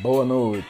Boa 0.00 0.24
noite. 0.24 0.68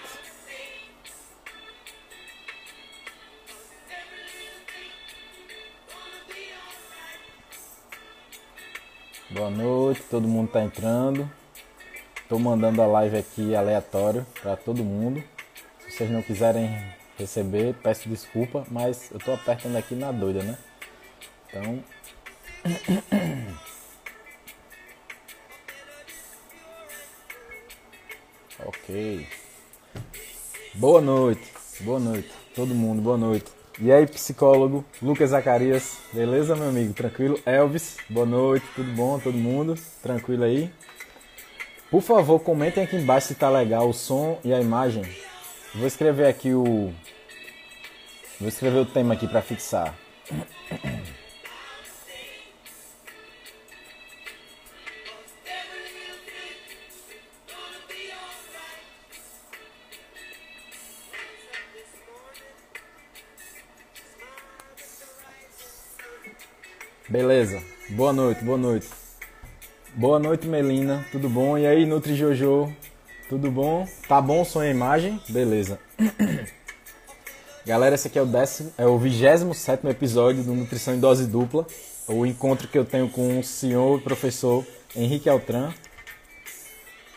Boa 9.28 9.50
noite, 9.50 10.00
todo 10.08 10.26
mundo 10.26 10.50
tá 10.50 10.62
entrando. 10.62 11.30
Tô 12.26 12.38
mandando 12.38 12.80
a 12.80 12.86
live 12.86 13.18
aqui 13.18 13.54
aleatório 13.54 14.26
para 14.40 14.56
todo 14.56 14.82
mundo. 14.82 15.22
Se 15.80 15.90
vocês 15.90 16.10
não 16.10 16.22
quiserem 16.22 16.70
receber, 17.18 17.74
peço 17.82 18.08
desculpa, 18.08 18.64
mas 18.70 19.10
eu 19.10 19.18
tô 19.18 19.34
apertando 19.34 19.76
aqui 19.76 19.94
na 19.94 20.10
doida, 20.10 20.42
né? 20.42 20.56
Então. 21.50 21.84
Boa 30.74 31.02
noite, 31.02 31.52
boa 31.80 32.00
noite, 32.00 32.30
todo 32.54 32.74
mundo, 32.74 33.02
boa 33.02 33.18
noite. 33.18 33.44
E 33.78 33.92
aí, 33.92 34.06
psicólogo 34.06 34.82
Lucas 35.02 35.28
Zacarias, 35.28 35.98
beleza, 36.10 36.56
meu 36.56 36.70
amigo? 36.70 36.94
Tranquilo? 36.94 37.38
Elvis, 37.44 37.98
boa 38.08 38.24
noite, 38.24 38.64
tudo 38.74 38.90
bom, 38.92 39.18
todo 39.18 39.36
mundo? 39.36 39.74
Tranquilo 40.02 40.42
aí? 40.42 40.72
Por 41.90 42.00
favor, 42.00 42.40
comentem 42.40 42.82
aqui 42.82 42.96
embaixo 42.96 43.28
se 43.28 43.34
tá 43.34 43.50
legal 43.50 43.90
o 43.90 43.92
som 43.92 44.38
e 44.42 44.54
a 44.54 44.60
imagem. 44.60 45.04
Vou 45.74 45.86
escrever 45.86 46.26
aqui 46.26 46.54
o. 46.54 46.90
Vou 48.40 48.48
escrever 48.48 48.78
o 48.78 48.86
tema 48.86 49.12
aqui 49.12 49.28
para 49.28 49.42
fixar. 49.42 49.94
Beleza. 67.08 67.62
Boa 67.88 68.12
noite, 68.12 68.44
boa 68.44 68.58
noite. 68.58 68.86
Boa 69.94 70.18
noite, 70.18 70.46
Melina. 70.46 71.06
Tudo 71.10 71.26
bom? 71.26 71.56
E 71.56 71.66
aí, 71.66 71.86
Nutri 71.86 72.14
Jojo? 72.14 72.70
Tudo 73.30 73.50
bom? 73.50 73.88
Tá 74.06 74.20
bom 74.20 74.44
som 74.44 74.62
e 74.62 74.70
imagem? 74.70 75.18
Beleza. 75.26 75.80
Galera, 77.64 77.94
esse 77.94 78.08
aqui 78.08 78.18
é 78.18 78.22
o 78.22 78.26
décimo, 78.26 78.70
é 78.76 78.84
o 78.84 78.98
27 78.98 79.86
episódio 79.86 80.42
do 80.42 80.52
Nutrição 80.52 80.94
em 80.94 81.00
Dose 81.00 81.26
Dupla. 81.26 81.66
O 82.06 82.26
encontro 82.26 82.68
que 82.68 82.76
eu 82.76 82.84
tenho 82.84 83.08
com 83.08 83.38
o 83.38 83.42
senhor 83.42 83.98
e 83.98 84.02
professor 84.02 84.62
Henrique 84.94 85.30
Altran. 85.30 85.72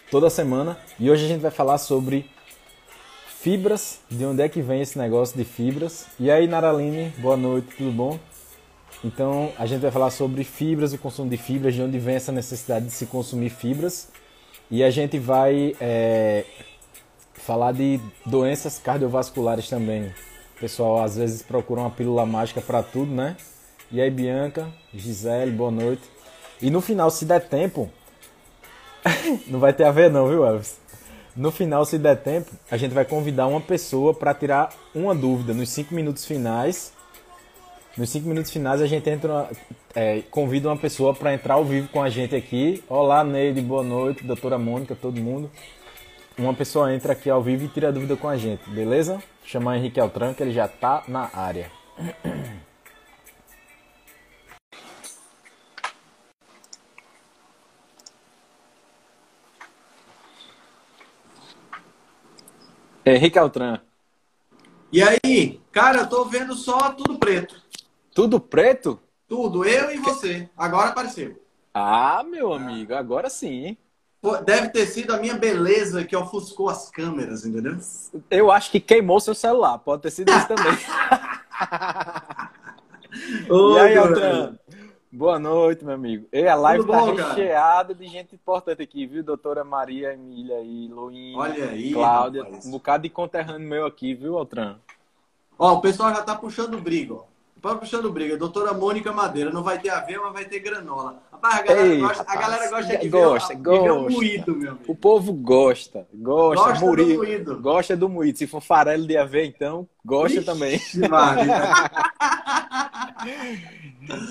Toda 0.10 0.30
semana. 0.30 0.78
E 0.98 1.12
hoje 1.12 1.26
a 1.26 1.28
gente 1.28 1.42
vai 1.42 1.52
falar 1.52 1.78
sobre 1.78 2.30
fibras, 3.42 4.00
de 4.10 4.24
onde 4.24 4.42
é 4.42 4.48
que 4.48 4.62
vem 4.62 4.82
esse 4.82 4.98
negócio 4.98 5.38
de 5.38 5.44
fibras. 5.44 6.06
E 6.18 6.32
aí, 6.32 6.48
Naraline, 6.48 7.10
boa 7.18 7.36
noite, 7.36 7.76
tudo 7.76 7.92
bom? 7.92 8.18
Então, 9.04 9.52
a 9.58 9.66
gente 9.66 9.82
vai 9.82 9.90
falar 9.90 10.12
sobre 10.12 10.44
fibras, 10.44 10.94
o 10.94 10.98
consumo 10.98 11.30
de 11.30 11.38
fibras, 11.38 11.74
de 11.74 11.82
onde 11.82 11.98
vem 11.98 12.16
essa 12.16 12.32
necessidade 12.32 12.86
de 12.86 12.92
se 12.92 13.08
consumir 13.08 13.50
fibras. 13.50 14.10
E 14.70 14.84
a 14.84 14.92
gente 14.92 15.18
vai 15.18 15.76
é, 15.82 16.46
falar 17.34 17.72
de 17.72 18.00
doenças 18.26 18.78
cardiovasculares 18.78 19.68
também. 19.68 20.14
O 20.56 20.60
pessoal 20.60 21.04
às 21.04 21.18
vezes 21.18 21.42
procura 21.42 21.82
uma 21.82 21.90
pílula 21.90 22.26
mágica 22.26 22.62
para 22.62 22.84
tudo, 22.84 23.12
né? 23.12 23.36
E 23.92 24.00
aí, 24.00 24.12
Bianca, 24.12 24.68
Gisele, 24.94 25.52
boa 25.52 25.72
noite. 25.72 26.04
E 26.62 26.70
no 26.70 26.80
final, 26.80 27.10
se 27.10 27.26
der 27.26 27.42
tempo, 27.42 27.90
não 29.48 29.60
vai 29.60 29.74
ter 29.74 29.84
a 29.84 29.92
ver 29.92 30.12
não, 30.12 30.28
viu, 30.28 30.46
Elvis? 30.46 30.80
No 31.36 31.50
final, 31.50 31.86
se 31.86 31.98
der 31.98 32.18
tempo, 32.18 32.52
a 32.70 32.78
gente 32.78 32.94
vai 32.94 33.04
convidar 33.04 33.48
uma 33.48 33.62
pessoa 33.62 34.14
para 34.14 34.34
tirar 34.34 34.70
uma 34.94 35.16
dúvida 35.16 35.54
nos 35.54 35.70
cinco 35.70 35.96
minutos 35.96 36.24
finais 36.24 36.94
nos 37.98 38.10
cinco 38.10 38.28
minutos 38.28 38.52
finais 38.52 38.82
a 38.82 38.88
gente 38.88 39.10
entra, 39.10 39.50
é, 39.94 40.22
convida 40.32 40.70
uma 40.70 40.78
pessoa 40.78 41.14
para 41.14 41.34
entrar 41.34 41.56
ao 41.56 41.66
vivo 41.66 41.90
com 41.90 42.02
a 42.02 42.10
gente 42.10 42.36
aqui. 42.36 42.84
Olá, 42.88 43.24
Neide, 43.24 43.62
boa 43.62 43.84
noite, 43.84 44.24
doutora 44.24 44.58
Mônica, 44.58 44.96
todo 44.96 45.20
mundo. 45.20 45.52
Uma 46.38 46.54
pessoa 46.54 46.94
entra 46.94 47.14
aqui 47.14 47.30
ao 47.30 47.42
vivo 47.44 47.66
e 47.66 47.68
tira 47.68 47.92
dúvida 47.92 48.16
com 48.16 48.30
a 48.30 48.38
gente, 48.38 48.70
beleza? 48.70 49.16
Vou 49.16 49.24
chamar 49.44 49.78
Henrique 49.78 50.00
Altran, 50.00 50.34
que 50.34 50.42
ele 50.42 50.54
já 50.54 50.66
está 50.66 51.04
na 51.08 51.30
área. 51.34 51.70
Henrique 63.04 63.38
Altran. 63.38 63.80
E 64.92 65.02
aí, 65.02 65.60
cara, 65.72 66.02
eu 66.02 66.10
tô 66.10 66.26
vendo 66.26 66.54
só 66.54 66.92
tudo 66.92 67.18
preto. 67.18 67.62
Tudo 68.14 68.40
preto? 68.40 69.00
Tudo, 69.28 69.64
eu 69.64 69.92
e 69.92 69.98
você. 69.98 70.50
Agora 70.58 70.90
apareceu. 70.90 71.42
Ah, 71.74 72.24
meu 72.24 72.54
amigo, 72.54 72.94
agora 72.94 73.30
sim. 73.30 73.78
Deve 74.46 74.70
ter 74.70 74.86
sido 74.86 75.14
a 75.14 75.18
minha 75.18 75.36
beleza 75.36 76.04
que 76.04 76.16
ofuscou 76.16 76.70
as 76.70 76.92
câmeras, 76.92 77.46
entendeu? 77.46 77.78
Eu 78.30 78.52
acho 78.52 78.70
que 78.70 78.80
queimou 78.80 79.20
seu 79.20 79.34
celular. 79.34 79.80
Pode 79.80 80.04
ter 80.04 80.12
sido 80.12 80.32
isso 80.32 80.48
também. 80.48 80.74
e 83.50 83.80
aí, 83.80 83.98
Altran? 83.98 84.56
Boa 85.12 85.40
noite, 85.40 85.84
meu 85.84 85.96
amigo. 85.96 86.28
E 86.32 86.48
a 86.48 86.56
live 86.56 86.86
Tudo 86.86 86.94
tá 86.94 87.00
bom, 87.00 87.16
recheada 87.16 87.96
de 87.96 88.08
gente 88.08 88.36
importante 88.36 88.82
aqui, 88.82 89.08
viu? 89.08 89.24
Doutora 89.24 89.64
Maria 89.64 90.14
Emília 90.14 90.62
e 90.62 90.88
Luína, 90.88 91.40
Olha 91.40 91.70
aí, 91.70 91.92
Cláudia. 91.92 92.44
Rapaz. 92.44 92.66
Um 92.66 92.72
bocado 92.72 93.04
de 93.04 93.10
conterrâneo 93.10 93.68
meu 93.68 93.86
aqui, 93.86 94.14
viu, 94.14 94.38
Altran? 94.38 94.78
Ó, 95.58 95.74
o 95.74 95.82
pessoal 95.82 96.12
já 96.12 96.22
tá 96.22 96.36
puxando 96.36 96.80
briga, 96.80 97.16
ó. 97.16 97.31
Para 97.62 97.76
puxando 97.76 98.12
briga, 98.12 98.36
doutora 98.36 98.74
Mônica 98.74 99.14
Madeira, 99.14 99.52
não 99.52 99.62
vai 99.62 99.78
ter 99.78 99.90
aveia, 99.90 100.20
mas 100.20 100.34
vai 100.34 100.46
ter 100.46 100.60
granola. 100.60 101.22
Rapaz, 101.32 101.60
a 101.60 101.62
galera, 101.62 101.88
Ei, 101.88 102.00
gosta, 102.00 102.24
rapaz, 102.24 102.38
a 102.38 102.42
galera 102.42 102.70
gosta 102.72 102.98
de 102.98 103.10
gosta, 103.10 103.54
ver, 103.54 103.62
gosta. 103.62 103.94
o 103.94 104.10
moído, 104.10 104.56
meu 104.56 104.72
amigo. 104.72 104.92
O 104.92 104.96
povo 104.96 105.32
gosta, 105.32 106.08
gosta, 106.12 106.72
gosta 106.72 106.96
do 106.96 107.18
moído. 107.18 107.62
Gosta 107.62 107.96
do 107.96 108.10
moído. 108.10 108.38
Se 108.40 108.48
for 108.48 108.62
farelo 108.62 109.06
de 109.06 109.16
aveia, 109.16 109.46
então, 109.46 109.88
gosta 110.04 110.38
Ixi, 110.38 110.46
também. 110.46 110.82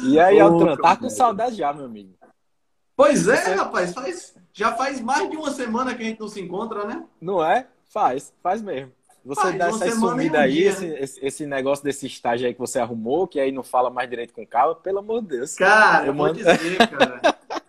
e 0.08 0.18
aí, 0.18 0.40
Altran, 0.40 0.76
tá 0.76 0.96
com 0.96 1.08
saudade 1.08 1.54
já, 1.54 1.72
meu 1.72 1.84
amigo. 1.84 2.12
Pois 2.96 3.28
é, 3.28 3.36
Você... 3.36 3.54
rapaz, 3.54 3.94
faz, 3.94 4.34
já 4.52 4.72
faz 4.72 5.00
mais 5.00 5.30
de 5.30 5.36
uma 5.36 5.52
semana 5.52 5.94
que 5.94 6.02
a 6.02 6.06
gente 6.06 6.18
não 6.18 6.28
se 6.28 6.40
encontra, 6.40 6.84
né? 6.84 7.04
Não 7.20 7.44
é? 7.44 7.68
Faz, 7.88 8.34
faz 8.42 8.60
mesmo. 8.60 8.90
Você 9.24 9.48
ah, 9.48 9.50
dá 9.50 9.68
essa 9.68 9.90
sumida 9.90 10.40
aí, 10.40 10.62
esse, 10.62 10.86
esse, 10.86 11.24
esse, 11.24 11.46
negócio 11.46 11.84
desse 11.84 12.06
estágio 12.06 12.46
aí 12.46 12.54
que 12.54 12.60
você 12.60 12.78
arrumou, 12.78 13.28
que 13.28 13.38
aí 13.38 13.52
não 13.52 13.62
fala 13.62 13.90
mais 13.90 14.08
direito 14.08 14.32
com 14.32 14.46
calma, 14.46 14.74
pelo 14.74 15.00
amor 15.00 15.20
de 15.22 15.28
Deus. 15.28 15.54
Cara, 15.56 16.04
eu, 16.04 16.08
eu 16.08 16.14
vou 16.14 16.26
mando... 16.26 16.38
dizer, 16.38 16.88
cara. 16.88 17.20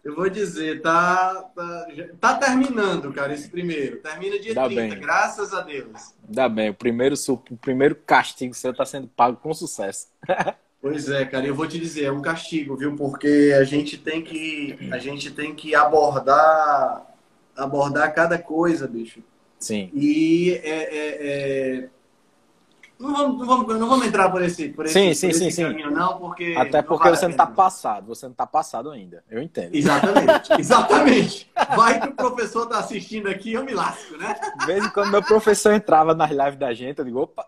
eu 0.04 0.16
vou 0.16 0.30
dizer, 0.30 0.82
tá, 0.82 1.50
tá, 1.54 1.88
tá, 2.20 2.36
terminando, 2.36 3.12
cara, 3.12 3.34
esse 3.34 3.50
primeiro. 3.50 3.98
Termina 3.98 4.40
dia 4.40 4.54
Dá 4.54 4.66
30, 4.66 4.82
bem. 4.82 5.00
graças 5.02 5.54
a 5.54 5.62
Deus. 5.62 6.14
Dá 6.24 6.48
bem, 6.48 6.70
o 6.70 6.74
primeiro, 6.74 7.16
o 7.28 7.58
primeiro 7.58 7.96
castigo 7.96 8.54
seu 8.54 8.74
tá 8.74 8.86
sendo 8.86 9.08
pago 9.08 9.38
com 9.38 9.54
sucesso. 9.54 10.08
Pois 10.82 11.08
é, 11.10 11.24
cara, 11.26 11.46
eu 11.46 11.54
vou 11.54 11.68
te 11.68 11.78
dizer, 11.78 12.06
é 12.06 12.12
um 12.12 12.24
castigo, 12.24 12.76
viu? 12.76 12.96
Porque 12.96 13.54
a 13.56 13.64
gente 13.64 14.00
tem 14.00 14.24
que, 14.24 14.90
a 14.92 14.98
gente 14.98 15.30
tem 15.30 15.54
que 15.54 15.76
abordar, 15.76 17.06
abordar 17.56 18.12
cada 18.16 18.40
coisa, 18.40 18.88
bicho 18.88 19.22
Sim. 19.62 19.92
E 19.94 20.60
é, 20.64 20.70
é, 20.70 21.78
é... 21.86 21.90
Não, 23.00 23.12
vamos, 23.14 23.40
não, 23.40 23.46
vamos, 23.48 23.80
não 23.80 23.90
vamos 23.90 24.06
entrar 24.06 24.30
por 24.30 24.44
esse, 24.44 24.70
por 24.70 24.86
esse, 24.86 24.94
sim, 24.94 25.14
sim, 25.14 25.30
por 25.30 25.36
sim, 25.36 25.50
sim. 25.50 25.64
caminho, 25.64 25.90
não, 25.90 26.20
porque. 26.20 26.54
Até 26.56 26.84
porque 26.84 27.10
você 27.10 27.26
não 27.26 27.32
está 27.32 27.48
passado, 27.48 28.06
você 28.06 28.28
não 28.28 28.32
está 28.32 28.46
passado 28.46 28.92
ainda. 28.92 29.24
Eu 29.28 29.42
entendo. 29.42 29.74
Exatamente, 29.74 30.54
exatamente. 30.60 31.52
Vai 31.76 32.00
que 32.00 32.10
o 32.10 32.14
professor 32.14 32.64
está 32.66 32.78
assistindo 32.78 33.28
aqui 33.28 33.54
eu 33.54 33.64
me 33.64 33.74
lasco, 33.74 34.16
né? 34.18 34.36
De 34.60 34.66
vez 34.68 34.86
em 34.86 34.90
quando 34.90 35.10
meu 35.10 35.24
professor 35.24 35.74
entrava 35.74 36.14
nas 36.14 36.30
lives 36.30 36.58
da 36.58 36.74
gente, 36.76 37.00
eu 37.00 37.06
digo, 37.06 37.22
opa. 37.22 37.44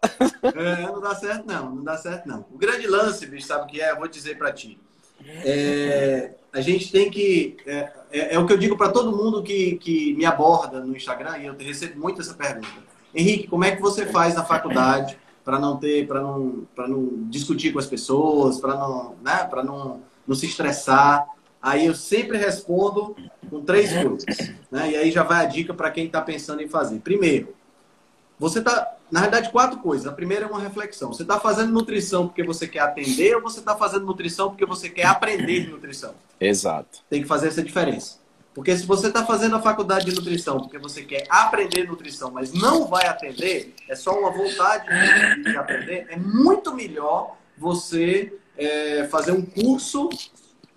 É, 0.56 0.82
não 0.88 1.00
dá 1.00 1.14
certo, 1.14 1.46
não, 1.46 1.76
não 1.76 1.84
dá 1.84 1.98
certo, 1.98 2.28
não. 2.28 2.46
O 2.52 2.58
grande 2.58 2.88
lance, 2.88 3.28
bicho, 3.28 3.46
sabe 3.46 3.66
o 3.66 3.68
que 3.68 3.80
é? 3.80 3.92
Eu 3.92 3.98
vou 3.98 4.08
dizer 4.08 4.40
para 4.40 4.52
ti. 4.52 4.80
É, 5.26 6.32
a 6.52 6.62
gente 6.62 6.92
tem 6.92 7.10
que. 7.10 7.58
É, 7.66 7.92
é, 8.12 8.36
é 8.36 8.40
o 8.40 8.46
que 8.46 8.54
eu 8.54 8.58
digo 8.58 8.78
para 8.78 8.92
todo 8.92 9.16
mundo 9.16 9.42
que, 9.42 9.76
que 9.78 10.14
me 10.14 10.26
aborda 10.26 10.80
no 10.80 10.96
Instagram, 10.96 11.38
e 11.40 11.46
eu 11.48 11.56
recebo 11.58 12.00
muito 12.00 12.22
essa 12.22 12.34
pergunta. 12.34 12.68
Henrique, 13.14 13.48
como 13.48 13.64
é 13.64 13.76
que 13.76 13.82
você 13.82 14.06
faz 14.06 14.36
na 14.36 14.44
faculdade 14.44 15.18
para 15.44 15.60
não 15.60 15.78
ter, 15.78 16.08
para 16.08 16.22
não, 16.22 16.66
para 16.76 16.88
não 16.88 17.28
discutir 17.30 17.72
com 17.72 17.80
as 17.80 17.86
pessoas, 17.86 18.60
para 18.60 18.76
não, 18.76 19.16
né, 19.24 19.44
para 19.46 19.64
não, 19.64 20.02
não 20.28 20.36
se 20.36 20.46
estressar? 20.46 21.28
Aí 21.62 21.86
eu 21.86 21.96
sempre 21.96 22.38
respondo 22.38 23.16
com 23.50 23.62
três 23.62 23.92
coisas, 23.94 24.54
né? 24.70 24.92
E 24.92 24.96
aí 24.96 25.12
já 25.12 25.24
vai 25.24 25.46
a 25.46 25.48
dica 25.48 25.74
para 25.74 25.92
quem 25.92 26.08
está 26.08 26.22
pensando 26.22 26.62
em 26.62 26.68
fazer. 26.68 27.00
Primeiro, 27.00 27.56
você 28.38 28.60
está, 28.60 28.98
na 29.14 29.22
verdade, 29.22 29.52
quatro 29.52 29.78
coisas. 29.78 30.08
A 30.08 30.12
primeira 30.12 30.46
é 30.46 30.48
uma 30.48 30.60
reflexão. 30.60 31.14
Você 31.14 31.22
está 31.22 31.40
fazendo 31.40 31.72
nutrição 31.72 32.28
porque 32.28 32.42
você 32.42 32.68
quer 32.68 32.80
atender 32.80 33.36
ou 33.36 33.44
você 33.44 33.60
está 33.60 33.76
fazendo 33.76 34.08
nutrição 34.08 34.50
porque 34.50 34.66
você 34.66 34.90
quer 34.90 35.06
aprender 35.06 35.66
de 35.66 35.70
nutrição? 35.70 36.16
Exato. 36.42 37.02
Tem 37.12 37.22
que 37.22 37.28
fazer 37.28 37.50
essa 37.50 37.62
diferença. 37.62 38.18
Porque 38.56 38.76
se 38.76 38.88
você 38.88 39.10
está 39.10 39.24
fazendo 39.24 39.56
a 39.56 39.62
faculdade 39.62 40.06
de 40.06 40.16
nutrição 40.16 40.58
porque 40.58 40.80
você 40.80 41.04
quer 41.04 41.28
aprender 41.30 41.88
nutrição, 41.88 42.32
mas 42.32 42.54
não 42.54 42.88
vai 42.88 43.06
atender, 43.06 43.76
é 43.88 43.96
só 43.96 44.18
uma 44.20 44.32
vontade 44.32 44.88
de 45.44 45.58
aprender, 45.58 46.08
é 46.10 46.18
muito 46.18 46.74
melhor 46.74 47.38
você 47.56 48.34
é, 48.58 49.08
fazer 49.12 49.32
um 49.32 49.44
curso 49.44 50.10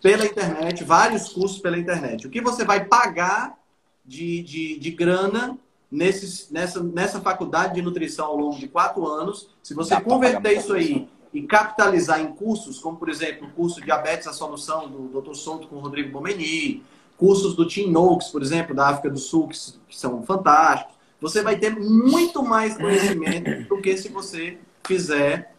pela 0.02 0.26
internet, 0.26 0.84
vários 0.84 1.30
cursos 1.30 1.58
pela 1.58 1.78
internet. 1.78 2.26
O 2.26 2.30
que 2.30 2.42
você 2.42 2.66
vai 2.66 2.84
pagar 2.84 3.58
de, 4.04 4.42
de, 4.42 4.78
de 4.78 4.90
grana 4.90 5.58
nesses, 5.90 6.50
nessa, 6.50 6.82
nessa 6.82 7.20
faculdade 7.20 7.74
de 7.74 7.82
nutrição 7.82 8.26
ao 8.26 8.36
longo 8.36 8.58
de 8.58 8.68
quatro 8.68 9.06
anos, 9.06 9.48
se 9.62 9.74
você 9.74 10.00
converter 10.00 10.58
isso 10.58 10.72
aí 10.72 11.08
e 11.32 11.42
capitalizar 11.42 12.20
em 12.20 12.32
cursos, 12.32 12.78
como 12.78 12.96
por 12.96 13.08
exemplo 13.08 13.46
o 13.46 13.50
curso 13.50 13.80
Diabetes 13.80 14.26
a 14.26 14.32
Solução 14.32 14.88
do 14.88 15.20
Dr. 15.20 15.34
Souto 15.34 15.68
com 15.68 15.76
o 15.76 15.80
Rodrigo 15.80 16.10
Bomeni, 16.10 16.82
cursos 17.16 17.54
do 17.54 17.66
Tim 17.66 17.90
Noakes, 17.90 18.28
por 18.28 18.42
exemplo, 18.42 18.74
da 18.74 18.88
África 18.88 19.10
do 19.10 19.18
Sul, 19.18 19.48
que, 19.48 19.58
que 19.88 19.98
são 19.98 20.22
fantásticos, 20.22 20.94
você 21.20 21.42
vai 21.42 21.56
ter 21.56 21.74
muito 21.74 22.42
mais 22.42 22.76
conhecimento 22.76 23.68
do 23.68 23.80
que 23.80 23.96
se 23.96 24.08
você 24.08 24.58
fizer 24.86 25.54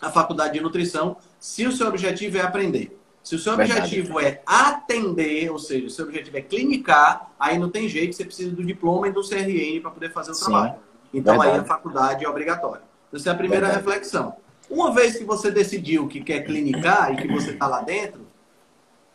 a 0.00 0.10
faculdade 0.10 0.54
de 0.54 0.60
nutrição, 0.60 1.16
se 1.38 1.66
o 1.66 1.72
seu 1.72 1.88
objetivo 1.88 2.38
é 2.38 2.40
aprender. 2.40 2.98
Se 3.28 3.34
o 3.34 3.38
seu 3.38 3.58
Verdade. 3.58 3.80
objetivo 3.80 4.18
é 4.20 4.40
atender, 4.46 5.50
ou 5.50 5.58
seja, 5.58 5.86
o 5.86 5.90
seu 5.90 6.06
objetivo 6.06 6.38
é 6.38 6.40
clinicar, 6.40 7.30
aí 7.38 7.58
não 7.58 7.68
tem 7.68 7.86
jeito, 7.86 8.16
você 8.16 8.24
precisa 8.24 8.56
do 8.56 8.64
diploma 8.64 9.06
e 9.06 9.12
do 9.12 9.20
CRN 9.20 9.82
para 9.82 9.90
poder 9.90 10.10
fazer 10.14 10.30
o 10.30 10.34
Sim. 10.34 10.44
trabalho. 10.46 10.76
Então 11.12 11.34
Verdade. 11.34 11.58
aí 11.58 11.62
a 11.62 11.64
faculdade 11.66 12.24
é 12.24 12.28
obrigatória. 12.28 12.80
Essa 13.12 13.28
é 13.28 13.32
a 13.32 13.36
primeira 13.36 13.66
Verdade. 13.66 13.86
reflexão. 13.86 14.34
Uma 14.70 14.94
vez 14.94 15.18
que 15.18 15.24
você 15.24 15.50
decidiu 15.50 16.08
que 16.08 16.22
quer 16.22 16.40
clinicar 16.40 17.12
e 17.12 17.16
que 17.18 17.28
você 17.28 17.50
está 17.50 17.66
lá 17.66 17.82
dentro, 17.82 18.26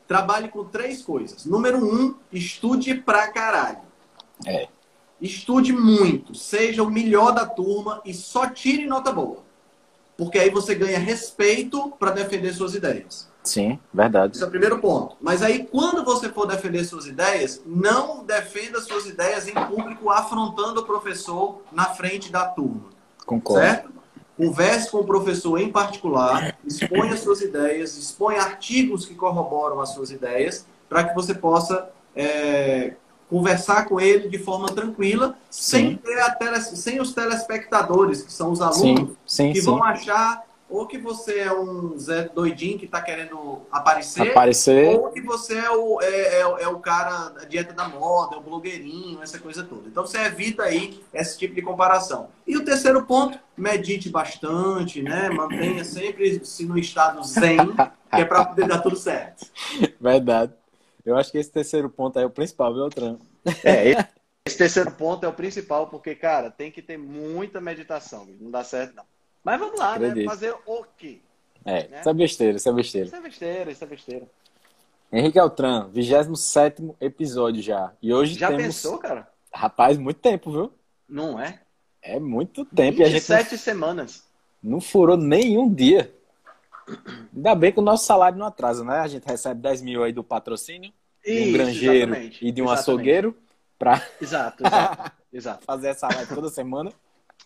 trabalhe 0.07 0.47
com 0.47 0.63
três 0.63 1.01
coisas. 1.01 1.47
Número 1.47 1.83
um, 1.83 2.13
estude 2.31 2.93
pra 2.93 3.29
caralho. 3.29 3.79
É. 4.45 4.67
Estude 5.19 5.73
muito, 5.73 6.35
seja 6.35 6.83
o 6.83 6.91
melhor 6.91 7.31
da 7.31 7.47
turma 7.47 7.99
e 8.05 8.13
só 8.13 8.45
tire 8.47 8.85
nota 8.85 9.11
boa. 9.11 9.39
Porque 10.15 10.37
aí 10.37 10.51
você 10.51 10.75
ganha 10.75 10.99
respeito 10.99 11.89
para 11.97 12.11
defender 12.11 12.53
suas 12.53 12.75
ideias. 12.75 13.32
Sim, 13.43 13.77
verdade. 13.93 14.35
Esse 14.35 14.43
é 14.43 14.47
o 14.47 14.49
primeiro 14.49 14.79
ponto. 14.79 15.17
Mas 15.21 15.41
aí, 15.41 15.65
quando 15.65 16.03
você 16.03 16.29
for 16.29 16.45
defender 16.45 16.85
suas 16.85 17.05
ideias, 17.05 17.61
não 17.65 18.23
defenda 18.23 18.79
suas 18.81 19.05
ideias 19.05 19.47
em 19.47 19.53
público 19.53 20.09
afrontando 20.09 20.81
o 20.81 20.85
professor 20.85 21.61
na 21.71 21.85
frente 21.85 22.31
da 22.31 22.45
turma. 22.45 22.85
Concordo. 23.25 23.61
Certo? 23.61 23.93
Converse 24.37 24.89
com 24.89 24.99
o 24.99 25.03
professor 25.03 25.59
em 25.59 25.71
particular, 25.71 26.57
exponha 26.65 27.15
suas 27.17 27.41
ideias, 27.41 27.95
exponha 27.97 28.41
artigos 28.41 29.05
que 29.05 29.13
corroboram 29.13 29.79
as 29.79 29.89
suas 29.89 30.09
ideias, 30.09 30.65
para 30.89 31.03
que 31.03 31.13
você 31.13 31.35
possa 31.35 31.89
é, 32.15 32.93
conversar 33.29 33.85
com 33.85 33.99
ele 33.99 34.29
de 34.29 34.39
forma 34.39 34.67
tranquila, 34.67 35.35
sem, 35.49 35.97
tele, 35.97 36.61
sem 36.61 36.99
os 36.99 37.13
telespectadores, 37.13 38.23
que 38.23 38.31
são 38.31 38.51
os 38.51 38.61
alunos, 38.61 39.11
sim, 39.25 39.47
sim, 39.47 39.53
que 39.53 39.61
vão 39.61 39.83
achar 39.83 40.43
ou 40.73 40.87
que 40.87 40.97
você 40.97 41.37
é 41.37 41.53
um 41.53 41.95
Zé 41.99 42.27
doidinho 42.29 42.79
que 42.79 42.85
está 42.85 42.99
querendo 42.99 43.61
aparecer, 43.71 44.31
aparecer, 44.31 44.95
ou 44.95 45.11
que 45.11 45.21
você 45.21 45.55
é 45.55 45.69
o, 45.69 46.01
é, 46.01 46.07
é, 46.07 46.39
é, 46.39 46.67
o 46.67 46.79
cara 46.79 47.29
da 47.29 47.45
dieta 47.45 47.73
da 47.73 47.87
moda, 47.87 48.35
é 48.35 48.39
o 48.39 48.41
blogueirinho, 48.41 49.21
essa 49.21 49.37
coisa 49.37 49.63
toda. 49.63 49.87
Então 49.87 50.03
você 50.03 50.17
evita 50.17 50.63
aí 50.63 50.99
esse 51.13 51.37
tipo 51.37 51.53
de 51.53 51.61
comparação. 51.61 52.29
E 52.47 52.57
o 52.57 52.65
terceiro 52.65 53.05
ponto, 53.05 53.37
medite 53.55 54.09
bastante, 54.09 55.03
né? 55.03 55.29
Mantenha 55.29 55.83
sempre 55.85 56.43
se 56.43 56.65
no 56.65 56.75
estado 56.75 57.23
zen, 57.23 57.57
que 58.11 58.21
é 58.21 58.25
para 58.25 58.43
poder 58.43 58.67
dar 58.67 58.79
tudo 58.79 58.95
certo. 58.95 59.45
Verdade. 60.01 60.53
Eu 61.05 61.15
acho 61.15 61.31
que 61.31 61.37
esse 61.37 61.51
terceiro 61.51 61.87
ponto 61.87 62.17
aí 62.17 62.23
é 62.23 62.27
o 62.27 62.31
principal, 62.31 62.73
viu, 62.73 62.89
Tran? 62.89 63.17
É, 63.63 64.07
esse 64.43 64.57
terceiro 64.57 64.89
ponto 64.89 65.23
é 65.23 65.29
o 65.29 65.33
principal, 65.33 65.85
porque, 65.85 66.15
cara, 66.15 66.49
tem 66.49 66.71
que 66.71 66.81
ter 66.81 66.97
muita 66.97 67.61
meditação. 67.61 68.27
Não 68.41 68.49
dá 68.49 68.63
certo, 68.63 68.95
não. 68.95 69.12
Mas 69.43 69.59
vamos 69.59 69.79
lá, 69.79 69.99
né? 69.99 70.07
Acredito. 70.07 70.25
né? 70.25 70.29
Fazer 70.29 70.55
o 70.65 70.85
quê? 70.97 71.19
É, 71.65 71.87
né? 71.87 71.99
isso 71.99 72.09
é 72.09 72.13
besteira, 72.13 72.57
isso 72.57 72.69
é 72.69 72.73
besteira. 72.73 73.07
Isso 73.07 73.15
é 73.15 73.21
besteira, 73.21 73.71
isso 73.71 73.83
é 73.83 73.87
besteira. 73.87 74.27
Henrique 75.11 75.37
Altran, 75.37 75.89
27 75.89 76.95
episódio 76.99 77.61
já. 77.61 77.93
E 78.01 78.13
hoje 78.13 78.33
já 78.33 78.47
temos... 78.47 78.63
pensou, 78.63 78.97
cara? 78.97 79.27
Rapaz, 79.53 79.97
muito 79.97 80.19
tempo, 80.19 80.51
viu? 80.51 80.73
Não 81.07 81.39
é? 81.39 81.59
É 82.01 82.19
muito 82.19 82.65
tempo. 82.65 82.97
27 82.97 82.99
e 82.99 83.03
a 83.03 83.09
gente 83.41 83.51
não... 83.51 83.57
semanas. 83.59 84.23
Não 84.61 84.81
furou 84.81 85.17
nenhum 85.17 85.71
dia. 85.71 86.13
Ainda 87.35 87.55
bem 87.55 87.71
que 87.71 87.79
o 87.79 87.83
nosso 87.83 88.05
salário 88.05 88.37
não 88.37 88.47
atrasa, 88.47 88.83
né? 88.83 88.99
A 88.99 89.07
gente 89.07 89.25
recebe 89.25 89.61
10 89.61 89.81
mil 89.81 90.03
aí 90.03 90.11
do 90.11 90.23
patrocínio, 90.23 90.91
Isso, 91.23 91.43
de 91.43 91.49
um 91.49 91.53
granjeiro 91.53 92.15
e 92.15 92.51
de 92.51 92.61
um 92.61 92.65
exatamente. 92.65 92.71
açougueiro 92.71 93.37
para 93.77 94.01
exato, 94.21 94.65
exato, 94.65 95.11
exato. 95.31 95.65
fazer 95.65 95.89
essa 95.89 96.07
live 96.07 96.33
toda 96.33 96.49
semana. 96.49 96.91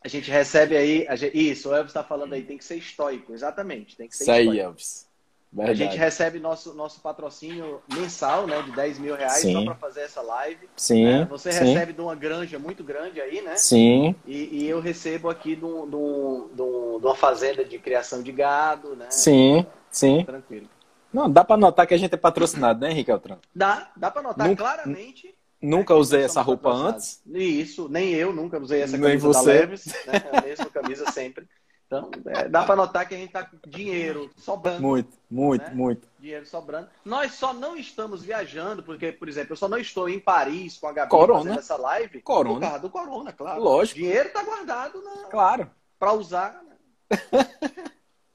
A 0.04 0.08
gente 0.08 0.30
recebe 0.30 0.78
aí. 0.78 1.08
Gente, 1.18 1.52
isso, 1.52 1.70
o 1.70 1.76
Elvis 1.76 1.90
está 1.90 2.04
falando 2.04 2.34
aí, 2.34 2.44
tem 2.44 2.58
que 2.58 2.66
ser 2.66 2.78
estoico, 2.78 3.34
exatamente. 3.34 3.96
Tem 3.96 4.08
que 4.08 4.16
ser 4.16 4.24
Isso 4.24 4.32
aí, 4.32 4.60
Elvis. 4.60 5.08
Verdade. 5.52 5.82
A 5.82 5.86
gente 5.86 5.98
recebe 5.98 6.40
nosso, 6.40 6.74
nosso 6.74 7.00
patrocínio 7.00 7.82
mensal, 7.94 8.46
né, 8.46 8.62
de 8.62 8.72
10 8.72 9.00
mil 9.00 9.16
reais 9.16 9.42
sim. 9.42 9.54
só 9.54 9.64
para 9.64 9.76
fazer 9.76 10.02
essa 10.02 10.22
live. 10.22 10.70
Sim. 10.76 11.06
Né? 11.06 11.28
Você 11.30 11.52
sim. 11.52 11.64
recebe 11.64 11.94
de 11.94 12.02
uma 12.02 12.16
granja 12.16 12.60
muito 12.60 12.84
grande 12.84 13.22
aí, 13.22 13.42
né? 13.42 13.56
Sim. 13.56 14.14
E, 14.26 14.64
e 14.64 14.68
eu 14.68 14.82
recebo 14.82 15.30
aqui 15.30 15.56
de, 15.56 15.64
um, 15.64 15.90
de, 15.90 15.96
um, 15.96 16.50
de, 16.54 16.62
um, 16.62 17.00
de, 17.00 17.06
uma 17.06 17.16
fazenda 17.16 17.64
de 17.64 17.80
criação 17.80 18.22
de 18.22 18.32
gado, 18.32 18.96
né? 18.96 19.08
Sim, 19.10 19.66
sim. 19.90 20.24
Tranquilo. 20.26 20.70
Não, 21.14 21.30
dá 21.32 21.44
para 21.44 21.58
notar 21.58 21.88
que 21.88 21.94
a 21.94 21.98
gente 21.98 22.14
é 22.14 22.18
patrocinado, 22.18 22.82
né, 22.82 22.92
Henrique 22.92 23.10
Altran? 23.10 23.38
Dá, 23.56 23.90
dá 23.96 24.12
para 24.12 24.22
notar 24.22 24.48
nunca, 24.48 24.64
claramente. 24.64 25.34
Nunca 25.62 25.94
é, 25.94 25.98
usei 25.98 26.24
essa 26.24 26.42
roupa 26.42 26.70
antes. 26.72 27.22
Isso, 27.34 27.90
nem 27.90 28.14
eu 28.14 28.32
nunca 28.32 28.60
usei 28.60 28.82
essa 28.82 28.98
camisa 28.98 29.10
nem 29.10 29.18
você. 29.18 29.46
da 29.46 29.54
Leves, 29.54 29.86
né? 29.86 30.14
A 30.38 30.42
mesma 30.42 30.66
camisa 30.68 31.12
sempre. 31.12 31.48
Então, 31.88 32.12
é, 32.26 32.50
dá 32.50 32.66
para 32.66 32.76
notar 32.76 33.08
que 33.08 33.16
a 33.16 33.18
gente 33.18 33.30
está 33.30 33.46
com 33.46 33.58
dinheiro 33.66 34.30
sobrando. 34.36 34.82
Muito, 34.82 35.18
muito, 35.32 35.64
né? 35.64 35.72
muito. 35.74 36.08
Dinheiro 36.20 36.46
sobrando. 36.46 36.90
Nós 37.04 37.34
só 37.34 37.54
não 37.54 37.78
estamos 37.78 38.22
viajando, 38.22 38.84
porque, 38.84 39.14
por 39.14 39.30
exemplo, 39.30 39.54
eu 39.54 39.58
só 39.58 39.70
não 39.70 39.78
estou 39.78 40.10
em 40.10 40.20
Paris 40.20 40.78
com 40.78 40.88
a 40.88 40.92
Gabi 40.92 41.10
corona. 41.10 41.44
fazendo 41.44 41.60
essa 41.60 41.78
live 41.78 42.22
corona. 42.22 42.56
por 42.56 42.62
causa 42.62 42.80
do 42.80 42.90
Corona, 42.90 43.32
claro. 43.32 43.64
Lógico. 43.64 44.00
O 44.00 44.04
dinheiro 44.04 44.28
está 44.28 44.44
guardado 44.44 45.02
na... 45.02 45.30
claro. 45.30 45.72
para 45.98 46.12
usar. 46.12 46.62
Né? 46.62 47.18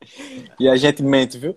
e 0.58 0.66
a 0.66 0.74
gente 0.76 1.02
mente, 1.02 1.36
viu? 1.36 1.54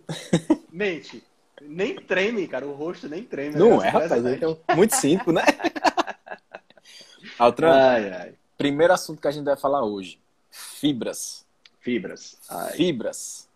Mente. 0.70 1.24
Nem 1.68 1.96
treme, 1.96 2.48
cara. 2.48 2.66
O 2.66 2.74
rosto 2.74 3.08
nem 3.08 3.24
treme. 3.24 3.56
Não 3.56 3.84
é, 3.84 3.90
rapaz. 3.90 4.24
É 4.26 4.76
muito 4.76 4.96
simples, 4.96 5.34
né? 5.34 5.44
Altran, 7.38 7.74
ai, 7.74 8.12
ai. 8.14 8.34
primeiro 8.58 8.94
assunto 8.94 9.22
que 9.22 9.28
a 9.28 9.32
gente 9.32 9.46
vai 9.46 9.58
falar 9.58 9.84
hoje. 9.84 10.20
Fibras. 10.50 11.46
Fibras. 11.80 12.38
Ai. 12.50 12.72
Fibras. 12.74 13.48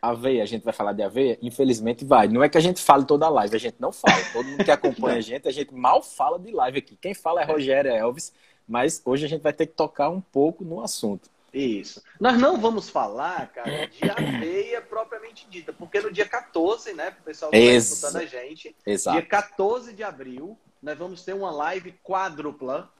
Aveia, 0.00 0.44
a 0.44 0.46
gente 0.46 0.62
vai 0.62 0.72
falar 0.72 0.92
de 0.92 1.02
aveia? 1.02 1.36
Infelizmente 1.42 2.04
vai. 2.04 2.28
Não 2.28 2.42
é 2.42 2.48
que 2.48 2.56
a 2.56 2.60
gente 2.60 2.80
fale 2.80 3.04
toda 3.04 3.26
a 3.26 3.28
live, 3.28 3.56
a 3.56 3.58
gente 3.58 3.76
não 3.80 3.90
fala. 3.90 4.22
Todo 4.32 4.46
mundo 4.46 4.64
que 4.64 4.70
acompanha 4.70 5.18
a 5.18 5.20
gente, 5.20 5.48
a 5.48 5.50
gente 5.50 5.74
mal 5.74 6.00
fala 6.02 6.38
de 6.38 6.52
live 6.52 6.78
aqui. 6.78 6.96
Quem 7.00 7.14
fala 7.14 7.42
é 7.42 7.44
Rogério 7.44 7.90
Elvis, 7.90 8.32
mas 8.66 9.02
hoje 9.04 9.26
a 9.26 9.28
gente 9.28 9.42
vai 9.42 9.52
ter 9.52 9.66
que 9.66 9.72
tocar 9.72 10.08
um 10.08 10.20
pouco 10.20 10.64
no 10.64 10.80
assunto. 10.80 11.28
Isso. 11.52 12.02
Nós 12.20 12.38
não 12.38 12.60
vamos 12.60 12.90
falar, 12.90 13.50
cara, 13.52 13.86
de 13.86 14.10
aveia 14.10 14.80
propriamente 14.82 15.48
dita, 15.48 15.72
porque 15.72 16.00
no 16.00 16.12
dia 16.12 16.28
14, 16.28 16.92
né, 16.92 17.14
o 17.20 17.24
pessoal 17.24 17.50
que 17.50 17.56
está 17.56 17.94
escutando 17.94 18.16
a 18.22 18.26
gente, 18.26 18.76
Exato. 18.84 19.18
dia 19.18 19.26
14 19.26 19.92
de 19.92 20.02
abril, 20.02 20.58
nós 20.82 20.96
vamos 20.98 21.24
ter 21.24 21.32
uma 21.32 21.50
live 21.50 21.92
quádrupla, 22.02 22.92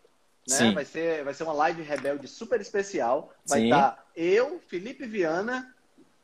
né? 0.49 0.73
Vai 0.73 0.85
ser, 0.85 1.25
vai 1.25 1.35
ser 1.35 1.43
uma 1.43 1.53
live 1.53 1.83
rebelde 1.83 2.27
super 2.27 2.59
especial. 2.59 3.35
Vai 3.47 3.65
estar 3.65 3.91
tá 3.91 4.05
eu, 4.17 4.61
Felipe 4.67 5.07
Viana, 5.07 5.75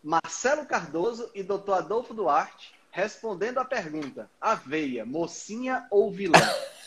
Marcelo 0.03 0.65
Cardoso 0.65 1.31
e 1.35 1.43
Dr. 1.43 1.73
Adolfo 1.73 2.15
Duarte 2.15 2.75
respondendo 2.95 3.59
a 3.59 3.65
pergunta: 3.65 4.31
aveia, 4.41 5.05
mocinha 5.05 5.87
ou 5.91 6.11
vilã? 6.11 6.39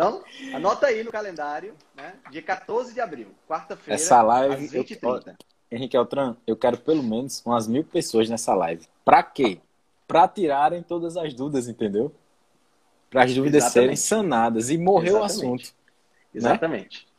Então, 0.00 0.24
anota 0.54 0.86
aí 0.86 1.04
no 1.04 1.12
calendário, 1.12 1.74
né? 1.94 2.14
Dia 2.30 2.40
14 2.40 2.94
de 2.94 3.00
abril, 3.00 3.28
quarta-feira, 3.46 4.00
Essa 4.00 4.22
live, 4.22 4.54
às 4.54 4.70
20 4.70 4.98
eu, 5.02 5.22
Henrique 5.70 5.96
Altran, 5.96 6.36
eu 6.46 6.56
quero 6.56 6.78
pelo 6.78 7.02
menos 7.02 7.42
umas 7.44 7.68
mil 7.68 7.84
pessoas 7.84 8.28
nessa 8.28 8.54
live. 8.54 8.86
Pra 9.04 9.22
quê? 9.22 9.60
Pra 10.08 10.26
tirarem 10.26 10.82
todas 10.82 11.18
as 11.18 11.34
dúvidas, 11.34 11.68
entendeu? 11.68 12.12
Para 13.10 13.24
as 13.24 13.34
dúvidas 13.34 13.64
Exatamente. 13.64 13.72
serem 13.72 13.96
sanadas. 13.96 14.70
E 14.70 14.78
morreu 14.78 15.18
Exatamente. 15.18 15.20
o 15.20 15.24
assunto. 15.24 15.64
Né? 15.64 15.72
Exatamente. 16.34 17.04
Né? 17.04 17.09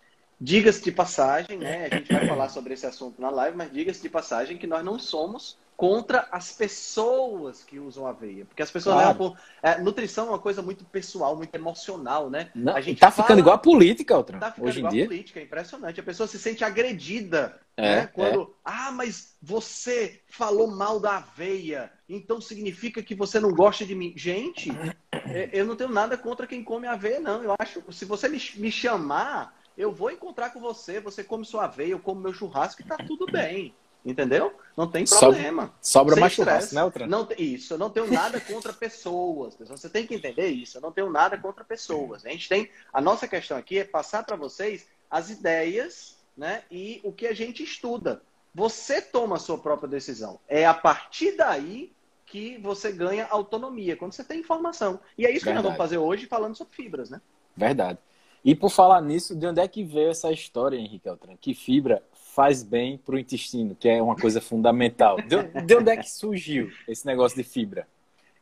Diga-se 0.44 0.84
de 0.84 0.92
passagem, 0.92 1.56
né? 1.56 1.86
A 1.86 1.96
gente 1.96 2.12
vai 2.12 2.26
falar 2.28 2.50
sobre 2.50 2.74
esse 2.74 2.88
assunto 2.88 3.22
na 3.22 3.30
live, 3.30 3.56
mas 3.56 3.72
diga-se 3.72 4.02
de 4.02 4.10
passagem 4.10 4.58
que 4.58 4.66
nós 4.66 4.84
não 4.84 4.98
somos 4.98 5.56
contra 5.78 6.28
as 6.32 6.52
pessoas 6.52 7.64
que 7.64 7.80
usam 7.80 8.08
aveia. 8.08 8.46
Porque 8.46 8.64
as 8.64 8.72
pessoas 8.72 8.96
claro. 8.96 9.10
levam. 9.10 9.38
É, 9.62 9.80
nutrição 9.80 10.28
é 10.28 10.30
uma 10.30 10.40
coisa 10.40 10.64
muito 10.64 10.84
pessoal, 10.86 11.36
muito 11.36 11.54
emocional, 11.54 12.28
né? 12.28 12.50
Não, 12.56 12.76
a 12.76 12.82
gente 12.82 13.00
tá 13.00 13.12
fala, 13.12 13.28
ficando 13.28 13.40
igual 13.40 13.56
a 13.56 13.60
política, 13.60 14.18
outra. 14.18 14.40
Tá 14.40 14.52
ficando 14.52 14.68
hoje 14.68 14.80
igual 14.80 14.94
em 14.94 14.96
dia. 14.96 15.06
a 15.06 15.08
política, 15.08 15.40
é 15.40 15.44
impressionante. 15.44 16.00
A 16.00 16.04
pessoa 16.04 16.28
se 16.28 16.40
sente 16.40 16.64
agredida. 16.64 17.60
É, 17.78 17.96
né? 17.98 18.08
Quando. 18.08 18.42
É. 18.42 18.48
Ah, 18.66 18.92
mas 18.92 19.36
você 19.42 20.22
falou 20.28 20.68
mal 20.68 21.00
da 21.00 21.18
aveia. 21.18 21.92
Então 22.10 22.42
significa 22.42 23.04
que 23.04 23.14
você 23.14 23.40
não 23.40 23.52
gosta 23.52 23.86
de 23.86 23.94
mim. 23.94 24.14
Gente, 24.16 24.72
é, 25.14 25.50
eu 25.54 25.66
não 25.66 25.76
tenho 25.76 25.92
nada 25.92 26.18
contra 26.18 26.48
quem 26.48 26.64
come 26.64 26.88
aveia, 26.88 27.20
não. 27.20 27.44
Eu 27.44 27.56
acho 27.60 27.84
se 27.92 28.06
você 28.06 28.28
me, 28.28 28.40
me 28.56 28.72
chamar, 28.72 29.61
eu 29.78 29.92
vou 29.92 30.12
encontrar 30.12 30.52
com 30.52 30.60
você, 30.60 31.00
você 31.00 31.24
come 31.24 31.46
sua 31.46 31.66
aveia, 31.66 31.92
eu 31.92 32.00
como 32.00 32.22
meu 32.22 32.34
churrasco 32.34 32.82
e 32.82 32.86
tá 32.86 32.98
tudo 32.98 33.26
bem. 33.26 33.74
Entendeu? 34.04 34.52
Não 34.76 34.90
tem 34.90 35.06
problema. 35.06 35.72
Sobra, 35.80 36.16
mais 36.16 36.34
churrasco, 36.34 36.74
né, 36.74 36.84
outra? 36.84 37.06
Não, 37.06 37.28
isso, 37.38 37.76
eu 37.76 37.78
não 37.78 37.90
tenho 37.90 38.12
nada 38.12 38.42
contra 38.42 38.74
pessoas. 38.74 39.56
Você 39.60 39.90
tem 39.90 40.08
que 40.08 40.16
entender 40.16 40.48
isso. 40.48 40.78
Eu 40.78 40.82
não 40.82 40.92
tenho 40.92 41.10
nada 41.12 41.38
contra 41.38 41.64
pessoas. 41.64 42.26
A 42.26 42.30
gente 42.30 42.50
tem. 42.50 42.70
A 42.92 43.00
nossa 43.00 43.28
questão 43.28 43.58
aqui 43.58 43.78
é 43.78 43.84
passar 43.84 44.24
para 44.24 44.36
vocês 44.36 44.88
as 45.10 45.30
ideias 45.30 46.18
né, 46.36 46.64
e 46.72 47.00
o 47.04 47.12
que 47.12 47.28
a 47.28 47.34
gente 47.34 47.64
estuda. 47.64 48.24
Você 48.56 49.02
toma 49.02 49.36
a 49.36 49.40
sua 49.40 49.58
própria 49.58 49.88
decisão. 49.88 50.40
É 50.48 50.66
a 50.66 50.74
partir 50.74 51.38
daí 51.38 51.94
que 52.26 52.58
você 52.60 52.92
ganha 52.92 53.28
autonomia, 53.30 53.96
quando 53.96 54.14
você 54.14 54.24
tem 54.24 54.40
informação. 54.40 55.00
E 55.18 55.26
é 55.26 55.32
isso 55.32 55.44
Verdade. 55.46 55.46
que 55.46 55.54
nós 55.54 55.64
vamos 55.64 55.78
fazer 55.78 55.98
hoje 55.98 56.26
falando 56.26 56.56
sobre 56.56 56.74
fibras, 56.74 57.10
né? 57.10 57.22
Verdade. 57.56 58.00
E 58.44 58.56
por 58.56 58.70
falar 58.70 59.02
nisso, 59.02 59.36
de 59.36 59.46
onde 59.46 59.62
é 59.62 59.68
que 59.68 59.84
veio 59.84 60.10
essa 60.10 60.32
história, 60.32 60.78
Henrique 60.78 61.08
Altran? 61.08 61.36
Que 61.40 61.54
fibra 61.54 62.04
faz 62.34 62.64
bem 62.64 62.98
para 62.98 63.16
o 63.16 63.20
intestino, 63.20 63.76
que 63.76 63.88
é 63.90 64.02
uma 64.02 64.16
coisa 64.16 64.42
fundamental. 64.42 65.18
De, 65.18 65.44
de, 65.62 65.76
onde 65.76 65.92
é 65.92 65.98
que 65.98 66.10
surgiu 66.10 66.72
esse 66.88 67.06
negócio 67.06 67.38
de 67.38 67.44
fibra? 67.44 67.88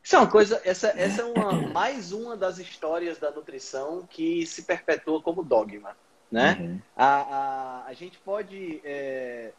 Isso 0.02 0.16
é 0.16 0.18
uma 0.18 0.30
coisa, 0.30 0.60
essa, 0.64 0.88
essa 0.96 1.22
é 1.22 1.24
uma, 1.24 1.52
mais 1.68 2.12
uma 2.12 2.36
das 2.36 2.58
histórias 2.58 3.18
da 3.18 3.30
nutrição 3.30 4.06
que 4.08 4.46
se 4.46 4.62
perpetua 4.62 5.20
como 5.20 5.42
dogma. 5.42 5.96
Né? 6.30 6.56
Uhum. 6.60 6.80
A, 6.96 7.06
a, 7.06 7.86
a 7.86 7.92
gente 7.92 8.18
pode 8.18 8.80
é, 8.84 9.52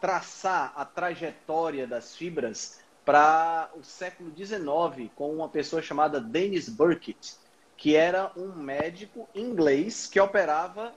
traçar 0.00 0.72
a 0.76 0.84
trajetória 0.84 1.86
das 1.86 2.16
fibras 2.16 2.80
para 3.04 3.70
o 3.74 3.82
século 3.82 4.30
XIX 4.36 5.10
com 5.14 5.32
uma 5.32 5.48
pessoa 5.48 5.80
chamada 5.80 6.20
Dennis 6.20 6.68
Burkitt, 6.68 7.36
que 7.78 7.94
era 7.94 8.32
um 8.36 8.52
médico 8.52 9.28
inglês 9.32 10.06
que 10.06 10.18
operava 10.18 10.92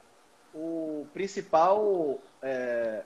o 0.53 1.05
principal 1.13 2.19
é, 2.41 3.03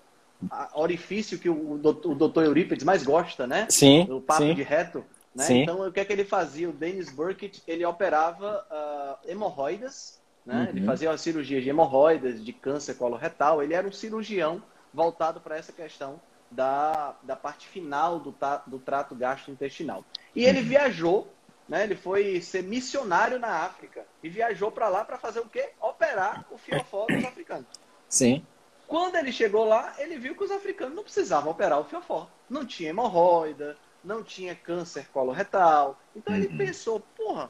orifício 0.74 1.38
que 1.38 1.50
o, 1.50 1.78
doutor 1.78 2.46
Eurípides 2.46 2.86
mais 2.86 3.04
gosta, 3.04 3.46
né? 3.46 3.68
Sim. 3.70 4.08
O 4.10 4.22
papo 4.22 4.44
sim. 4.44 4.56
de 4.56 4.64
reto. 4.64 5.04
Né? 5.36 5.44
Sim. 5.44 5.62
Então, 5.62 5.86
o 5.86 5.92
que 5.92 6.00
é 6.00 6.06
que 6.06 6.14
ele 6.14 6.24
fazia? 6.24 6.70
O 6.70 6.74
Dennis 6.74 7.12
Burkitt, 7.12 7.62
ele 7.68 7.86
operava 7.86 8.66
uh, 8.72 9.30
hemorroidas, 9.30 10.22
né? 10.46 10.56
Uhum. 10.56 10.70
Ele 10.70 10.86
fazia 10.86 11.10
uma 11.10 11.18
cirurgia 11.18 11.62
de 11.62 11.68
hemorroidas, 11.68 12.44
de 12.44 12.54
câncer 12.54 12.96
coloretal. 12.96 13.62
Ele 13.62 13.74
era 13.74 13.86
um 13.86 13.92
cirurgião 13.92 14.64
voltado 14.94 15.42
para 15.42 15.58
essa 15.58 15.74
questão 15.74 16.22
da, 16.50 17.14
da 17.24 17.36
parte 17.36 17.68
final 17.68 18.20
do, 18.20 18.34
do 18.68 18.80
trato 18.80 19.14
gastrointestinal. 19.14 20.06
E 20.34 20.46
ele 20.46 20.60
uhum. 20.60 20.66
viajou 20.66 21.35
né? 21.68 21.84
Ele 21.84 21.96
foi 21.96 22.42
ser 22.42 22.64
missionário 22.64 23.40
na 23.40 23.64
África 23.64 24.06
e 24.22 24.30
viajou 24.30 24.72
para 24.72 24.88
lá 24.88 25.04
para 25.04 25.18
fazer 25.18 25.40
o 25.40 25.50
quê? 25.50 25.72
Operar 25.82 26.46
o 26.52 26.58
fiofó 26.58 27.06
dos 27.06 27.24
africanos. 27.24 27.68
Sim. 28.08 28.46
Quando 28.88 29.16
ele 29.16 29.32
chegou 29.32 29.66
lá, 29.66 29.96
ele 29.98 30.18
viu 30.18 30.36
que 30.36 30.44
os 30.44 30.52
africanos 30.52 30.96
não 30.96 31.04
precisavam 31.04 31.52
operar 31.52 31.80
o 31.80 31.86
fiofó. 31.86 32.30
Não 32.48 32.66
tinha 32.66 32.92
hemorroida, 32.92 33.76
não 34.04 34.24
tinha 34.24 34.54
câncer 34.56 35.08
coloretal. 35.12 36.00
Então 36.16 36.34
uhum. 36.34 36.40
ele 36.40 36.56
pensou, 36.56 37.00
porra, 37.18 37.50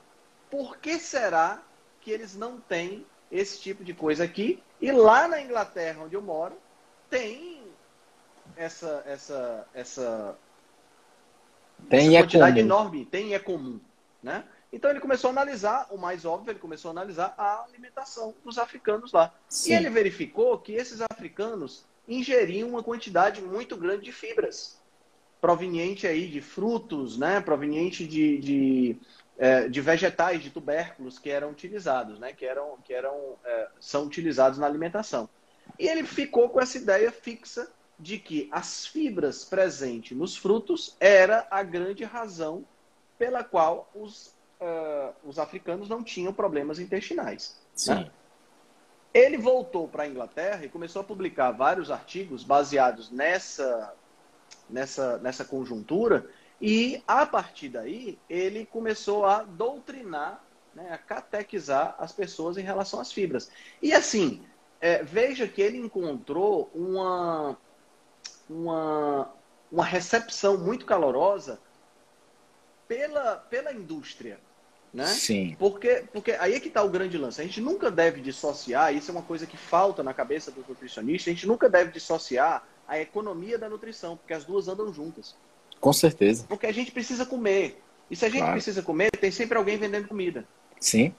por 0.50 0.78
que 0.78 0.98
será 0.98 1.62
que 2.00 2.10
eles 2.10 2.36
não 2.36 2.60
têm 2.60 3.06
esse 3.30 3.60
tipo 3.60 3.84
de 3.84 3.94
coisa 3.94 4.24
aqui? 4.24 4.64
E 4.80 4.92
lá 4.92 5.28
na 5.28 5.42
Inglaterra, 5.42 6.04
onde 6.04 6.16
eu 6.16 6.22
moro, 6.22 6.58
tem 7.10 7.62
essa 8.56 9.04
essa 9.06 9.68
essa, 9.74 10.38
tem 11.90 12.16
essa 12.16 12.24
quantidade 12.26 12.60
é 12.60 12.62
enorme, 12.62 13.06
tem 13.06 13.30
e 13.30 13.34
é 13.34 13.40
comum. 13.40 13.80
Né? 14.26 14.44
Então 14.74 14.90
ele 14.90 15.00
começou 15.00 15.28
a 15.28 15.32
analisar, 15.32 15.86
o 15.92 16.00
mais 16.00 16.26
óbvio, 16.26 16.52
ele 16.52 16.58
começou 16.58 16.90
a 16.90 16.92
analisar 16.94 17.36
a 17.38 17.64
alimentação 17.64 18.34
dos 18.44 18.58
africanos 18.58 19.14
lá. 19.14 19.32
Sim. 19.48 19.70
E 19.70 19.76
ele 19.76 19.88
verificou 19.88 20.58
que 20.58 20.74
esses 20.74 21.00
africanos 21.00 21.86
ingeriam 22.08 22.70
uma 22.70 22.82
quantidade 22.82 23.40
muito 23.40 23.78
grande 23.78 24.06
de 24.06 24.12
fibras, 24.12 24.82
proveniente 25.40 26.08
aí 26.08 26.28
de 26.28 26.42
frutos, 26.42 27.20
né? 27.20 27.40
proveniente 27.40 28.08
de, 28.08 28.40
de, 28.40 28.98
é, 29.38 29.70
de 29.70 29.80
vegetais, 29.80 30.42
de 30.42 30.50
tubérculos 30.50 31.20
que 31.20 31.30
eram 31.30 31.52
utilizados, 31.52 32.18
né? 32.18 32.34
que, 32.34 32.48
eram, 32.48 32.80
que 32.84 32.96
eram, 32.96 33.36
é, 33.46 33.68
são 33.80 34.06
utilizados 34.06 34.58
na 34.58 34.66
alimentação. 34.66 35.30
E 35.78 35.88
ele 35.88 36.04
ficou 36.04 36.50
com 36.50 36.60
essa 36.60 36.80
ideia 36.80 37.12
fixa 37.12 37.72
de 38.00 38.18
que 38.18 38.50
as 38.52 38.88
fibras 38.88 39.46
presentes 39.46 40.18
nos 40.18 40.36
frutos 40.36 40.98
era 41.00 41.48
a 41.52 41.62
grande 41.62 42.04
razão 42.04 42.66
pela 43.18 43.44
qual 43.44 43.90
os, 43.94 44.28
uh, 44.60 45.14
os 45.24 45.40
africanos 45.40 45.90
não 45.90 46.04
tinham 46.04 46.34
problemas 46.34 46.80
intestinais. 46.80 47.60
Sim. 47.74 47.96
Né? 47.96 48.12
Ele 49.14 49.38
voltou 49.38 49.88
para 49.88 50.04
a 50.04 50.08
Inglaterra 50.08 50.66
e 50.66 50.70
começou 50.70 51.02
a 51.02 51.06
publicar 51.06 51.52
vários 51.52 51.90
artigos 51.90 52.44
baseados 52.44 53.10
nessa, 53.10 53.94
nessa, 54.70 55.18
nessa 55.20 55.46
conjuntura, 55.46 56.30
e 56.60 57.02
a 57.08 57.26
partir 57.26 57.70
daí 57.70 58.20
ele 58.30 58.66
começou 58.66 59.26
a 59.26 59.44
doutrinar, 59.44 60.44
né, 60.74 60.92
a 60.92 60.98
catequizar 60.98 61.96
as 61.98 62.12
pessoas 62.12 62.58
em 62.58 62.62
relação 62.62 63.00
às 63.00 63.12
fibras. 63.12 63.50
E 63.82 63.94
assim, 63.94 64.44
é, 64.82 65.02
veja 65.02 65.48
que 65.48 65.62
ele 65.62 65.78
encontrou 65.78 66.70
uma, 66.74 67.58
uma, 68.50 69.32
uma 69.72 69.86
recepção 69.86 70.58
muito 70.58 70.86
calorosa 70.86 71.60
pela, 72.88 73.36
pela 73.36 73.74
indústria. 73.74 74.40
Né? 74.94 75.06
Sim. 75.08 75.56
Porque, 75.60 76.06
porque 76.14 76.32
aí 76.34 76.54
é 76.54 76.60
que 76.60 76.70
está 76.70 76.82
o 76.82 76.90
grande 76.90 77.18
lance. 77.18 77.42
A 77.42 77.44
gente 77.44 77.60
nunca 77.60 77.92
deve 77.92 78.22
dissociar, 78.22 78.96
isso 78.96 79.12
é 79.12 79.14
uma 79.14 79.24
coisa 79.24 79.46
que 79.46 79.58
falta 79.58 80.02
na 80.02 80.14
cabeça 80.14 80.52
do 80.52 80.64
nutricionista, 80.68 81.30
a 81.30 81.34
gente 81.34 81.46
nunca 81.46 81.70
deve 81.70 81.92
dissociar 81.92 82.66
a 82.88 83.00
economia 83.00 83.58
da 83.58 83.68
nutrição, 83.68 84.16
porque 84.16 84.34
as 84.34 84.46
duas 84.46 84.68
andam 84.68 84.94
juntas. 84.94 85.36
Com 85.82 85.92
certeza. 85.92 86.46
Porque 86.48 86.66
a 86.66 86.72
gente 86.72 86.92
precisa 86.92 87.26
comer. 87.26 87.82
E 88.10 88.16
se 88.16 88.26
a 88.26 88.30
gente 88.30 88.40
claro. 88.40 88.54
precisa 88.54 88.82
comer, 88.82 89.12
tem 89.12 89.32
sempre 89.32 89.58
alguém 89.58 89.78
vendendo 89.78 90.08
comida. 90.08 90.46
Sim. 90.80 91.14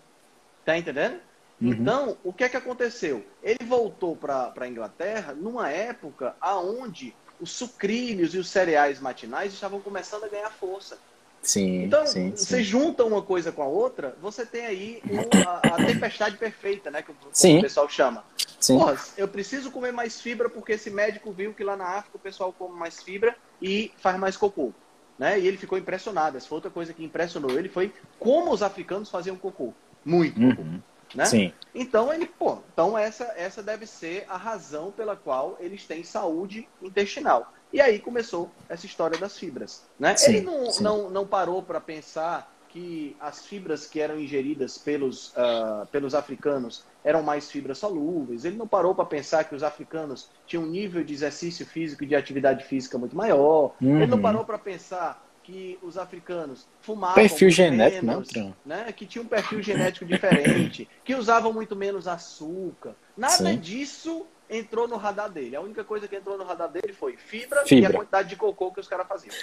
Tá 0.64 0.78
entendendo? 0.78 1.20
Uhum. 1.60 1.68
Então, 1.68 2.16
o 2.22 2.32
que 2.32 2.44
é 2.44 2.48
que 2.48 2.56
aconteceu? 2.56 3.24
Ele 3.42 3.64
voltou 3.64 4.16
para 4.16 4.52
a 4.56 4.68
Inglaterra 4.68 5.34
numa 5.34 5.70
época 5.70 6.36
aonde 6.40 7.14
os 7.40 7.50
sucrilhos 7.50 8.34
e 8.34 8.38
os 8.38 8.48
cereais 8.48 9.00
matinais 9.00 9.52
estavam 9.52 9.80
começando 9.80 10.24
a 10.24 10.28
ganhar 10.28 10.50
força. 10.50 10.98
Sim, 11.46 11.84
então, 11.84 12.04
sim, 12.04 12.32
você 12.32 12.56
sim. 12.56 12.62
junta 12.64 13.04
uma 13.04 13.22
coisa 13.22 13.52
com 13.52 13.62
a 13.62 13.66
outra, 13.66 14.16
você 14.20 14.44
tem 14.44 14.66
aí 14.66 15.00
a, 15.46 15.76
a, 15.76 15.86
tempestade 15.86 16.36
perfeita, 16.36 16.90
né? 16.90 17.02
Que 17.02 17.12
sim. 17.30 17.58
o 17.58 17.62
pessoal 17.62 17.88
chama. 17.88 18.24
Sim. 18.58 18.76
Porra, 18.76 18.98
eu 19.16 19.28
preciso 19.28 19.70
comer 19.70 19.92
mais 19.92 20.20
fibra 20.20 20.50
porque 20.50 20.72
esse 20.72 20.90
médico 20.90 21.30
viu 21.30 21.54
que 21.54 21.62
lá 21.62 21.76
na 21.76 21.84
África 21.84 22.16
o 22.16 22.20
pessoal 22.20 22.52
come 22.52 22.76
mais 22.76 23.00
fibra 23.00 23.36
e 23.62 23.92
faz 23.98 24.18
mais 24.18 24.36
cocô. 24.36 24.72
Né? 25.16 25.38
E 25.38 25.46
ele 25.46 25.56
ficou 25.56 25.78
impressionado. 25.78 26.36
Essa 26.36 26.48
foi 26.48 26.56
outra 26.56 26.70
coisa 26.70 26.92
que 26.92 27.04
impressionou 27.04 27.56
ele 27.56 27.68
foi 27.68 27.94
como 28.18 28.50
os 28.50 28.60
africanos 28.60 29.08
faziam 29.08 29.36
cocô. 29.36 29.72
Muito 30.04 30.40
uhum. 30.40 30.50
cocô. 30.50 30.68
Né? 31.14 31.24
Sim. 31.26 31.52
Então 31.72 32.12
ele, 32.12 32.26
pô, 32.26 32.58
então 32.72 32.98
essa, 32.98 33.32
essa 33.36 33.62
deve 33.62 33.86
ser 33.86 34.24
a 34.28 34.36
razão 34.36 34.90
pela 34.90 35.14
qual 35.14 35.56
eles 35.60 35.86
têm 35.86 36.02
saúde 36.02 36.68
intestinal. 36.82 37.52
E 37.72 37.80
aí 37.80 37.98
começou 37.98 38.50
essa 38.68 38.86
história 38.86 39.18
das 39.18 39.38
fibras. 39.38 39.84
Né? 39.98 40.16
Sim, 40.16 40.36
Ele 40.36 40.46
não, 40.46 40.70
sim. 40.70 40.82
não, 40.82 41.10
não 41.10 41.26
parou 41.26 41.62
para 41.62 41.80
pensar 41.80 42.52
que 42.68 43.16
as 43.18 43.46
fibras 43.46 43.86
que 43.86 44.00
eram 44.00 44.20
ingeridas 44.20 44.76
pelos, 44.76 45.28
uh, 45.28 45.86
pelos 45.90 46.14
africanos 46.14 46.84
eram 47.02 47.22
mais 47.22 47.50
fibras 47.50 47.78
solúveis. 47.78 48.44
Ele 48.44 48.56
não 48.56 48.68
parou 48.68 48.94
para 48.94 49.06
pensar 49.06 49.44
que 49.44 49.54
os 49.54 49.62
africanos 49.62 50.28
tinham 50.46 50.64
um 50.64 50.66
nível 50.66 51.02
de 51.02 51.14
exercício 51.14 51.64
físico 51.64 52.04
e 52.04 52.06
de 52.06 52.14
atividade 52.14 52.64
física 52.64 52.98
muito 52.98 53.16
maior. 53.16 53.74
Uhum. 53.80 53.96
Ele 53.96 54.06
não 54.06 54.20
parou 54.20 54.44
para 54.44 54.58
pensar 54.58 55.24
que 55.42 55.78
os 55.80 55.96
africanos 55.96 56.66
fumavam 56.82 57.14
perfil 57.14 57.48
genético, 57.48 58.04
menos, 58.04 58.28
não, 58.34 58.54
né? 58.64 58.92
que 58.92 59.06
tinha 59.06 59.22
um 59.22 59.28
perfil 59.28 59.62
genético 59.62 60.04
diferente, 60.04 60.88
que 61.04 61.14
usavam 61.14 61.52
muito 61.52 61.76
menos 61.76 62.08
açúcar. 62.08 62.96
Nada 63.16 63.36
Sim. 63.36 63.58
disso 63.58 64.26
entrou 64.48 64.86
no 64.86 64.96
radar 64.96 65.30
dele. 65.30 65.56
A 65.56 65.60
única 65.60 65.84
coisa 65.84 66.06
que 66.08 66.16
entrou 66.16 66.38
no 66.38 66.44
radar 66.44 66.68
dele 66.68 66.92
foi 66.92 67.16
fibra, 67.16 67.64
Fibra. 67.66 67.82
e 67.82 67.86
a 67.86 67.98
quantidade 67.98 68.28
de 68.28 68.36
cocô 68.36 68.72
que 68.72 68.80
os 68.80 68.88
caras 68.88 69.06
faziam. 69.06 69.34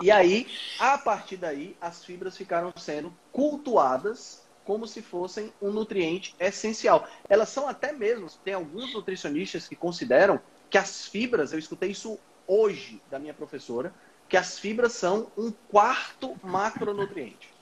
e 0.00 0.10
aí, 0.10 0.46
a 0.78 0.98
partir 0.98 1.36
daí, 1.36 1.76
as 1.80 2.04
fibras 2.04 2.36
ficaram 2.36 2.72
sendo 2.76 3.12
cultuadas 3.32 4.44
como 4.64 4.86
se 4.86 5.02
fossem 5.02 5.52
um 5.60 5.70
nutriente 5.70 6.34
essencial. 6.40 7.06
Elas 7.28 7.50
são 7.50 7.68
até 7.68 7.92
mesmo, 7.92 8.28
tem 8.44 8.54
alguns 8.54 8.94
nutricionistas 8.94 9.68
que 9.68 9.76
consideram 9.76 10.40
que 10.70 10.78
as 10.78 11.06
fibras, 11.06 11.52
eu 11.52 11.58
escutei 11.58 11.90
isso 11.90 12.18
hoje 12.46 13.00
da 13.10 13.18
minha 13.18 13.34
professora, 13.34 13.94
que 14.28 14.36
as 14.36 14.58
fibras 14.58 14.92
são 14.92 15.30
um 15.36 15.52
quarto 15.70 16.34
macronutriente. 16.42 17.52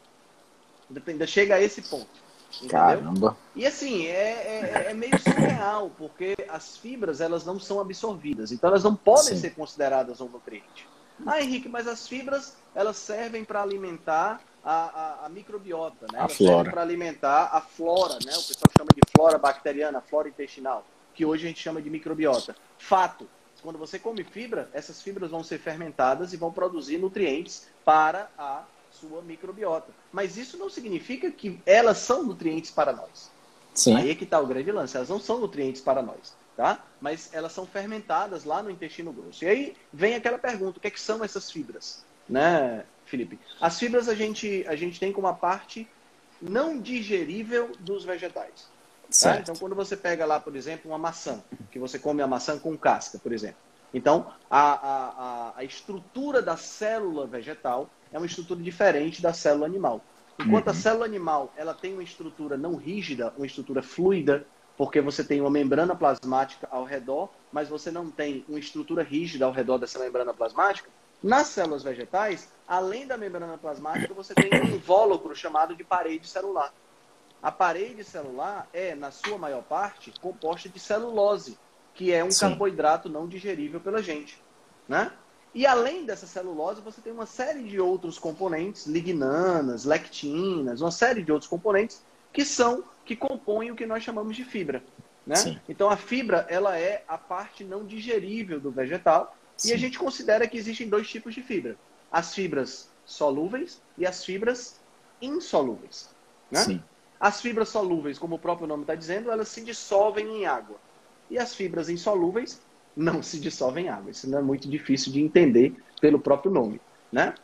Ainda 1.06 1.26
chega 1.26 1.56
a 1.56 1.60
esse 1.60 1.82
ponto. 1.82 2.21
Entendeu? 2.56 2.78
Caramba. 2.78 3.36
E 3.54 3.66
assim, 3.66 4.06
é, 4.06 4.12
é, 4.12 4.86
é, 4.90 4.94
meio 4.94 5.18
surreal, 5.20 5.90
porque 5.96 6.36
as 6.48 6.76
fibras 6.76 7.20
elas 7.20 7.44
não 7.44 7.58
são 7.58 7.80
absorvidas, 7.80 8.52
então 8.52 8.68
elas 8.68 8.84
não 8.84 8.94
podem 8.94 9.34
Sim. 9.34 9.40
ser 9.40 9.50
consideradas 9.50 10.20
um 10.20 10.28
nutriente. 10.28 10.86
Ah, 11.26 11.40
Henrique, 11.40 11.68
mas 11.68 11.86
as 11.86 12.06
fibras 12.08 12.56
elas 12.74 12.96
servem 12.96 13.44
para 13.44 13.62
alimentar 13.62 14.40
a, 14.64 14.72
a, 14.72 15.26
a, 15.26 15.28
microbiota, 15.28 16.06
né? 16.12 16.18
A 16.18 16.22
elas 16.22 16.36
flora. 16.36 16.54
servem 16.54 16.72
para 16.72 16.82
alimentar 16.82 17.50
a 17.52 17.60
flora, 17.60 18.14
né? 18.24 18.32
O 18.32 18.42
pessoal 18.42 18.70
chama 18.76 18.90
de 18.94 19.02
flora 19.14 19.38
bacteriana, 19.38 20.00
flora 20.00 20.28
intestinal, 20.28 20.84
que 21.14 21.24
hoje 21.24 21.44
a 21.44 21.48
gente 21.48 21.60
chama 21.60 21.80
de 21.80 21.90
microbiota. 21.90 22.56
Fato, 22.78 23.28
quando 23.62 23.78
você 23.78 23.98
come 23.98 24.24
fibra, 24.24 24.68
essas 24.72 25.00
fibras 25.00 25.30
vão 25.30 25.44
ser 25.44 25.58
fermentadas 25.58 26.32
e 26.32 26.36
vão 26.36 26.52
produzir 26.52 26.98
nutrientes 26.98 27.68
para 27.84 28.28
a 28.36 28.64
sua 28.92 29.22
microbiota. 29.22 29.92
Mas 30.12 30.36
isso 30.36 30.56
não 30.56 30.68
significa 30.70 31.30
que 31.30 31.60
elas 31.66 31.98
são 31.98 32.22
nutrientes 32.22 32.70
para 32.70 32.92
nós. 32.92 33.30
Sim. 33.74 33.96
Aí 33.96 34.10
é 34.10 34.14
que 34.14 34.24
está 34.24 34.38
o 34.38 34.46
grande 34.46 34.70
lance. 34.70 34.96
Elas 34.96 35.08
não 35.08 35.18
são 35.20 35.38
nutrientes 35.38 35.80
para 35.80 36.02
nós, 36.02 36.34
tá? 36.56 36.84
Mas 37.00 37.30
elas 37.32 37.52
são 37.52 37.66
fermentadas 37.66 38.44
lá 38.44 38.62
no 38.62 38.70
intestino 38.70 39.12
grosso. 39.12 39.44
E 39.44 39.48
aí 39.48 39.76
vem 39.92 40.14
aquela 40.14 40.38
pergunta: 40.38 40.78
o 40.78 40.80
que, 40.80 40.88
é 40.88 40.90
que 40.90 41.00
são 41.00 41.24
essas 41.24 41.50
fibras, 41.50 42.04
né, 42.28 42.84
Felipe? 43.06 43.38
As 43.60 43.78
fibras 43.78 44.08
a 44.08 44.14
gente 44.14 44.64
a 44.68 44.76
gente 44.76 45.00
tem 45.00 45.12
como 45.12 45.26
a 45.26 45.32
parte 45.32 45.88
não 46.40 46.78
digerível 46.78 47.72
dos 47.80 48.04
vegetais. 48.04 48.70
Tá? 49.20 49.38
Então, 49.38 49.54
quando 49.56 49.74
você 49.74 49.96
pega 49.96 50.24
lá, 50.24 50.40
por 50.40 50.56
exemplo, 50.56 50.90
uma 50.90 50.98
maçã, 50.98 51.42
que 51.70 51.78
você 51.78 51.98
come 51.98 52.22
a 52.22 52.26
maçã 52.26 52.58
com 52.58 52.76
casca, 52.76 53.18
por 53.18 53.32
exemplo. 53.32 53.58
Então, 53.92 54.32
a, 54.50 54.72
a, 54.72 55.52
a 55.58 55.64
estrutura 55.64 56.40
da 56.40 56.56
célula 56.56 57.26
vegetal 57.26 57.90
é 58.12 58.18
uma 58.18 58.26
estrutura 58.26 58.60
diferente 58.62 59.22
da 59.22 59.32
célula 59.32 59.66
animal. 59.66 60.00
Enquanto 60.38 60.66
uhum. 60.66 60.72
a 60.72 60.74
célula 60.74 61.04
animal 61.04 61.52
ela 61.56 61.74
tem 61.74 61.92
uma 61.92 62.02
estrutura 62.02 62.56
não 62.56 62.76
rígida, 62.76 63.32
uma 63.36 63.46
estrutura 63.46 63.82
fluida, 63.82 64.46
porque 64.76 65.00
você 65.00 65.22
tem 65.22 65.40
uma 65.40 65.50
membrana 65.50 65.94
plasmática 65.94 66.68
ao 66.70 66.84
redor, 66.84 67.30
mas 67.52 67.68
você 67.68 67.90
não 67.90 68.10
tem 68.10 68.44
uma 68.48 68.58
estrutura 68.58 69.02
rígida 69.02 69.44
ao 69.44 69.52
redor 69.52 69.78
dessa 69.78 69.98
membrana 69.98 70.32
plasmática. 70.32 70.88
Nas 71.22 71.48
células 71.48 71.82
vegetais, 71.84 72.50
além 72.66 73.06
da 73.06 73.16
membrana 73.16 73.56
plasmática, 73.56 74.12
você 74.12 74.34
tem 74.34 74.50
um 74.60 74.74
invólucro 74.74 75.36
chamado 75.36 75.76
de 75.76 75.84
parede 75.84 76.26
celular. 76.26 76.72
A 77.40 77.52
parede 77.52 78.02
celular 78.02 78.68
é, 78.72 78.94
na 78.94 79.10
sua 79.10 79.38
maior 79.38 79.62
parte, 79.62 80.12
composta 80.20 80.68
de 80.68 80.80
celulose, 80.80 81.58
que 81.94 82.12
é 82.12 82.24
um 82.24 82.30
Sim. 82.30 82.48
carboidrato 82.48 83.08
não 83.08 83.28
digerível 83.28 83.80
pela 83.80 84.02
gente. 84.02 84.40
Né? 84.88 85.12
E 85.54 85.66
além 85.66 86.04
dessa 86.04 86.26
celulose, 86.26 86.80
você 86.80 87.00
tem 87.00 87.12
uma 87.12 87.26
série 87.26 87.62
de 87.62 87.78
outros 87.78 88.18
componentes, 88.18 88.86
lignanas, 88.86 89.84
lectinas, 89.84 90.80
uma 90.80 90.90
série 90.90 91.22
de 91.22 91.30
outros 91.30 91.48
componentes 91.48 92.02
que 92.32 92.44
são 92.44 92.84
que 93.04 93.14
compõem 93.14 93.70
o 93.70 93.76
que 93.76 93.84
nós 93.84 94.02
chamamos 94.02 94.36
de 94.36 94.44
fibra. 94.44 94.82
Né? 95.26 95.60
Então 95.68 95.90
a 95.90 95.96
fibra 95.96 96.46
ela 96.48 96.78
é 96.78 97.04
a 97.06 97.18
parte 97.18 97.64
não 97.64 97.84
digerível 97.84 98.58
do 98.58 98.70
vegetal 98.70 99.36
Sim. 99.56 99.70
e 99.70 99.72
a 99.72 99.76
gente 99.76 99.98
considera 99.98 100.48
que 100.48 100.56
existem 100.56 100.88
dois 100.88 101.08
tipos 101.08 101.34
de 101.34 101.42
fibra: 101.42 101.76
as 102.10 102.34
fibras 102.34 102.88
solúveis 103.04 103.80
e 103.98 104.06
as 104.06 104.24
fibras 104.24 104.80
insolúveis. 105.20 106.08
Né? 106.50 106.60
Sim. 106.60 106.82
As 107.20 107.40
fibras 107.40 107.68
solúveis, 107.68 108.18
como 108.18 108.34
o 108.34 108.38
próprio 108.38 108.66
nome 108.66 108.82
está 108.82 108.94
dizendo, 108.94 109.30
elas 109.30 109.48
se 109.48 109.60
dissolvem 109.60 110.26
em 110.38 110.46
água. 110.46 110.76
E 111.30 111.38
as 111.38 111.54
fibras 111.54 111.88
insolúveis 111.88 112.60
não 112.96 113.22
se 113.22 113.38
dissolvem 113.38 113.86
em 113.86 113.88
água. 113.88 114.10
Isso 114.10 114.28
não 114.28 114.38
é 114.38 114.42
muito 114.42 114.68
difícil 114.68 115.12
de 115.12 115.20
entender 115.20 115.74
pelo 116.00 116.18
próprio 116.18 116.50
nome, 116.52 116.80
né? 117.10 117.34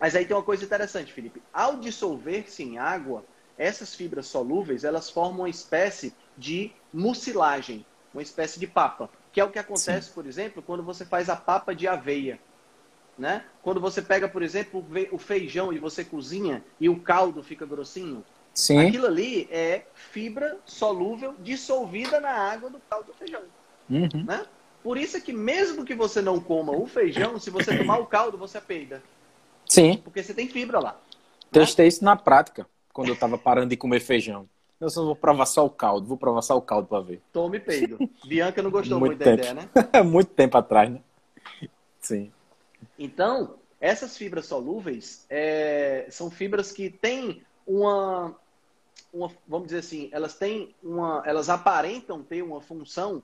Mas 0.00 0.16
aí 0.16 0.24
tem 0.24 0.36
uma 0.36 0.42
coisa 0.42 0.64
interessante, 0.64 1.12
Felipe. 1.12 1.42
Ao 1.52 1.76
dissolver-se 1.76 2.62
em 2.62 2.78
água, 2.78 3.24
essas 3.56 3.94
fibras 3.94 4.26
solúveis, 4.26 4.84
elas 4.84 5.08
formam 5.08 5.40
uma 5.40 5.48
espécie 5.48 6.14
de 6.36 6.72
mucilagem, 6.92 7.86
uma 8.12 8.22
espécie 8.22 8.58
de 8.58 8.66
papa, 8.66 9.08
que 9.32 9.40
é 9.40 9.44
o 9.44 9.50
que 9.50 9.58
acontece, 9.58 10.08
Sim. 10.08 10.14
por 10.14 10.26
exemplo, 10.26 10.62
quando 10.62 10.82
você 10.82 11.04
faz 11.04 11.28
a 11.28 11.36
papa 11.36 11.74
de 11.74 11.86
aveia. 11.86 12.40
Né? 13.16 13.44
Quando 13.62 13.80
você 13.80 14.00
pega, 14.00 14.26
por 14.26 14.42
exemplo, 14.42 14.84
o 15.12 15.18
feijão 15.18 15.72
e 15.72 15.78
você 15.78 16.02
cozinha 16.02 16.64
e 16.80 16.88
o 16.88 16.98
caldo 16.98 17.42
fica 17.42 17.66
grossinho, 17.66 18.24
Sim. 18.54 18.86
Aquilo 18.86 19.06
ali 19.06 19.48
é 19.50 19.86
fibra 19.94 20.58
solúvel 20.66 21.34
dissolvida 21.40 22.20
na 22.20 22.30
água 22.30 22.68
do 22.68 22.78
caldo 22.80 23.06
do 23.06 23.14
feijão. 23.14 23.42
Uhum. 23.88 24.24
Né? 24.26 24.44
Por 24.82 24.98
isso 24.98 25.16
é 25.16 25.20
que 25.20 25.32
mesmo 25.32 25.84
que 25.84 25.94
você 25.94 26.20
não 26.20 26.40
coma 26.40 26.72
o 26.72 26.86
feijão, 26.86 27.38
se 27.38 27.50
você 27.50 27.76
tomar 27.76 27.98
o 27.98 28.06
caldo, 28.06 28.36
você 28.36 28.60
peida. 28.60 29.02
Sim. 29.66 29.98
Porque 29.98 30.22
você 30.22 30.34
tem 30.34 30.48
fibra 30.48 30.80
lá. 30.80 31.00
Testei 31.50 31.84
né? 31.84 31.88
isso 31.88 32.04
na 32.04 32.16
prática, 32.16 32.66
quando 32.92 33.08
eu 33.08 33.16
tava 33.16 33.38
parando 33.38 33.68
de 33.68 33.76
comer 33.76 34.00
feijão. 34.00 34.48
Eu 34.80 34.90
só 34.90 35.04
vou 35.04 35.14
provar 35.14 35.46
só 35.46 35.64
o 35.64 35.70
caldo, 35.70 36.08
vou 36.08 36.16
provar 36.16 36.42
só 36.42 36.56
o 36.56 36.62
caldo 36.62 36.88
para 36.88 37.00
ver. 37.00 37.22
Tome 37.32 37.60
peido. 37.60 37.98
Bianca 38.26 38.60
não 38.60 38.70
gostou 38.70 38.98
muito, 38.98 39.12
muito 39.12 39.24
da 39.24 39.32
ideia, 39.34 39.54
né? 39.54 39.68
muito 40.02 40.32
tempo 40.32 40.58
atrás, 40.58 40.90
né? 40.90 41.00
Sim. 42.00 42.32
Então, 42.98 43.54
essas 43.80 44.16
fibras 44.16 44.46
solúveis 44.46 45.24
é, 45.30 46.06
são 46.10 46.30
fibras 46.30 46.72
que 46.72 46.90
têm 46.90 47.42
uma, 47.64 48.36
uma, 49.12 49.30
vamos 49.46 49.68
dizer 49.68 49.78
assim, 49.78 50.08
elas 50.10 50.34
têm 50.34 50.74
uma, 50.82 51.22
elas 51.24 51.48
aparentam 51.48 52.22
ter 52.22 52.42
uma 52.42 52.60
função, 52.60 53.22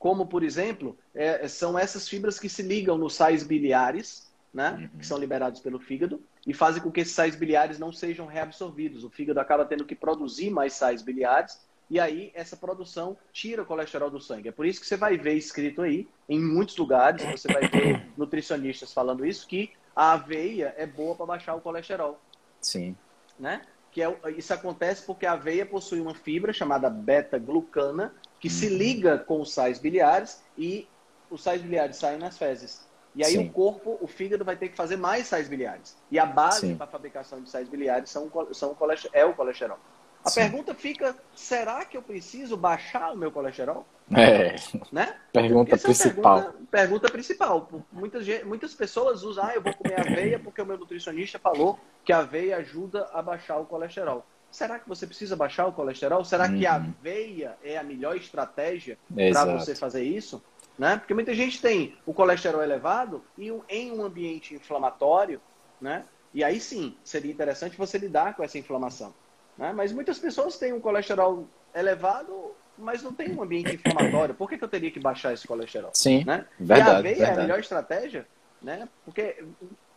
como 0.00 0.26
por 0.26 0.42
exemplo, 0.42 0.98
é, 1.14 1.46
são 1.46 1.78
essas 1.78 2.08
fibras 2.08 2.40
que 2.40 2.48
se 2.48 2.62
ligam 2.62 2.96
nos 2.96 3.14
sais 3.14 3.42
biliares, 3.44 4.32
né, 4.52 4.70
uhum. 4.70 4.98
que 4.98 5.06
são 5.06 5.18
liberados 5.18 5.60
pelo 5.60 5.78
fígado 5.78 6.20
e 6.46 6.54
fazem 6.54 6.82
com 6.82 6.90
que 6.90 7.00
esses 7.00 7.12
sais 7.12 7.36
biliares 7.36 7.78
não 7.78 7.92
sejam 7.92 8.26
reabsorvidos. 8.26 9.04
O 9.04 9.10
fígado 9.10 9.38
acaba 9.38 9.66
tendo 9.66 9.84
que 9.84 9.94
produzir 9.94 10.48
mais 10.50 10.72
sais 10.72 11.02
biliares 11.02 11.60
e 11.90 12.00
aí 12.00 12.32
essa 12.34 12.56
produção 12.56 13.14
tira 13.30 13.62
o 13.62 13.66
colesterol 13.66 14.10
do 14.10 14.18
sangue. 14.18 14.48
É 14.48 14.52
por 14.52 14.64
isso 14.64 14.80
que 14.80 14.86
você 14.86 14.96
vai 14.96 15.18
ver 15.18 15.34
escrito 15.34 15.82
aí, 15.82 16.08
em 16.26 16.40
muitos 16.40 16.78
lugares, 16.78 17.22
você 17.22 17.52
vai 17.52 17.68
ver 17.68 18.06
nutricionistas 18.16 18.94
falando 18.94 19.26
isso, 19.26 19.46
que 19.46 19.70
a 19.94 20.12
aveia 20.12 20.74
é 20.78 20.86
boa 20.86 21.14
para 21.14 21.26
baixar 21.26 21.54
o 21.54 21.60
colesterol. 21.60 22.18
Sim. 22.58 22.96
Né? 23.38 23.60
Que 23.92 24.02
é, 24.02 24.16
isso 24.36 24.52
acontece 24.54 25.04
porque 25.04 25.26
a 25.26 25.32
aveia 25.32 25.66
possui 25.66 26.00
uma 26.00 26.14
fibra 26.14 26.52
chamada 26.52 26.88
beta-glucana, 26.88 28.14
que 28.38 28.48
uhum. 28.48 28.54
se 28.54 28.68
liga 28.68 29.18
com 29.18 29.40
os 29.40 29.52
sais 29.52 29.78
biliares 29.78 30.42
e 30.56 30.88
os 31.30 31.42
sais 31.42 31.60
biliares 31.60 31.96
saem 31.96 32.18
nas 32.18 32.38
fezes. 32.38 32.88
E 33.14 33.24
aí 33.24 33.32
Sim. 33.32 33.46
o 33.46 33.50
corpo, 33.50 33.98
o 34.00 34.06
fígado 34.06 34.44
vai 34.44 34.56
ter 34.56 34.68
que 34.68 34.76
fazer 34.76 34.96
mais 34.96 35.26
sais 35.26 35.48
biliares. 35.48 35.96
E 36.10 36.18
a 36.18 36.24
base 36.24 36.74
para 36.74 36.84
a 36.84 36.88
fabricação 36.88 37.42
de 37.42 37.50
sais 37.50 37.68
biliares 37.68 38.08
são, 38.08 38.30
são, 38.52 38.76
é 39.12 39.24
o 39.24 39.34
colesterol. 39.34 39.78
A 40.24 40.30
Sim. 40.30 40.40
pergunta 40.40 40.74
fica: 40.74 41.16
será 41.34 41.84
que 41.84 41.96
eu 41.96 42.02
preciso 42.02 42.56
baixar 42.56 43.12
o 43.12 43.16
meu 43.16 43.30
colesterol? 43.30 43.86
É. 44.12 44.56
Né? 44.90 45.14
Pergunta 45.32 45.78
principal. 45.78 46.38
É 46.38 46.42
pergunta, 46.42 46.66
pergunta, 46.70 47.10
principal. 47.10 47.68
Muitas, 47.92 48.26
muitas 48.44 48.74
pessoas 48.74 49.22
usam, 49.22 49.44
ah, 49.44 49.54
eu 49.54 49.62
vou 49.62 49.72
comer 49.74 50.00
aveia 50.00 50.38
porque 50.38 50.60
o 50.60 50.66
meu 50.66 50.76
nutricionista 50.76 51.38
falou 51.38 51.78
que 52.04 52.12
a 52.12 52.18
aveia 52.18 52.56
ajuda 52.56 53.08
a 53.12 53.22
baixar 53.22 53.58
o 53.58 53.64
colesterol. 53.64 54.26
Será 54.50 54.80
que 54.80 54.88
você 54.88 55.06
precisa 55.06 55.36
baixar 55.36 55.66
o 55.66 55.72
colesterol? 55.72 56.24
Será 56.24 56.48
que 56.48 56.66
a 56.66 56.76
uhum. 56.76 56.92
aveia 57.00 57.56
é 57.62 57.78
a 57.78 57.84
melhor 57.84 58.16
estratégia 58.16 58.98
para 59.32 59.44
você 59.44 59.76
fazer 59.76 60.02
isso? 60.02 60.42
Né? 60.76 60.96
Porque 60.96 61.14
muita 61.14 61.32
gente 61.34 61.62
tem 61.62 61.96
o 62.04 62.12
colesterol 62.12 62.62
elevado 62.62 63.22
e 63.38 63.52
em 63.68 63.92
um 63.92 64.02
ambiente 64.02 64.54
inflamatório, 64.54 65.40
né? 65.80 66.04
E 66.32 66.42
aí 66.42 66.60
sim, 66.60 66.96
seria 67.04 67.30
interessante 67.30 67.76
você 67.76 67.98
lidar 67.98 68.34
com 68.34 68.42
essa 68.42 68.58
inflamação. 68.58 69.12
Né? 69.56 69.72
Mas 69.72 69.92
muitas 69.92 70.18
pessoas 70.18 70.58
têm 70.58 70.72
um 70.72 70.80
colesterol 70.80 71.46
elevado, 71.74 72.52
mas 72.76 73.02
não 73.02 73.12
tem 73.12 73.32
um 73.32 73.42
ambiente 73.42 73.74
inflamatório. 73.74 74.34
Por 74.34 74.48
que, 74.48 74.58
que 74.58 74.64
eu 74.64 74.68
teria 74.68 74.90
que 74.90 75.00
baixar 75.00 75.32
esse 75.32 75.46
colesterol? 75.46 75.90
Sim, 75.94 76.24
né? 76.24 76.46
verdade. 76.58 76.90
E 76.90 76.94
a 76.94 76.98
aveia 76.98 77.16
verdade. 77.16 77.30
é 77.30 77.34
a 77.34 77.42
melhor 77.42 77.60
estratégia, 77.60 78.26
né? 78.62 78.88
Porque 79.04 79.44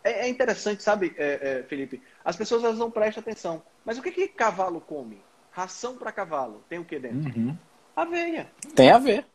é, 0.03 0.25
é 0.25 0.27
interessante, 0.27 0.83
sabe, 0.83 1.13
é, 1.17 1.59
é, 1.59 1.63
Felipe? 1.63 2.01
As 2.23 2.35
pessoas 2.35 2.63
elas 2.63 2.77
não 2.77 2.91
prestam 2.91 3.21
atenção. 3.21 3.63
Mas 3.85 3.97
o 3.97 4.01
que, 4.01 4.11
que 4.11 4.27
cavalo 4.27 4.81
come? 4.81 5.21
Ração 5.51 5.95
para 5.95 6.11
cavalo. 6.11 6.63
Tem 6.67 6.79
o 6.79 6.85
que 6.85 6.99
dentro? 6.99 7.39
Uhum. 7.39 7.57
Aveia. 7.95 8.51
Tem 8.75 8.91
a 8.91 8.97
ver. 8.97 9.25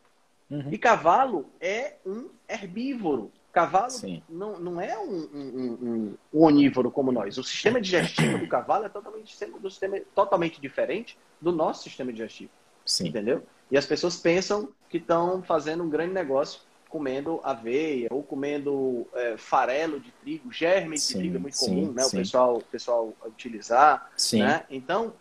Uhum. 0.49 0.69
E 0.71 0.77
cavalo 0.77 1.49
é 1.59 1.95
um 2.05 2.29
herbívoro. 2.47 3.31
Cavalo 3.51 3.91
não, 4.29 4.59
não 4.59 4.81
é 4.81 4.97
um, 4.97 5.29
um, 5.33 6.17
um, 6.31 6.43
onívoro 6.45 6.91
como 6.91 7.11
nós. 7.11 7.37
O 7.37 7.43
sistema 7.43 7.81
digestivo 7.81 8.37
do 8.37 8.47
cavalo 8.47 8.85
é 8.85 8.89
totalmente, 8.89 9.35
do 9.59 9.69
sistema, 9.69 9.99
totalmente 10.13 10.61
diferente 10.61 11.17
do 11.41 11.51
nosso 11.51 11.83
sistema 11.83 12.13
digestivo. 12.13 12.51
Sim. 12.85 13.07
Entendeu? 13.07 13.43
E 13.71 13.77
as 13.77 13.85
pessoas 13.85 14.17
pensam 14.17 14.69
que 14.87 14.97
estão 14.97 15.41
fazendo 15.41 15.83
um 15.83 15.89
grande 15.89 16.13
negócio 16.13 16.61
comendo 16.89 17.39
aveia 17.43 18.07
ou 18.11 18.23
comendo 18.23 19.07
é, 19.13 19.37
farelo 19.37 19.99
de 19.99 20.11
trigo, 20.11 20.51
germe 20.51 20.95
de 20.95 21.01
sim, 21.01 21.19
trigo 21.19 21.35
é 21.37 21.39
muito 21.39 21.57
sim, 21.57 21.65
comum, 21.67 21.91
né? 21.91 22.03
Sim. 22.03 22.07
O 22.07 22.19
pessoal, 22.19 22.61
pessoal 22.71 23.13
utilizar. 23.25 24.11
Né? 24.33 24.63
Então, 24.69 25.13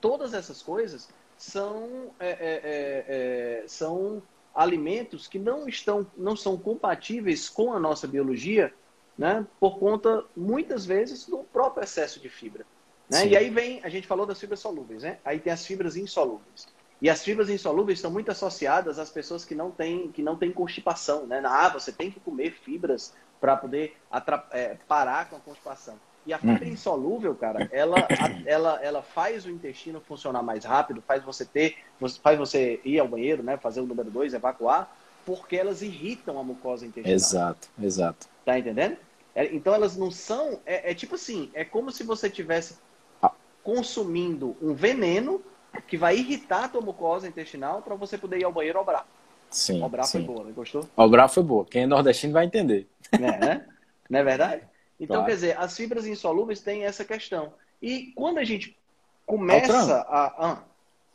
todas 0.00 0.32
essas 0.34 0.62
coisas 0.62 1.08
são, 1.36 2.10
é, 2.18 2.28
é, 2.28 2.60
é, 2.64 3.62
é 3.62 3.64
são 3.66 4.22
alimentos 4.54 5.26
que 5.26 5.38
não 5.38 5.68
estão, 5.68 6.06
não 6.16 6.36
são 6.36 6.56
compatíveis 6.56 7.48
com 7.48 7.72
a 7.72 7.80
nossa 7.80 8.06
biologia, 8.06 8.72
né? 9.16 9.46
Por 9.58 9.78
conta 9.78 10.24
muitas 10.36 10.86
vezes 10.86 11.26
do 11.26 11.38
próprio 11.38 11.84
excesso 11.84 12.20
de 12.20 12.28
fibra. 12.28 12.64
Né? 13.08 13.28
E 13.28 13.36
aí 13.36 13.50
vem, 13.50 13.80
a 13.82 13.88
gente 13.88 14.06
falou 14.06 14.24
das 14.24 14.38
fibras 14.38 14.60
solúveis, 14.60 15.02
né? 15.02 15.18
Aí 15.24 15.40
tem 15.40 15.52
as 15.52 15.66
fibras 15.66 15.96
insolúveis. 15.96 16.68
E 17.02 17.08
as 17.08 17.24
fibras 17.24 17.48
insolúveis 17.48 17.98
estão 17.98 18.10
muito 18.10 18.30
associadas 18.30 18.98
às 18.98 19.10
pessoas 19.10 19.44
que 19.44 19.54
não 19.54 19.70
têm, 19.70 20.12
que 20.12 20.22
não 20.22 20.36
têm 20.36 20.52
constipação, 20.52 21.26
né? 21.26 21.42
Ah, 21.44 21.68
você 21.68 21.90
tem 21.90 22.10
que 22.10 22.20
comer 22.20 22.52
fibras 22.52 23.14
para 23.40 23.56
poder 23.56 23.96
é, 24.52 24.76
parar 24.86 25.28
com 25.30 25.36
a 25.36 25.40
constipação. 25.40 25.98
E 26.26 26.32
a 26.32 26.38
fibra 26.38 26.64
uhum. 26.64 26.72
insolúvel, 26.72 27.34
cara, 27.34 27.68
ela, 27.72 28.06
ela, 28.44 28.78
ela 28.82 29.02
faz 29.02 29.46
o 29.46 29.50
intestino 29.50 30.00
funcionar 30.00 30.42
mais 30.42 30.64
rápido, 30.64 31.02
faz 31.06 31.24
você 31.24 31.46
ter, 31.46 31.76
faz 32.22 32.38
você 32.38 32.78
ir 32.84 32.98
ao 33.00 33.08
banheiro, 33.08 33.42
né? 33.42 33.56
Fazer 33.56 33.80
o 33.80 33.86
número 33.86 34.10
dois, 34.10 34.34
evacuar, 34.34 34.94
porque 35.24 35.56
elas 35.56 35.80
irritam 35.80 36.38
a 36.38 36.44
mucosa 36.44 36.84
intestinal. 36.84 37.14
Exato, 37.14 37.68
exato. 37.80 38.28
Tá 38.44 38.58
entendendo? 38.58 38.96
É, 39.34 39.54
então 39.54 39.74
elas 39.74 39.96
não 39.96 40.10
são. 40.10 40.60
É, 40.66 40.90
é 40.90 40.94
tipo 40.94 41.14
assim, 41.14 41.50
é 41.54 41.64
como 41.64 41.90
se 41.90 42.04
você 42.04 42.28
tivesse 42.28 42.76
consumindo 43.62 44.56
um 44.60 44.74
veneno 44.74 45.40
que 45.86 45.96
vai 45.96 46.16
irritar 46.16 46.64
a 46.64 46.68
tua 46.68 46.80
mucosa 46.80 47.28
intestinal 47.28 47.82
para 47.82 47.94
você 47.94 48.18
poder 48.18 48.38
ir 48.38 48.44
ao 48.44 48.52
banheiro 48.52 48.78
obrar. 48.78 49.06
Sim. 49.50 49.82
Obrar 49.82 50.04
sim. 50.04 50.18
foi 50.18 50.34
boa, 50.34 50.44
né? 50.44 50.52
Gostou? 50.52 50.88
Obrar 50.96 51.28
foi 51.28 51.42
boa. 51.42 51.64
Quem 51.64 51.82
é 51.82 51.86
nordestino 51.86 52.32
vai 52.32 52.44
entender. 52.44 52.88
É, 53.12 53.18
né? 53.18 53.66
Não 54.08 54.18
é 54.18 54.24
verdade? 54.24 54.62
Então, 55.00 55.16
claro. 55.16 55.26
quer 55.26 55.34
dizer, 55.34 55.58
as 55.58 55.74
fibras 55.74 56.06
insolúveis 56.06 56.60
têm 56.60 56.84
essa 56.84 57.04
questão. 57.04 57.54
E 57.80 58.12
quando 58.14 58.38
a 58.38 58.44
gente 58.44 58.76
começa 59.24 59.78
Altran, 59.78 59.94
a. 60.08 60.52
Ah. 60.52 60.62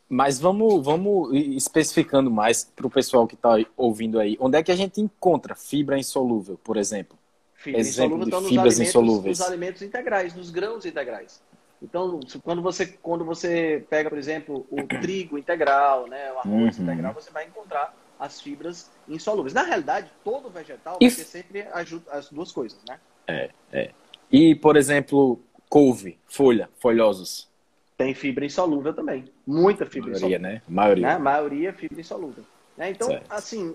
Mas 0.08 0.38
vamos, 0.38 0.84
vamos 0.84 1.34
especificando 1.34 2.30
mais 2.30 2.64
para 2.64 2.86
o 2.86 2.90
pessoal 2.90 3.26
que 3.26 3.34
está 3.34 3.56
ouvindo 3.76 4.20
aí. 4.20 4.36
Onde 4.40 4.58
é 4.58 4.62
que 4.62 4.70
a 4.70 4.76
gente 4.76 5.00
encontra 5.00 5.54
fibra 5.54 5.98
insolúvel, 5.98 6.58
por 6.62 6.76
exemplo? 6.76 7.18
Fibra 7.54 7.80
exemplo 7.80 8.16
insolúvel 8.18 8.40
de 8.40 8.48
fibras 8.48 8.78
nos 8.78 8.88
insolúveis. 8.88 9.38
Nos 9.38 9.48
alimentos 9.48 9.82
integrais, 9.82 10.34
nos 10.34 10.50
grãos 10.50 10.84
integrais. 10.84 11.42
Então, 11.82 12.20
quando 12.42 12.62
você, 12.62 12.86
quando 12.86 13.24
você 13.24 13.84
pega, 13.90 14.08
por 14.08 14.18
exemplo, 14.18 14.66
o 14.70 14.82
trigo 15.00 15.38
integral, 15.38 16.06
né, 16.06 16.32
o 16.32 16.38
arroz 16.38 16.78
uhum. 16.78 16.84
integral, 16.84 17.12
você 17.14 17.30
vai 17.30 17.46
encontrar 17.46 17.94
as 18.18 18.40
fibras 18.40 18.90
insolúveis. 19.08 19.52
Na 19.52 19.62
realidade, 19.62 20.10
todo 20.24 20.48
vegetal 20.48 20.98
vai 21.00 21.10
ter 21.10 21.24
sempre 21.24 21.66
as 22.12 22.30
duas 22.30 22.52
coisas, 22.52 22.78
né? 22.88 22.98
É, 23.26 23.50
é. 23.72 23.90
E, 24.30 24.54
por 24.54 24.76
exemplo, 24.76 25.40
couve, 25.68 26.18
folha, 26.26 26.68
folhosos. 26.78 27.48
Tem 27.96 28.14
fibra 28.14 28.44
insolúvel 28.44 28.92
também. 28.92 29.24
Muita 29.46 29.86
fibra 29.86 30.10
maioria, 30.10 30.36
insolúvel. 30.36 30.40
Né? 30.40 30.62
Maioria, 30.68 31.06
né? 31.06 31.18
Maioria 31.18 31.72
fibra 31.72 32.00
insolúvel. 32.00 32.44
Né? 32.76 32.90
Então, 32.90 33.08
certo. 33.08 33.32
assim, 33.32 33.74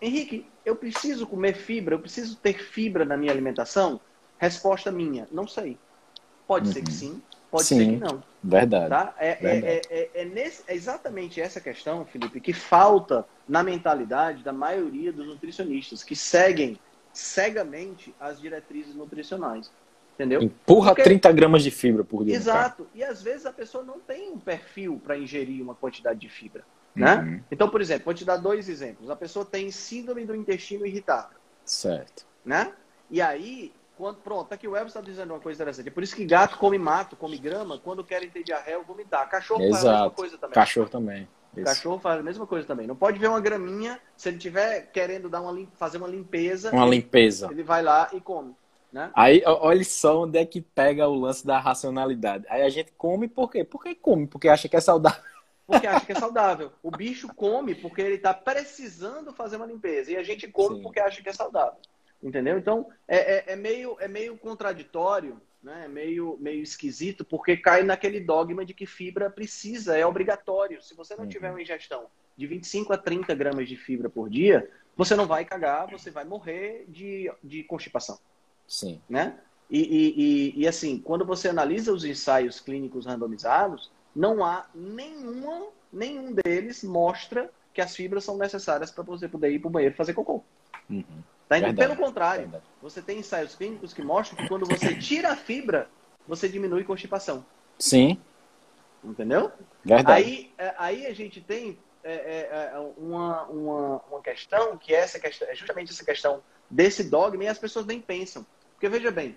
Henrique, 0.00 0.46
eu 0.64 0.76
preciso 0.76 1.26
comer 1.26 1.54
fibra, 1.54 1.94
eu 1.94 1.98
preciso 1.98 2.36
ter 2.36 2.58
fibra 2.58 3.04
na 3.04 3.16
minha 3.16 3.32
alimentação? 3.32 4.00
Resposta 4.38 4.92
minha, 4.92 5.26
não 5.32 5.48
sei. 5.48 5.78
Pode 6.46 6.68
uhum. 6.68 6.72
ser 6.72 6.82
que 6.82 6.90
uhum. 6.90 6.96
sim, 6.96 7.22
pode 7.50 7.64
sim, 7.64 7.76
ser 7.76 7.84
que 7.86 7.96
não. 7.96 8.22
Verdade. 8.42 8.88
Tá? 8.88 9.14
É, 9.18 9.30
é 9.30 9.34
verdade. 9.34 9.66
É, 9.66 9.82
é, 9.90 10.10
é, 10.14 10.24
nesse, 10.24 10.62
é 10.68 10.74
exatamente 10.74 11.40
essa 11.40 11.60
questão, 11.60 12.04
Felipe, 12.04 12.40
que 12.40 12.52
falta 12.52 13.26
na 13.48 13.62
mentalidade 13.62 14.42
da 14.42 14.52
maioria 14.52 15.12
dos 15.12 15.26
nutricionistas, 15.26 16.04
que 16.04 16.14
seguem 16.14 16.78
cegamente 17.18 18.14
as 18.20 18.40
diretrizes 18.40 18.94
nutricionais. 18.94 19.70
Entendeu? 20.14 20.40
Empurra 20.42 20.90
Porque... 20.90 21.02
30 21.02 21.32
gramas 21.32 21.62
de 21.62 21.70
fibra 21.70 22.04
por 22.04 22.24
dia. 22.24 22.34
Exato. 22.34 22.86
E 22.94 23.04
às 23.04 23.22
vezes 23.22 23.46
a 23.46 23.52
pessoa 23.52 23.84
não 23.84 24.00
tem 24.00 24.30
um 24.30 24.38
perfil 24.38 25.00
para 25.04 25.16
ingerir 25.16 25.62
uma 25.62 25.74
quantidade 25.74 26.18
de 26.18 26.28
fibra. 26.28 26.64
Né? 26.94 27.16
Uhum. 27.16 27.40
Então, 27.50 27.68
por 27.68 27.80
exemplo, 27.80 28.06
vou 28.06 28.14
te 28.14 28.24
dar 28.24 28.36
dois 28.36 28.68
exemplos. 28.68 29.10
A 29.10 29.16
pessoa 29.16 29.44
tem 29.44 29.70
síndrome 29.70 30.24
do 30.24 30.34
intestino 30.34 30.86
irritável. 30.86 31.38
Certo. 31.64 32.26
Né? 32.44 32.72
E 33.10 33.20
aí, 33.20 33.72
quando, 33.96 34.16
pronto, 34.16 34.52
aqui 34.52 34.66
o 34.66 34.76
Elvis 34.76 34.94
está 34.94 35.00
dizendo 35.00 35.32
uma 35.32 35.40
coisa 35.40 35.56
interessante. 35.56 35.88
É 35.88 35.92
por 35.92 36.02
isso 36.02 36.16
que 36.16 36.24
gato 36.24 36.56
come 36.58 36.78
mato, 36.78 37.14
come 37.14 37.38
grama, 37.38 37.78
quando 37.78 38.02
querem 38.02 38.28
ter 38.28 38.42
diarreia 38.42 38.78
ou 38.78 38.84
vomitar. 38.84 39.28
Cachorro 39.28 39.62
Exato. 39.62 39.74
faz 39.74 39.86
a 39.86 39.92
mesma 39.92 40.10
coisa 40.10 40.38
também. 40.38 40.54
Cachorro 40.54 40.88
também. 40.88 41.28
Isso. 41.56 41.64
Cachorro 41.64 41.98
faz 41.98 42.20
a 42.20 42.22
mesma 42.22 42.46
coisa 42.46 42.66
também. 42.66 42.86
Não 42.86 42.96
pode 42.96 43.18
ver 43.18 43.28
uma 43.28 43.40
graminha, 43.40 44.00
se 44.16 44.28
ele 44.28 44.38
tiver 44.38 44.90
querendo 44.92 45.28
dar 45.28 45.40
uma, 45.40 45.66
fazer 45.76 45.98
uma 45.98 46.08
limpeza. 46.08 46.70
Uma 46.70 46.86
limpeza. 46.86 47.48
Ele 47.50 47.62
vai 47.62 47.82
lá 47.82 48.08
e 48.12 48.20
come. 48.20 48.54
Né? 48.92 49.10
Aí, 49.14 49.42
olha 49.44 49.84
só 49.84 50.22
onde 50.22 50.38
é 50.38 50.46
que 50.46 50.60
pega 50.60 51.06
o 51.08 51.14
lance 51.14 51.46
da 51.46 51.58
racionalidade. 51.58 52.46
Aí 52.48 52.62
a 52.62 52.70
gente 52.70 52.92
come 52.96 53.28
por 53.28 53.50
quê? 53.50 53.62
Porque 53.64 53.94
come, 53.94 54.26
porque 54.26 54.48
acha 54.48 54.68
que 54.68 54.76
é 54.76 54.80
saudável. 54.80 55.22
Porque 55.66 55.86
acha 55.86 56.06
que 56.06 56.12
é 56.12 56.14
saudável. 56.18 56.72
O 56.82 56.90
bicho 56.90 57.28
come 57.34 57.74
porque 57.74 58.00
ele 58.00 58.14
está 58.14 58.32
precisando 58.32 59.32
fazer 59.32 59.56
uma 59.56 59.66
limpeza. 59.66 60.12
E 60.12 60.16
a 60.16 60.22
gente 60.22 60.48
come 60.48 60.76
Sim. 60.76 60.82
porque 60.82 61.00
acha 61.00 61.22
que 61.22 61.28
é 61.28 61.32
saudável. 61.32 61.78
Entendeu? 62.22 62.58
Então, 62.58 62.88
é, 63.06 63.16
é, 63.16 63.52
é, 63.52 63.56
meio, 63.56 63.96
é 64.00 64.08
meio 64.08 64.36
contraditório 64.36 65.40
né, 65.62 65.88
meio, 65.88 66.36
meio 66.40 66.62
esquisito, 66.62 67.24
porque 67.24 67.56
cai 67.56 67.82
naquele 67.82 68.20
dogma 68.20 68.64
de 68.64 68.74
que 68.74 68.86
fibra 68.86 69.30
precisa, 69.30 69.96
é 69.96 70.06
obrigatório. 70.06 70.82
Se 70.82 70.94
você 70.94 71.14
não 71.16 71.24
uhum. 71.24 71.28
tiver 71.28 71.50
uma 71.50 71.62
ingestão 71.62 72.06
de 72.36 72.46
25 72.46 72.92
a 72.92 72.98
30 72.98 73.34
gramas 73.34 73.68
de 73.68 73.76
fibra 73.76 74.08
por 74.08 74.30
dia, 74.30 74.70
você 74.96 75.14
não 75.14 75.26
vai 75.26 75.44
cagar, 75.44 75.90
você 75.90 76.10
vai 76.10 76.24
morrer 76.24 76.84
de, 76.88 77.30
de 77.42 77.64
constipação. 77.64 78.18
Sim. 78.66 79.00
Né? 79.08 79.38
E, 79.70 79.80
e, 79.80 80.14
e, 80.16 80.62
e 80.62 80.68
assim, 80.68 80.98
quando 80.98 81.24
você 81.24 81.48
analisa 81.48 81.92
os 81.92 82.04
ensaios 82.04 82.60
clínicos 82.60 83.06
randomizados, 83.06 83.90
não 84.14 84.44
há 84.44 84.66
nenhuma, 84.74 85.68
nenhum 85.92 86.32
deles 86.32 86.82
mostra 86.82 87.50
que 87.74 87.80
as 87.80 87.94
fibras 87.94 88.24
são 88.24 88.36
necessárias 88.36 88.90
para 88.90 89.04
você 89.04 89.28
poder 89.28 89.50
ir 89.50 89.58
para 89.58 89.68
o 89.68 89.70
banheiro 89.70 89.94
fazer 89.94 90.14
cocô. 90.14 90.42
Uhum. 90.88 91.04
Tá? 91.48 91.72
Pelo 91.72 91.96
contrário, 91.96 92.42
Verdade. 92.42 92.64
você 92.82 93.00
tem 93.00 93.18
ensaios 93.18 93.54
clínicos 93.54 93.94
que 93.94 94.02
mostram 94.02 94.36
que 94.36 94.48
quando 94.48 94.66
você 94.66 94.94
tira 94.94 95.32
a 95.32 95.36
fibra, 95.36 95.88
você 96.26 96.48
diminui 96.48 96.84
constipação. 96.84 97.44
Sim. 97.78 98.18
Entendeu? 99.02 99.50
Verdade. 99.82 100.22
Aí, 100.22 100.52
é, 100.58 100.74
aí 100.76 101.06
a 101.06 101.14
gente 101.14 101.40
tem 101.40 101.78
é, 102.04 102.12
é, 102.12 102.92
uma, 102.98 103.44
uma, 103.44 104.02
uma 104.10 104.20
questão 104.20 104.76
que 104.76 104.94
é, 104.94 104.98
essa 104.98 105.18
questão, 105.18 105.48
justamente 105.54 105.90
essa 105.90 106.04
questão 106.04 106.42
desse 106.68 107.04
dogma 107.04 107.44
e 107.44 107.48
as 107.48 107.58
pessoas 107.58 107.86
nem 107.86 108.00
pensam. 108.00 108.44
Porque 108.74 108.88
veja 108.88 109.10
bem, 109.10 109.36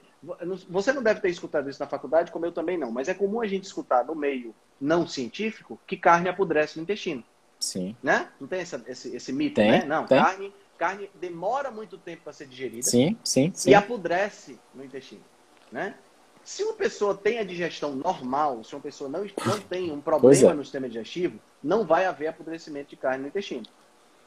você 0.69 0.93
não 0.93 1.02
deve 1.02 1.19
ter 1.19 1.30
escutado 1.30 1.67
isso 1.69 1.80
na 1.80 1.88
faculdade, 1.88 2.32
como 2.32 2.45
eu 2.45 2.52
também 2.52 2.78
não, 2.78 2.91
mas 2.91 3.10
é 3.10 3.13
comum 3.13 3.41
a 3.41 3.47
gente 3.47 3.63
escutar 3.63 4.06
no 4.06 4.13
meio 4.13 4.54
não 4.80 5.08
científico 5.08 5.80
que 5.88 5.97
carne 5.97 6.30
apodrece 6.30 6.78
no 6.78 6.84
intestino. 6.84 7.24
Sim. 7.60 7.95
Né? 8.04 8.28
Não 8.39 8.47
tem 8.47 8.60
essa, 8.60 8.84
esse, 8.88 9.15
esse 9.15 9.34
mito, 9.34 9.56
tem, 9.56 9.71
né? 9.71 9.86
Não, 9.86 10.06
tem. 10.06 10.19
carne 10.19 10.54
carne 10.82 11.12
demora 11.13 11.70
muito 11.70 11.96
tempo 11.96 12.24
para 12.24 12.34
ser 12.34 12.48
digerida. 12.48 12.82
Sim, 12.82 13.15
sim, 13.24 13.52
sim. 13.54 13.70
E 13.70 13.76
apodrece 13.76 14.58
no 14.74 14.84
intestino, 14.84 15.22
né? 15.72 15.94
Se 16.44 16.63
uma 16.63 16.74
pessoa 16.74 17.13
tem 17.13 17.38
a 17.38 17.44
digestão 17.44 17.96
normal, 17.96 18.63
se 18.63 18.74
uma 18.74 18.82
pessoa 18.82 19.08
não, 19.08 19.24
não 19.46 19.62
tem 19.62 19.91
um 19.91 20.02
problema 20.02 20.50
é. 20.50 20.54
no 20.56 20.63
sistema 20.63 20.88
digestivo, 20.88 21.39
não 21.63 21.86
vai 21.86 22.06
haver 22.06 22.26
apodrecimento 22.26 22.89
de 22.89 22.96
carne 22.96 23.22
no 23.22 23.28
intestino. 23.28 23.62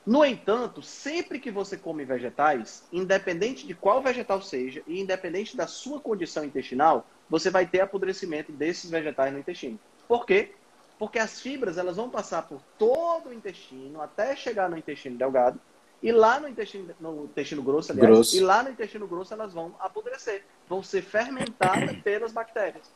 No 0.07 0.25
entanto, 0.25 0.81
sempre 0.81 1.41
que 1.41 1.51
você 1.51 1.77
come 1.77 2.05
vegetais, 2.05 2.85
independente 2.93 3.67
de 3.67 3.75
qual 3.75 4.01
vegetal 4.01 4.41
seja 4.41 4.81
e 4.87 5.01
independente 5.01 5.57
da 5.57 5.67
sua 5.67 5.99
condição 5.99 6.45
intestinal, 6.45 7.05
você 7.29 7.51
vai 7.51 7.67
ter 7.67 7.81
apodrecimento 7.81 8.53
desses 8.53 8.89
vegetais 8.89 9.33
no 9.33 9.41
intestino. 9.41 9.77
Por 10.07 10.25
quê? 10.25 10.53
Porque 11.01 11.19
as 11.19 11.41
fibras 11.41 11.79
elas 11.79 11.97
vão 11.97 12.09
passar 12.09 12.43
por 12.47 12.63
todo 12.79 13.31
o 13.31 13.33
intestino 13.33 14.01
até 14.01 14.37
chegar 14.37 14.71
no 14.71 14.79
intestino 14.79 15.19
delgado 15.19 15.59
e 16.05 16.13
lá 16.13 16.39
no 16.39 16.47
intestino, 16.47 16.95
no 17.01 17.25
intestino 17.25 17.63
grosso, 17.63 17.91
aliás, 17.91 18.11
grosso. 18.11 18.37
e 18.37 18.41
lá 18.41 18.63
no 18.63 18.69
intestino 18.69 19.07
grosso 19.07 19.33
elas 19.33 19.55
vão 19.55 19.75
apodrecer, 19.81 20.45
vão 20.69 20.83
ser 20.83 21.01
fermentadas 21.01 21.97
pelas 22.05 22.31
bactérias. 22.31 22.93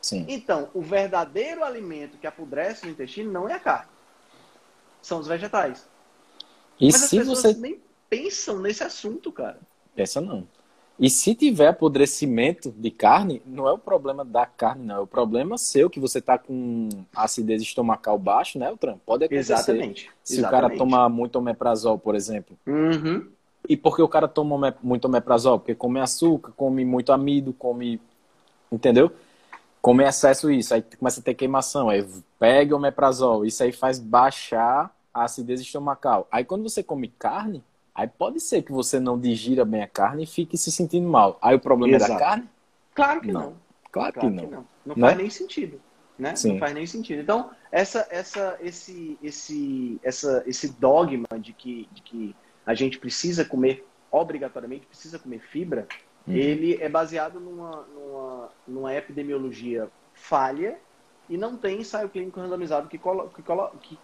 Sim. 0.00 0.24
Então, 0.28 0.70
o 0.72 0.80
verdadeiro 0.80 1.64
alimento 1.64 2.16
que 2.18 2.26
apodrece 2.26 2.86
no 2.86 2.92
intestino 2.92 3.32
não 3.32 3.48
é 3.48 3.54
a 3.54 3.58
carne, 3.58 3.90
são 5.02 5.18
os 5.18 5.26
vegetais. 5.26 5.88
E 6.78 6.86
Mas 6.86 7.00
se 7.00 7.04
as 7.04 7.10
pessoas 7.10 7.38
você 7.40 7.54
nem 7.54 7.82
pensam 8.08 8.60
nesse 8.60 8.84
assunto, 8.84 9.32
cara. 9.32 9.58
Pensa 9.96 10.20
não. 10.20 10.46
E 10.98 11.10
se 11.10 11.34
tiver 11.34 11.68
apodrecimento 11.68 12.70
de 12.70 12.90
carne, 12.90 13.42
não 13.44 13.66
é 13.66 13.72
o 13.72 13.78
problema 13.78 14.24
da 14.24 14.46
carne, 14.46 14.84
não. 14.84 14.96
É 14.96 15.00
o 15.00 15.06
problema 15.06 15.58
seu, 15.58 15.90
que 15.90 15.98
você 15.98 16.18
está 16.18 16.38
com 16.38 16.88
acidez 17.14 17.62
estomacal 17.62 18.18
baixo, 18.18 18.58
né, 18.58 18.70
o 18.70 18.76
Tram? 18.76 18.98
Pode 19.04 19.24
acontecer. 19.24 19.52
Exatamente. 19.52 20.10
Se 20.22 20.34
Exatamente. 20.38 20.64
o 20.64 20.68
cara 20.68 20.78
toma 20.78 21.08
muito 21.08 21.36
omeprazol, 21.36 21.98
por 21.98 22.14
exemplo. 22.14 22.56
Uhum. 22.66 23.26
E 23.68 23.76
por 23.76 23.96
que 23.96 24.02
o 24.02 24.08
cara 24.08 24.28
toma 24.28 24.76
muito 24.82 25.06
omeprazol? 25.06 25.58
Porque 25.58 25.74
come 25.74 25.98
açúcar, 25.98 26.52
come 26.56 26.84
muito 26.84 27.12
amido, 27.12 27.52
come... 27.52 28.00
Entendeu? 28.70 29.10
Come 29.80 30.04
excesso 30.04 30.50
isso, 30.50 30.72
aí 30.74 30.82
começa 30.98 31.20
a 31.20 31.22
ter 31.24 31.34
queimação, 31.34 31.88
aí 31.88 32.06
pega 32.38 32.72
o 32.72 32.78
omeprazol, 32.78 33.44
isso 33.44 33.64
aí 33.64 33.72
faz 33.72 33.98
baixar 33.98 34.94
a 35.12 35.24
acidez 35.24 35.60
estomacal. 35.60 36.28
Aí 36.30 36.44
quando 36.44 36.62
você 36.62 36.84
come 36.84 37.08
carne, 37.08 37.64
Aí 37.94 38.08
pode 38.08 38.40
ser 38.40 38.62
que 38.62 38.72
você 38.72 38.98
não 38.98 39.18
digira 39.18 39.64
bem 39.64 39.82
a 39.82 39.88
carne 39.88 40.24
e 40.24 40.26
fique 40.26 40.56
se 40.56 40.72
sentindo 40.72 41.08
mal. 41.08 41.38
Aí 41.42 41.54
o 41.54 41.60
problema 41.60 41.96
Exato. 41.96 42.12
é 42.12 42.14
da 42.14 42.20
carne? 42.20 42.48
Claro 42.94 43.20
que 43.20 43.32
não. 43.32 43.40
não. 43.40 43.56
Claro, 43.90 44.12
claro, 44.12 44.20
que 44.20 44.26
não. 44.34 44.44
Que 44.44 44.50
não. 44.50 44.66
Não, 44.86 44.96
não 44.96 45.06
faz 45.06 45.16
nem 45.16 45.30
sentido. 45.30 45.80
Né? 46.18 46.34
Não 46.44 46.58
faz 46.58 46.74
nem 46.74 46.86
sentido. 46.86 47.20
Então, 47.20 47.50
essa, 47.70 48.06
essa, 48.10 48.58
esse, 48.60 49.18
esse, 49.22 50.00
essa, 50.02 50.42
esse 50.46 50.68
dogma 50.68 51.26
de 51.38 51.52
que, 51.52 51.88
de 51.92 52.02
que 52.02 52.36
a 52.64 52.74
gente 52.74 52.98
precisa 52.98 53.44
comer, 53.44 53.86
obrigatoriamente 54.10 54.86
precisa 54.86 55.18
comer 55.18 55.40
fibra, 55.40 55.86
uhum. 56.26 56.34
ele 56.34 56.80
é 56.80 56.88
baseado 56.88 57.40
numa, 57.40 57.84
numa, 57.94 58.48
numa 58.66 58.94
epidemiologia 58.94 59.88
falha 60.14 60.78
e 61.28 61.36
não 61.36 61.56
tem 61.56 61.80
ensaio 61.80 62.08
clínico 62.08 62.40
randomizado 62.40 62.88
que, 62.88 62.98
colo, 62.98 63.30
que, 63.34 63.42
colo, 63.42 63.70
que 63.80 63.98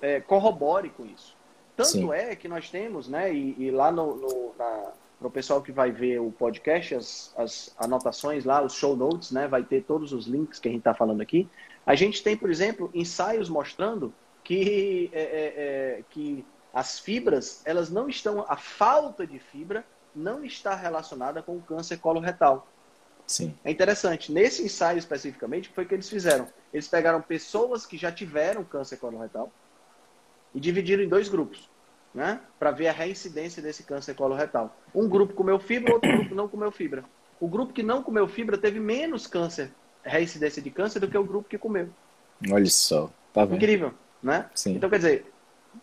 é, 0.00 0.20
corrobore 0.20 0.90
com 0.90 1.06
isso. 1.06 1.36
Tanto 1.82 1.92
Sim. 1.92 2.12
é 2.12 2.36
que 2.36 2.46
nós 2.46 2.68
temos, 2.68 3.08
né, 3.08 3.32
e, 3.32 3.54
e 3.58 3.70
lá 3.70 3.90
no, 3.90 4.16
no 4.16 4.54
para 5.20 5.28
o 5.28 5.30
pessoal 5.30 5.60
que 5.60 5.70
vai 5.70 5.92
ver 5.92 6.18
o 6.18 6.30
podcast, 6.30 6.94
as, 6.94 7.34
as, 7.36 7.74
anotações 7.78 8.44
lá, 8.44 8.62
os 8.62 8.74
show 8.74 8.96
notes, 8.96 9.30
né, 9.30 9.46
vai 9.46 9.62
ter 9.62 9.82
todos 9.84 10.14
os 10.14 10.26
links 10.26 10.58
que 10.58 10.66
a 10.68 10.70
gente 10.70 10.80
está 10.80 10.94
falando 10.94 11.20
aqui. 11.20 11.48
A 11.84 11.94
gente 11.94 12.22
tem, 12.22 12.36
por 12.36 12.50
exemplo, 12.50 12.90
ensaios 12.94 13.48
mostrando 13.48 14.12
que, 14.42 15.10
é, 15.12 15.20
é, 15.20 15.54
é, 15.98 16.04
que 16.08 16.44
as 16.72 16.98
fibras, 16.98 17.62
elas 17.64 17.90
não 17.90 18.08
estão, 18.08 18.44
a 18.48 18.56
falta 18.56 19.26
de 19.26 19.38
fibra 19.38 19.84
não 20.14 20.44
está 20.44 20.74
relacionada 20.74 21.42
com 21.42 21.56
o 21.56 21.62
câncer 21.62 21.98
coloretal. 21.98 22.66
Sim. 23.26 23.54
É 23.64 23.70
interessante. 23.70 24.32
Nesse 24.32 24.64
ensaio 24.64 24.98
especificamente, 24.98 25.66
o 25.66 25.68
que 25.68 25.74
foi 25.74 25.84
que 25.84 25.94
eles 25.94 26.08
fizeram? 26.08 26.48
Eles 26.72 26.88
pegaram 26.88 27.22
pessoas 27.22 27.86
que 27.86 27.96
já 27.96 28.10
tiveram 28.10 28.64
câncer 28.64 28.96
coloretal 28.96 29.52
e 30.54 30.60
dividiram 30.60 31.02
em 31.02 31.08
dois 31.08 31.28
grupos, 31.28 31.69
né? 32.14 32.40
Para 32.58 32.70
ver 32.70 32.88
a 32.88 32.92
reincidência 32.92 33.62
desse 33.62 33.82
câncer 33.82 34.14
coloretal. 34.14 34.76
Um 34.94 35.08
grupo 35.08 35.34
comeu 35.34 35.58
fibra, 35.58 35.94
outro 35.94 36.10
grupo 36.10 36.34
não 36.34 36.48
comeu 36.48 36.70
fibra. 36.70 37.04
O 37.38 37.48
grupo 37.48 37.72
que 37.72 37.82
não 37.82 38.02
comeu 38.02 38.28
fibra 38.28 38.58
teve 38.58 38.78
menos 38.80 39.26
câncer, 39.26 39.70
reincidência 40.02 40.60
de 40.60 40.70
câncer 40.70 41.00
do 41.00 41.08
que 41.08 41.16
o 41.16 41.24
grupo 41.24 41.48
que 41.48 41.58
comeu. 41.58 41.88
Olha 42.50 42.66
só, 42.66 43.10
tá 43.32 43.44
vendo? 43.44 43.56
Incrível, 43.56 43.94
né? 44.22 44.50
Sim. 44.54 44.74
Então, 44.74 44.90
quer 44.90 44.98
dizer, 44.98 45.32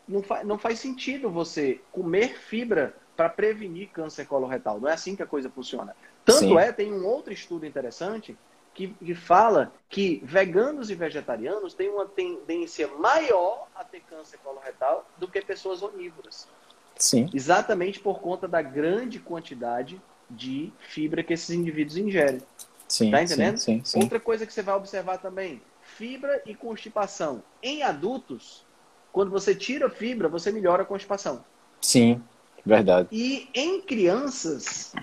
não, 0.08 0.22
fa 0.22 0.44
não 0.44 0.58
faz 0.58 0.80
sentido 0.80 1.30
você 1.30 1.80
comer 1.92 2.38
fibra 2.38 2.96
para 3.16 3.30
prevenir 3.30 3.90
câncer 3.90 4.26
coloretal. 4.26 4.80
Não 4.80 4.88
é 4.88 4.94
assim 4.94 5.16
que 5.16 5.24
a 5.24 5.28
coisa 5.28 5.50
funciona. 5.50 5.96
Tanto 6.24 6.40
Sim. 6.40 6.58
é, 6.58 6.72
tem 6.72 6.94
um 6.94 7.06
outro 7.06 7.34
estudo 7.34 7.66
interessante 7.66 8.38
que, 8.78 8.88
que 8.90 9.16
fala 9.16 9.74
que 9.90 10.22
veganos 10.24 10.92
e 10.92 10.96
vegetarianos 10.96 11.74
têm 11.74 11.90
uma 11.90 12.06
tendência 12.06 12.88
maior 12.88 13.68
a 13.76 13.84
ter 13.84 14.02
câncer 14.02 14.38
coloretal 14.38 15.10
do 15.18 15.28
que 15.28 15.42
pessoas 15.42 15.82
onívoras. 15.82 16.48
Sim. 16.96 17.28
Exatamente 17.34 18.00
por 18.00 18.20
conta 18.20 18.48
da 18.48 18.62
grande 18.62 19.20
quantidade 19.20 20.00
de 20.30 20.72
fibra 20.78 21.24
que 21.24 21.34
esses 21.34 21.50
indivíduos 21.50 21.98
ingerem. 21.98 22.40
Sim, 22.88 23.10
tá 23.10 23.24
entendendo? 23.24 23.58
Sim, 23.58 23.80
sim, 23.80 23.82
sim. 23.84 24.00
Outra 24.04 24.20
coisa 24.20 24.46
que 24.46 24.54
você 24.54 24.62
vai 24.62 24.76
observar 24.76 25.18
também, 25.18 25.60
fibra 25.82 26.40
e 26.46 26.54
constipação. 26.54 27.42
Em 27.64 27.82
adultos, 27.82 28.64
quando 29.12 29.32
você 29.32 29.56
tira 29.56 29.90
fibra, 29.90 30.30
você 30.30 30.52
melhora 30.52 30.84
a 30.84 30.86
constipação. 30.86 31.44
Sim, 31.82 32.22
verdade. 32.64 33.10
E 33.12 33.50
em 33.56 33.82
crianças, 33.82 34.94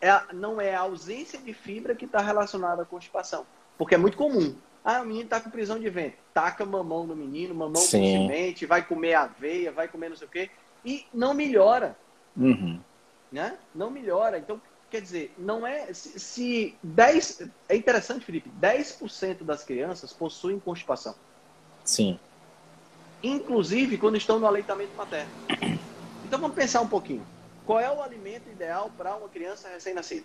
é, 0.00 0.20
não 0.32 0.60
é 0.60 0.74
a 0.74 0.80
ausência 0.80 1.38
de 1.38 1.52
fibra 1.52 1.94
que 1.94 2.04
está 2.04 2.20
relacionada 2.20 2.82
à 2.82 2.84
constipação. 2.84 3.46
Porque 3.76 3.94
é 3.94 3.98
muito 3.98 4.16
comum. 4.16 4.54
Ah, 4.84 5.02
o 5.02 5.04
menino 5.04 5.24
está 5.24 5.40
com 5.40 5.50
prisão 5.50 5.78
de 5.78 5.88
ventre. 5.90 6.18
Taca 6.32 6.64
mamão 6.64 7.06
no 7.06 7.14
menino, 7.14 7.54
mamão 7.54 7.82
Sim. 7.82 8.00
com 8.00 8.28
semente, 8.28 8.66
vai 8.66 8.82
comer 8.84 9.14
aveia, 9.14 9.70
vai 9.72 9.88
comer 9.88 10.08
não 10.08 10.16
sei 10.16 10.26
o 10.26 10.30
quê. 10.30 10.50
E 10.84 11.04
não 11.12 11.34
melhora. 11.34 11.96
Uhum. 12.36 12.80
Né? 13.30 13.56
Não 13.74 13.90
melhora. 13.90 14.38
Então, 14.38 14.60
quer 14.90 15.02
dizer, 15.02 15.34
não 15.36 15.66
é. 15.66 15.92
Se, 15.92 16.18
se 16.18 16.74
10. 16.82 17.48
É 17.68 17.76
interessante, 17.76 18.24
Felipe, 18.24 18.50
10% 18.60 19.42
das 19.42 19.62
crianças 19.62 20.12
possuem 20.12 20.58
constipação. 20.58 21.14
Sim 21.84 22.18
inclusive 23.22 23.98
quando 23.98 24.16
estão 24.16 24.38
no 24.38 24.46
aleitamento 24.46 24.94
materno. 24.96 25.30
Então 26.24 26.38
vamos 26.38 26.56
pensar 26.56 26.80
um 26.80 26.88
pouquinho. 26.88 27.24
Qual 27.68 27.78
é 27.78 27.90
o 27.92 28.00
alimento 28.00 28.48
ideal 28.48 28.90
para 28.96 29.14
uma 29.14 29.28
criança 29.28 29.68
recém-nascida? 29.68 30.24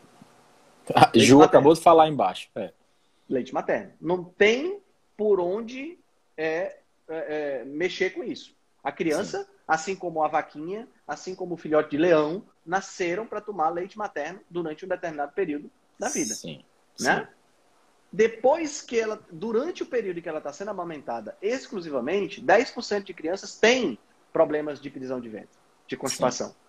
Ah, 0.96 1.12
Ju 1.14 1.40
materno. 1.40 1.44
acabou 1.44 1.74
de 1.74 1.82
falar 1.82 2.08
embaixo. 2.08 2.48
É. 2.56 2.72
Leite 3.28 3.54
materno. 3.54 3.92
Não 4.00 4.24
tem 4.24 4.80
por 5.18 5.42
onde 5.42 6.00
é, 6.38 6.80
é, 7.06 7.60
é, 7.60 7.66
mexer 7.66 8.12
com 8.12 8.24
isso. 8.24 8.56
A 8.82 8.94
criança, 8.94 9.44
Sim. 9.44 9.50
assim 9.68 9.94
como 9.94 10.24
a 10.24 10.30
vaquinha, 10.30 10.88
assim 11.06 11.36
como 11.36 11.56
o 11.56 11.58
filhote 11.58 11.90
de 11.90 11.98
leão, 11.98 12.46
nasceram 12.66 13.28
para 13.28 13.42
tomar 13.42 13.68
leite 13.72 13.98
materno 13.98 14.40
durante 14.50 14.86
um 14.86 14.88
determinado 14.88 15.34
período 15.34 15.70
da 16.00 16.08
vida. 16.08 16.34
Sim. 16.34 16.64
Né? 17.02 17.20
Sim. 17.20 17.28
Depois 18.10 18.82
que 18.82 18.98
ela, 18.98 19.20
durante 19.30 19.84
o 19.84 19.86
período 19.86 20.22
que 20.22 20.30
ela 20.30 20.38
está 20.38 20.54
sendo 20.54 20.72
amamentada 20.72 21.38
exclusivamente, 21.42 22.42
10% 22.42 23.04
de 23.04 23.14
crianças 23.14 23.60
têm 23.60 24.00
problemas 24.32 24.80
de 24.80 24.90
prisão 24.90 25.20
de 25.20 25.28
ventre, 25.28 25.60
de 25.86 25.98
constipação. 25.98 26.48
Sim. 26.48 26.62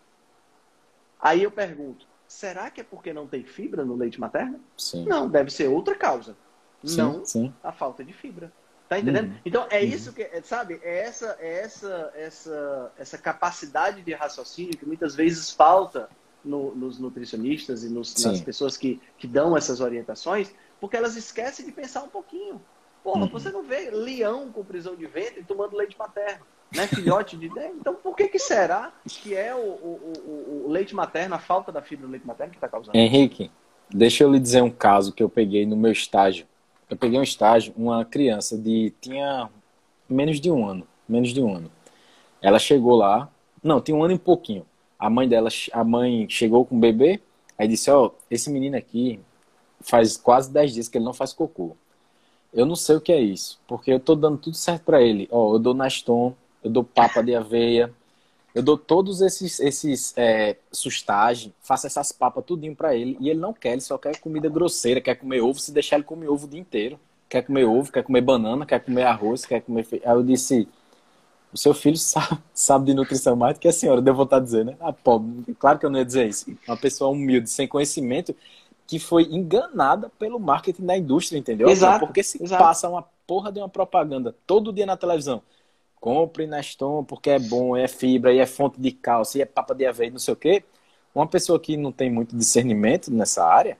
Aí 1.20 1.42
eu 1.42 1.50
pergunto, 1.50 2.06
será 2.26 2.70
que 2.70 2.80
é 2.80 2.84
porque 2.84 3.12
não 3.12 3.26
tem 3.26 3.44
fibra 3.44 3.84
no 3.84 3.96
leite 3.96 4.20
materno? 4.20 4.60
Sim. 4.76 5.04
Não, 5.04 5.28
deve 5.28 5.50
ser 5.50 5.68
outra 5.68 5.94
causa. 5.94 6.36
Sim, 6.82 6.96
não 6.96 7.24
sim. 7.24 7.54
a 7.62 7.72
falta 7.72 8.04
de 8.04 8.12
fibra. 8.12 8.52
Tá 8.88 8.98
entendendo? 8.98 9.30
Uhum. 9.30 9.38
Então 9.44 9.66
é 9.70 9.80
uhum. 9.80 9.84
isso 9.86 10.12
que, 10.12 10.22
é, 10.22 10.42
sabe, 10.42 10.78
é 10.82 10.98
essa, 10.98 11.36
é 11.40 11.60
essa, 11.60 12.12
essa, 12.14 12.92
essa 12.98 13.18
capacidade 13.18 14.02
de 14.02 14.12
raciocínio 14.12 14.76
que 14.76 14.84
muitas 14.84 15.14
vezes 15.14 15.50
falta 15.50 16.08
no, 16.44 16.74
nos 16.74 16.98
nutricionistas 16.98 17.82
e 17.82 17.88
nos, 17.88 18.14
nas 18.22 18.40
pessoas 18.42 18.76
que, 18.76 19.00
que 19.16 19.26
dão 19.26 19.56
essas 19.56 19.80
orientações, 19.80 20.54
porque 20.78 20.96
elas 20.96 21.16
esquecem 21.16 21.64
de 21.64 21.72
pensar 21.72 22.02
um 22.02 22.08
pouquinho. 22.08 22.60
Porra, 23.02 23.22
uhum. 23.22 23.28
você 23.28 23.50
não 23.50 23.62
vê 23.62 23.90
leão 23.90 24.52
com 24.52 24.64
prisão 24.64 24.94
de 24.94 25.06
ventre 25.06 25.42
tomando 25.42 25.76
leite 25.76 25.98
materno, 25.98 26.44
né? 26.74 26.86
Filhote 26.86 27.36
de. 27.36 27.46
Então, 27.46 27.94
por 27.94 28.16
que, 28.16 28.28
que 28.28 28.38
será 28.38 28.92
que 29.06 29.34
é 29.34 29.54
o, 29.54 29.58
o, 29.58 30.64
o, 30.66 30.70
leite 30.70 30.94
materno, 30.94 31.34
a 31.34 31.38
falta 31.38 31.70
da 31.70 31.80
fibra 31.80 32.06
no 32.06 32.12
leite 32.12 32.26
materno 32.26 32.50
que 32.50 32.56
está 32.56 32.68
causando? 32.68 32.96
Henrique, 32.96 33.50
deixa 33.88 34.24
eu 34.24 34.32
lhe 34.32 34.40
dizer 34.40 34.62
um 34.62 34.70
caso 34.70 35.12
que 35.12 35.22
eu 35.22 35.28
peguei 35.28 35.66
no 35.66 35.76
meu 35.76 35.92
estágio. 35.92 36.46
Eu 36.88 36.96
peguei 36.96 37.18
um 37.18 37.22
estágio, 37.22 37.72
uma 37.76 38.04
criança 38.04 38.58
de. 38.58 38.92
tinha 39.00 39.48
menos 40.08 40.40
de 40.40 40.50
um 40.50 40.66
ano. 40.66 40.86
Menos 41.08 41.32
de 41.32 41.40
um 41.40 41.54
ano. 41.54 41.70
Ela 42.40 42.58
chegou 42.58 42.96
lá. 42.96 43.28
Não, 43.62 43.80
tinha 43.80 43.96
um 43.96 44.04
ano 44.04 44.14
e 44.14 44.18
pouquinho. 44.18 44.66
A 44.98 45.08
mãe 45.08 45.28
dela, 45.28 45.48
a 45.72 45.84
mãe 45.84 46.26
chegou 46.28 46.64
com 46.64 46.76
o 46.76 46.80
bebê, 46.80 47.20
aí 47.58 47.66
disse, 47.66 47.90
ó, 47.90 48.06
oh, 48.06 48.12
esse 48.30 48.50
menino 48.50 48.76
aqui, 48.76 49.20
faz 49.80 50.16
quase 50.16 50.50
10 50.50 50.74
dias 50.74 50.88
que 50.88 50.98
ele 50.98 51.04
não 51.04 51.12
faz 51.12 51.32
cocô. 51.32 51.76
Eu 52.52 52.64
não 52.64 52.76
sei 52.76 52.96
o 52.96 53.00
que 53.00 53.12
é 53.12 53.20
isso, 53.20 53.60
porque 53.66 53.92
eu 53.92 53.98
tô 53.98 54.14
dando 54.14 54.38
tudo 54.38 54.56
certo 54.56 54.84
para 54.84 55.02
ele. 55.02 55.28
Ó, 55.30 55.54
eu 55.54 55.58
dou 55.58 55.74
Naston, 55.74 56.34
eu 56.64 56.70
dou 56.70 56.82
papa 56.82 57.22
de 57.22 57.34
aveia, 57.34 57.92
eu 58.54 58.62
dou 58.62 58.78
todos 58.78 59.20
esses 59.20 59.60
esses 59.60 60.14
é, 60.16 60.56
sustagem, 60.72 61.52
faço 61.60 61.86
essas 61.86 62.10
papas 62.10 62.44
tudinho 62.44 62.74
para 62.74 62.96
ele 62.96 63.16
e 63.20 63.28
ele 63.28 63.38
não 63.38 63.52
quer, 63.52 63.72
ele 63.72 63.80
só 63.80 63.98
quer 63.98 64.18
comida 64.18 64.48
grosseira, 64.48 65.00
quer 65.00 65.16
comer 65.16 65.40
ovo, 65.40 65.58
se 65.58 65.72
deixar 65.72 65.96
ele 65.96 66.04
comer 66.04 66.28
ovo 66.28 66.46
o 66.46 66.48
dia 66.48 66.60
inteiro. 66.60 66.98
Quer 67.28 67.42
comer 67.42 67.64
ovo, 67.64 67.90
quer 67.90 68.04
comer 68.04 68.20
banana, 68.20 68.64
quer 68.64 68.78
comer 68.78 69.02
arroz, 69.02 69.44
quer 69.44 69.60
comer. 69.60 69.82
Fe... 69.84 70.00
Aí 70.04 70.12
eu 70.12 70.22
disse: 70.22 70.68
o 71.52 71.56
seu 71.58 71.74
filho 71.74 71.96
sabe, 71.98 72.38
sabe 72.52 72.86
de 72.86 72.94
nutrição 72.94 73.34
mais 73.34 73.54
do 73.54 73.60
que 73.60 73.68
a 73.68 73.72
senhora, 73.72 74.00
devo 74.00 74.18
voltar 74.18 74.36
a 74.36 74.40
dizer, 74.40 74.64
né? 74.64 74.76
Ah, 74.80 74.92
pobre, 74.92 75.54
claro 75.58 75.78
que 75.78 75.86
eu 75.86 75.90
não 75.90 75.98
ia 75.98 76.04
dizer 76.04 76.28
isso. 76.28 76.46
Uma 76.66 76.76
pessoa 76.76 77.10
humilde, 77.10 77.50
sem 77.50 77.66
conhecimento, 77.66 78.34
que 78.86 78.98
foi 78.98 79.24
enganada 79.24 80.10
pelo 80.18 80.38
marketing 80.38 80.84
da 80.84 80.96
indústria, 80.96 81.38
entendeu? 81.38 81.68
Exato, 81.68 82.06
porque 82.06 82.22
se 82.22 82.42
exato. 82.42 82.62
passa 82.62 82.88
uma 82.88 83.04
porra 83.26 83.50
de 83.50 83.58
uma 83.58 83.68
propaganda 83.68 84.34
todo 84.46 84.72
dia 84.72 84.86
na 84.86 84.96
televisão. 84.96 85.42
Compre 86.04 86.46
Neston 86.46 87.02
porque 87.02 87.30
é 87.30 87.38
bom, 87.38 87.74
é 87.74 87.88
fibra, 87.88 88.30
e 88.30 88.38
é 88.38 88.44
fonte 88.44 88.78
de 88.78 88.92
cálcio, 88.92 89.38
e 89.38 89.40
é 89.40 89.46
papa 89.46 89.74
de 89.74 89.86
aveia, 89.86 90.10
não 90.10 90.18
sei 90.18 90.34
o 90.34 90.36
quê. 90.36 90.62
Uma 91.14 91.26
pessoa 91.26 91.58
que 91.58 91.78
não 91.78 91.90
tem 91.90 92.10
muito 92.10 92.36
discernimento 92.36 93.10
nessa 93.10 93.42
área 93.42 93.78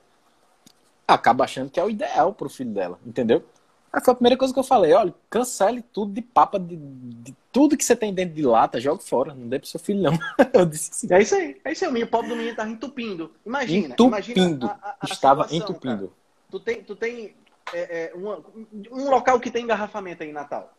acaba 1.07 1.43
achando 1.43 1.69
que 1.69 1.79
é 1.79 1.83
o 1.83 1.89
ideal 1.91 2.33
para 2.33 2.47
o 2.47 2.49
filho 2.49 2.71
dela, 2.71 2.99
entendeu? 3.05 3.45
Aí 3.93 4.03
foi 4.03 4.11
a 4.11 4.15
primeira 4.15 4.37
coisa 4.37 4.51
que 4.51 4.59
eu 4.59 4.63
falei, 4.63 4.91
olha, 4.93 5.13
cancele 5.29 5.83
tudo 5.93 6.13
de 6.13 6.21
papa, 6.23 6.59
de, 6.59 6.75
de 6.75 7.35
tudo 7.51 7.77
que 7.77 7.85
você 7.85 7.95
tem 7.95 8.11
dentro 8.11 8.33
de 8.33 8.41
lata, 8.41 8.81
joga 8.81 9.03
fora, 9.03 9.35
não 9.35 9.47
dê 9.47 9.59
pro 9.59 9.67
seu 9.67 9.79
filho 9.79 10.01
não. 10.01 10.17
eu 10.51 10.65
disse 10.65 10.89
assim. 10.93 11.13
É 11.13 11.21
isso 11.21 11.35
aí, 11.35 11.61
é 11.63 11.71
isso 11.73 11.85
aí, 11.85 12.03
o 12.03 12.07
pobre 12.07 12.29
do 12.29 12.35
menino 12.35 12.55
tava 12.55 12.71
entupindo. 12.71 13.31
Imagina, 13.45 13.93
entupindo. 13.93 14.65
imagina 14.65 14.79
a, 14.81 14.89
a, 14.89 14.95
a 14.99 15.05
Estava 15.05 15.43
situação, 15.43 15.57
entupindo. 15.57 16.07
Cara. 16.07 16.19
Tu 16.49 16.59
tem, 16.59 16.83
tu 16.83 16.95
tem 16.95 17.35
é, 17.71 18.05
é, 18.05 18.11
uma, 18.15 18.43
um 18.91 19.11
local 19.11 19.39
que 19.39 19.51
tem 19.51 19.63
engarrafamento 19.63 20.23
aí 20.23 20.29
em 20.29 20.33
Natal, 20.33 20.73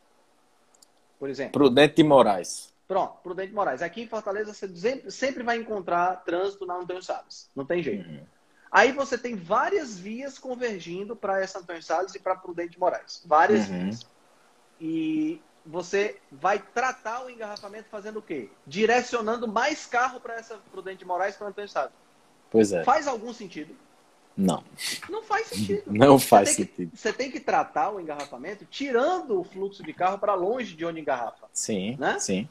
por 1.18 1.28
exemplo. 1.28 1.52
Prudente 1.52 1.96
de 1.96 2.04
Moraes. 2.04 2.74
Pronto, 2.86 3.18
Prudente 3.22 3.48
de 3.48 3.54
Moraes. 3.54 3.82
Aqui 3.82 4.02
em 4.02 4.08
Fortaleza 4.08 4.54
você 4.54 5.10
sempre, 5.10 5.42
vai 5.42 5.56
encontrar 5.56 6.22
trânsito 6.24 6.64
na 6.66 6.76
Antônio 6.76 7.02
Salles, 7.02 7.50
não 7.54 7.64
tem 7.64 7.82
jeito. 7.82 8.08
Uhum. 8.08 8.24
Aí 8.70 8.92
você 8.92 9.16
tem 9.16 9.34
várias 9.34 9.98
vias 9.98 10.38
convergindo 10.38 11.16
para 11.16 11.40
essa 11.40 11.58
Antônio 11.58 11.82
Salles 11.82 12.14
e 12.14 12.18
para 12.18 12.36
Prudente 12.36 12.72
de 12.72 12.78
Moraes. 12.78 13.22
Várias 13.26 13.68
uhum. 13.68 13.84
vias. 13.84 14.06
E 14.80 15.40
você 15.64 16.20
vai 16.30 16.58
tratar 16.58 17.24
o 17.24 17.30
engarrafamento 17.30 17.88
fazendo 17.88 18.18
o 18.18 18.22
quê? 18.22 18.50
Direcionando 18.66 19.48
mais 19.48 19.86
carro 19.86 20.20
para 20.20 20.34
essa 20.34 20.58
Prudente 20.70 20.98
de 20.98 21.04
Moraes 21.04 21.36
para 21.36 21.48
Antônio 21.48 21.68
Salles. 21.68 21.94
Pois 22.50 22.72
é. 22.72 22.84
Faz 22.84 23.06
algum 23.08 23.32
sentido? 23.32 23.74
Não. 24.36 24.62
Não 25.08 25.22
faz 25.22 25.46
sentido. 25.46 25.82
Não 25.86 26.18
faz 26.18 26.50
você 26.50 26.54
sentido. 26.56 26.90
Que, 26.90 26.96
você 26.96 27.12
tem 27.12 27.30
que 27.30 27.40
tratar 27.40 27.90
o 27.90 28.00
engarrafamento 28.00 28.66
tirando 28.66 29.40
o 29.40 29.44
fluxo 29.44 29.82
de 29.82 29.92
carro 29.92 30.18
para 30.18 30.34
longe 30.34 30.76
de 30.76 30.84
onde 30.84 31.00
engarrafa. 31.00 31.46
Sim, 31.52 31.96
né? 31.98 32.18
sim. 32.18 32.48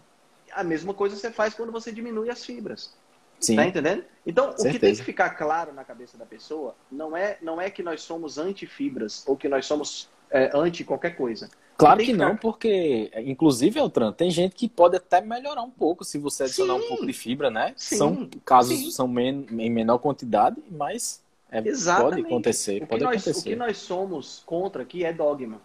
A 0.51 0.63
mesma 0.63 0.93
coisa 0.93 1.15
você 1.15 1.31
faz 1.31 1.53
quando 1.53 1.71
você 1.71 1.91
diminui 1.91 2.29
as 2.29 2.43
fibras. 2.43 2.93
Sim. 3.39 3.57
Tá 3.57 3.65
entendendo? 3.65 4.03
Então, 4.25 4.45
Certeza. 4.45 4.69
o 4.69 4.71
que 4.71 4.79
tem 4.79 4.95
que 4.95 5.03
ficar 5.03 5.31
claro 5.31 5.73
na 5.73 5.83
cabeça 5.83 6.17
da 6.17 6.25
pessoa 6.25 6.75
não 6.91 7.15
é, 7.15 7.37
não 7.41 7.61
é 7.61 7.69
que 7.69 7.83
nós 7.83 8.01
somos 8.01 8.37
anti-fibras 8.37 9.23
ou 9.27 9.35
que 9.37 9.47
nós 9.47 9.65
somos 9.65 10.09
é, 10.31 10.49
anti 10.53 10.83
qualquer 10.83 11.15
coisa. 11.15 11.49
Claro 11.77 11.99
que 11.99 12.05
que 12.05 12.13
não, 12.13 12.37
porque, 12.37 13.11
inclusive, 13.17 13.77
Eltran, 13.77 14.13
tem 14.13 14.31
gente 14.31 14.55
que 14.55 14.67
pode 14.69 14.95
até 14.95 15.19
melhorar 15.19 15.61
um 15.61 15.69
pouco 15.69 16.05
se 16.05 16.17
você 16.17 16.43
adicionar 16.43 16.75
Sim. 16.75 16.85
um 16.85 16.87
pouco 16.87 17.05
de 17.05 17.11
fibra, 17.11 17.51
né? 17.51 17.73
Sim, 17.75 17.97
São 17.97 18.29
casos, 18.45 18.77
sim. 18.77 18.91
são 18.91 19.07
men 19.09 19.45
em 19.51 19.69
menor 19.69 19.97
quantidade, 19.97 20.55
mas 20.71 21.21
é, 21.49 21.62
pode 21.62 21.69
Exatamente. 21.69 22.25
acontecer, 22.27 22.84
O 22.84 22.88
que, 22.88 22.88
pode 22.88 23.03
nós, 23.03 23.21
acontecer. 23.21 23.39
o 23.39 23.43
que 23.43 23.55
nós 23.55 23.77
somos 23.77 24.43
contra 24.45 24.84
aqui 24.84 25.03
é 25.05 25.13
dogma. 25.13 25.62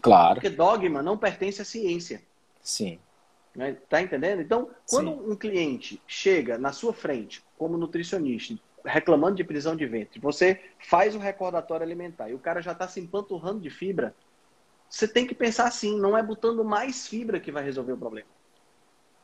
Claro, 0.00 0.34
Porque 0.34 0.50
dogma 0.50 1.02
não 1.02 1.16
pertence 1.18 1.62
à 1.62 1.64
ciência. 1.64 2.22
sim, 2.60 2.98
Né? 3.54 3.76
Tá 3.88 4.00
entendendo? 4.00 4.40
Então, 4.40 4.70
quando 4.88 5.10
Sim. 5.10 5.30
um 5.30 5.36
cliente 5.36 6.02
chega 6.06 6.56
na 6.58 6.72
sua 6.72 6.92
frente, 6.94 7.44
como 7.58 7.76
nutricionista, 7.76 8.54
reclamando 8.84 9.36
de 9.36 9.44
prisão 9.44 9.76
de 9.76 9.86
ventre, 9.86 10.18
você 10.20 10.60
faz 10.78 11.14
o 11.14 11.18
recordatório 11.18 11.84
alimentar 11.84 12.30
e 12.30 12.34
o 12.34 12.38
cara 12.38 12.60
já 12.62 12.72
está 12.72 12.88
se 12.88 12.98
empanturrando 13.00 13.60
de 13.60 13.70
fibra, 13.70 14.14
você 14.88 15.06
tem 15.08 15.26
que 15.26 15.34
pensar 15.34 15.66
assim, 15.66 15.98
não 15.98 16.16
é 16.16 16.22
botando 16.22 16.64
mais 16.64 17.06
fibra 17.08 17.38
que 17.40 17.52
vai 17.52 17.62
resolver 17.64 17.92
o 17.92 17.98
problema. 17.98 18.28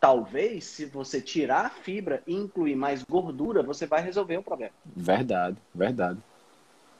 Talvez, 0.00 0.64
se 0.64 0.84
você 0.86 1.20
tirar 1.20 1.66
a 1.66 1.70
fibra 1.70 2.22
e 2.26 2.34
incluir 2.34 2.76
mais 2.76 3.02
gordura, 3.02 3.62
você 3.62 3.86
vai 3.86 4.00
resolver 4.00 4.36
o 4.36 4.42
problema. 4.42 4.72
verdade, 4.84 5.56
verdade. 5.74 6.20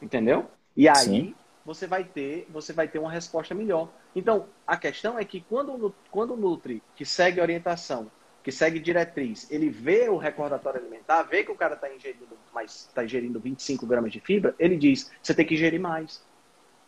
Entendeu? 0.02 0.46
E 0.76 0.88
aí 0.88 1.04
Sim. 1.04 1.34
você 1.64 1.86
vai 1.86 2.04
ter, 2.04 2.46
você 2.50 2.72
vai 2.72 2.88
ter 2.88 2.98
uma 2.98 3.10
resposta 3.10 3.54
melhor. 3.54 3.88
Então, 4.14 4.46
a 4.66 4.76
questão 4.76 5.18
é 5.18 5.24
que 5.24 5.40
quando, 5.40 5.94
quando 6.10 6.34
o 6.34 6.36
Nutri, 6.36 6.82
que 6.96 7.04
segue 7.04 7.40
orientação, 7.40 8.10
que 8.42 8.50
segue 8.50 8.80
diretriz, 8.80 9.48
ele 9.50 9.68
vê 9.68 10.08
o 10.08 10.16
recordatório 10.16 10.80
alimentar, 10.80 11.22
vê 11.22 11.44
que 11.44 11.52
o 11.52 11.56
cara 11.56 11.74
está 11.74 11.92
ingerindo 11.94 12.38
mais, 12.52 12.88
tá 12.94 13.04
ingerindo 13.04 13.38
25 13.38 13.86
gramas 13.86 14.10
de 14.10 14.20
fibra, 14.20 14.54
ele 14.58 14.76
diz, 14.76 15.10
você 15.22 15.34
tem 15.34 15.46
que 15.46 15.54
ingerir 15.54 15.80
mais. 15.80 16.26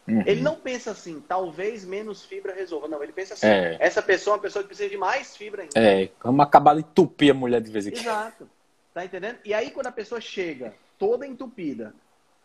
Uhum. 0.08 0.22
Ele 0.26 0.40
não 0.40 0.56
pensa 0.56 0.90
assim, 0.90 1.22
talvez 1.26 1.84
menos 1.84 2.24
fibra 2.24 2.52
resolva. 2.54 2.88
Não, 2.88 3.02
ele 3.02 3.12
pensa 3.12 3.34
assim, 3.34 3.46
É. 3.46 3.76
essa 3.80 4.02
pessoa 4.02 4.34
é 4.34 4.36
uma 4.36 4.42
pessoa 4.42 4.62
que 4.62 4.68
precisa 4.68 4.88
de 4.88 4.96
mais 4.96 5.36
fibra 5.36 5.62
ainda. 5.62 5.78
É, 5.78 6.10
vamos 6.22 6.44
acabar 6.44 6.74
de 6.74 6.80
entupir 6.80 7.30
a 7.30 7.34
mulher 7.34 7.60
de 7.60 7.70
vez 7.70 7.86
em 7.86 7.90
quando. 7.90 8.00
Exato. 8.02 8.50
Tá 8.92 9.04
entendendo? 9.04 9.38
E 9.44 9.54
aí, 9.54 9.70
quando 9.70 9.86
a 9.86 9.92
pessoa 9.92 10.20
chega 10.20 10.74
toda 10.98 11.26
entupida, 11.26 11.94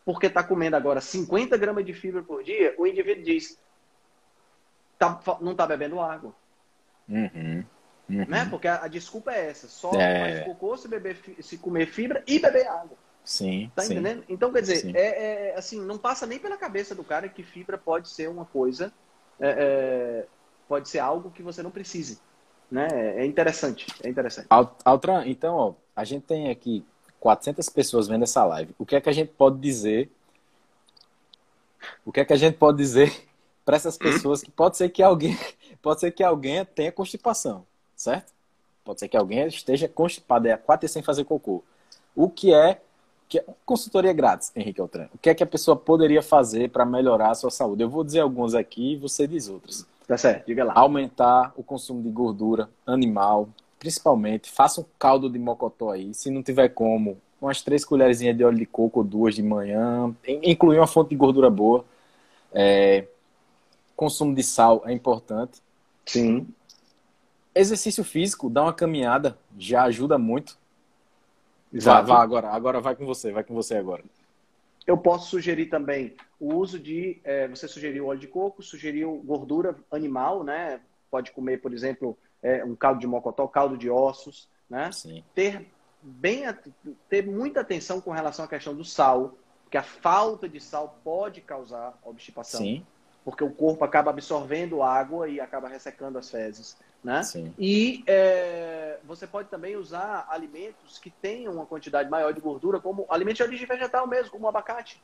porque 0.05 0.29
tá 0.29 0.43
comendo 0.43 0.75
agora 0.75 1.01
50 1.01 1.57
gramas 1.57 1.83
de 1.85 1.93
fibra 1.93 2.21
por 2.21 2.43
dia, 2.43 2.75
o 2.77 2.85
indivíduo 2.85 3.23
diz: 3.23 3.57
tá, 4.99 5.19
não 5.41 5.55
tá 5.55 5.65
bebendo 5.65 5.99
água. 5.99 6.35
Uhum. 7.09 7.63
Uhum. 8.07 8.25
Né? 8.27 8.45
Porque 8.49 8.67
a, 8.67 8.83
a 8.83 8.87
desculpa 8.87 9.31
é 9.31 9.49
essa: 9.49 9.67
só 9.67 9.91
É. 9.99 10.19
faz 10.19 10.45
cocô 10.45 10.77
se, 10.77 10.87
beber, 10.87 11.17
se 11.41 11.57
comer 11.57 11.87
fibra 11.87 12.23
e 12.27 12.37
beber 12.37 12.67
água. 12.67 12.97
Sim, 13.25 13.71
Tá 13.75 13.83
sim. 13.83 13.93
entendendo? 13.93 14.23
Então, 14.29 14.53
quer 14.53 14.61
dizer, 14.61 14.95
é, 14.95 15.49
é, 15.51 15.57
assim, 15.57 15.81
não 15.81 15.97
passa 15.97 16.25
nem 16.25 16.39
pela 16.39 16.57
cabeça 16.57 16.95
do 16.95 17.03
cara 17.03 17.27
que 17.27 17.43
fibra 17.43 17.77
pode 17.77 18.07
ser 18.09 18.29
uma 18.29 18.45
coisa, 18.45 18.93
é, 19.39 19.49
é, 19.49 20.27
pode 20.67 20.87
ser 20.87 20.99
algo 20.99 21.31
que 21.31 21.43
você 21.43 21.61
não 21.61 21.71
precise. 21.71 22.19
Né? 22.71 22.87
É 23.17 23.25
interessante, 23.25 23.85
é 24.03 24.09
interessante. 24.09 24.47
Alt- 24.49 24.79
Altran, 24.85 25.23
então, 25.27 25.55
ó, 25.55 25.73
a 25.95 26.03
gente 26.03 26.23
tem 26.25 26.49
aqui 26.49 26.85
400 27.19 27.67
pessoas 27.69 28.07
vendo 28.07 28.23
essa 28.23 28.45
live. 28.45 28.73
O 28.77 28.85
que 28.85 28.95
é 28.95 29.01
que 29.01 29.09
a 29.09 29.13
gente 29.13 29.31
pode 29.33 29.59
dizer? 29.59 30.09
O 32.05 32.11
que 32.11 32.19
é 32.19 32.25
que 32.25 32.33
a 32.33 32.37
gente 32.37 32.57
pode 32.57 32.77
dizer 32.77 33.11
para 33.65 33.75
essas 33.75 33.97
pessoas 33.97 34.41
que 34.41 34.51
pode 34.51 34.77
ser 34.77 34.89
que 34.89 35.01
alguém, 35.03 35.37
pode 35.81 35.99
ser 35.99 36.11
que 36.11 36.23
alguém 36.23 36.63
tenha 36.65 36.91
constipação, 36.91 37.65
certo? 37.95 38.33
Pode 38.83 38.99
ser 38.99 39.07
que 39.07 39.17
alguém 39.17 39.45
esteja 39.47 39.87
constipado, 39.89 40.47
é 40.47 40.51
há 40.51 40.57
quatro 40.57 40.87
sem 40.87 41.01
fazer 41.01 41.25
cocô. 41.25 41.63
O 42.15 42.29
que 42.29 42.53
é 42.53 42.81
que 43.27 43.39
é 43.39 43.45
consultoria 43.65 44.13
grátis, 44.13 44.51
Henrique 44.55 44.79
Altran? 44.81 45.07
O 45.13 45.17
que 45.17 45.29
é 45.29 45.35
que 45.35 45.43
a 45.43 45.47
pessoa 45.47 45.75
poderia 45.75 46.21
fazer 46.21 46.69
para 46.69 46.85
melhorar 46.85 47.31
a 47.31 47.35
sua 47.35 47.49
saúde? 47.49 47.81
Eu 47.83 47.89
vou 47.89 48.03
dizer 48.03 48.19
alguns 48.19 48.53
aqui 48.53 48.93
e 48.93 48.97
você 48.97 49.27
diz 49.27 49.49
outros 49.49 49.85
Tá 50.07 50.15
certo, 50.17 50.45
diga 50.45 50.63
lá. 50.63 50.73
aumentar 50.75 51.51
o 51.57 51.63
consumo 51.63 52.03
de 52.03 52.09
gordura 52.09 52.69
animal, 52.85 53.49
principalmente. 53.79 54.51
Faça 54.51 54.81
um 54.81 54.85
caldo 54.99 55.27
de 55.29 55.39
mocotó 55.39 55.89
aí. 55.89 56.13
Se 56.13 56.29
não 56.29 56.43
tiver 56.43 56.69
como, 56.69 57.17
umas 57.41 57.63
três 57.63 57.83
colherzinhas 57.83 58.37
de 58.37 58.43
óleo 58.43 58.57
de 58.59 58.65
coco 58.67 58.99
ou 58.99 59.03
duas 59.03 59.33
de 59.33 59.41
manhã. 59.41 60.13
In- 60.27 60.51
Incluir 60.51 60.77
uma 60.77 60.85
fonte 60.85 61.09
de 61.09 61.15
gordura 61.15 61.49
boa. 61.49 61.83
É, 62.53 63.05
Consumo 63.95 64.35
de 64.35 64.43
sal 64.43 64.83
é 64.85 64.91
importante. 64.93 65.59
Sim. 66.05 66.47
Exercício 67.55 68.03
físico, 68.03 68.49
dar 68.49 68.63
uma 68.63 68.73
caminhada, 68.73 69.37
já 69.57 69.83
ajuda 69.83 70.17
muito. 70.17 70.57
Vá, 71.75 71.79
Exato. 71.79 72.07
vá 72.07 72.21
agora. 72.21 72.49
Agora 72.49 72.79
vai 72.79 72.95
com 72.95 73.05
você, 73.05 73.31
vai 73.31 73.43
com 73.43 73.53
você 73.53 73.75
agora. 73.75 74.03
Eu 74.87 74.97
posso 74.97 75.29
sugerir 75.29 75.65
também 75.65 76.15
o 76.39 76.53
uso 76.55 76.79
de. 76.79 77.19
eh, 77.23 77.47
você 77.47 77.67
sugeriu 77.67 78.07
óleo 78.07 78.19
de 78.19 78.27
coco, 78.27 78.61
sugeriu 78.61 79.21
gordura 79.25 79.75
animal, 79.91 80.43
né? 80.43 80.79
Pode 81.09 81.31
comer, 81.31 81.57
por 81.57 81.73
exemplo, 81.73 82.17
eh, 82.41 82.63
um 82.63 82.75
caldo 82.75 82.99
de 82.99 83.07
mocotó, 83.07 83.47
caldo 83.47 83.77
de 83.77 83.89
ossos, 83.89 84.47
né? 84.69 84.91
Sim. 84.91 85.23
Ter, 85.33 85.67
bem, 86.01 86.43
ter 87.09 87.25
muita 87.25 87.61
atenção 87.61 87.99
com 87.99 88.11
relação 88.11 88.45
à 88.45 88.47
questão 88.47 88.75
do 88.75 88.85
sal, 88.85 89.35
porque 89.63 89.77
a 89.77 89.83
falta 89.83 90.47
de 90.47 90.61
sal 90.61 90.99
pode 91.03 91.41
causar 91.41 91.97
obstipação, 92.03 92.61
Sim, 92.61 92.85
porque 93.25 93.43
o 93.43 93.49
corpo 93.49 93.83
acaba 93.83 94.11
absorvendo 94.11 94.83
água 94.83 95.27
e 95.27 95.41
acaba 95.41 95.67
ressecando 95.67 96.19
as 96.19 96.29
fezes, 96.29 96.77
né? 97.03 97.23
sim. 97.23 97.51
E 97.57 98.03
é, 98.05 98.99
você 99.03 99.25
pode 99.25 99.49
também 99.49 99.75
usar 99.75 100.27
alimentos 100.29 100.99
que 100.99 101.09
tenham 101.09 101.55
uma 101.55 101.65
quantidade 101.65 102.07
maior 102.07 102.31
de 102.31 102.39
gordura, 102.39 102.79
como 102.79 103.07
alimentos 103.09 103.37
de 103.37 103.43
origem 103.43 103.65
vegetal 103.65 104.07
mesmo, 104.07 104.29
como 104.29 104.45
o 104.45 104.49
abacate. 104.49 105.01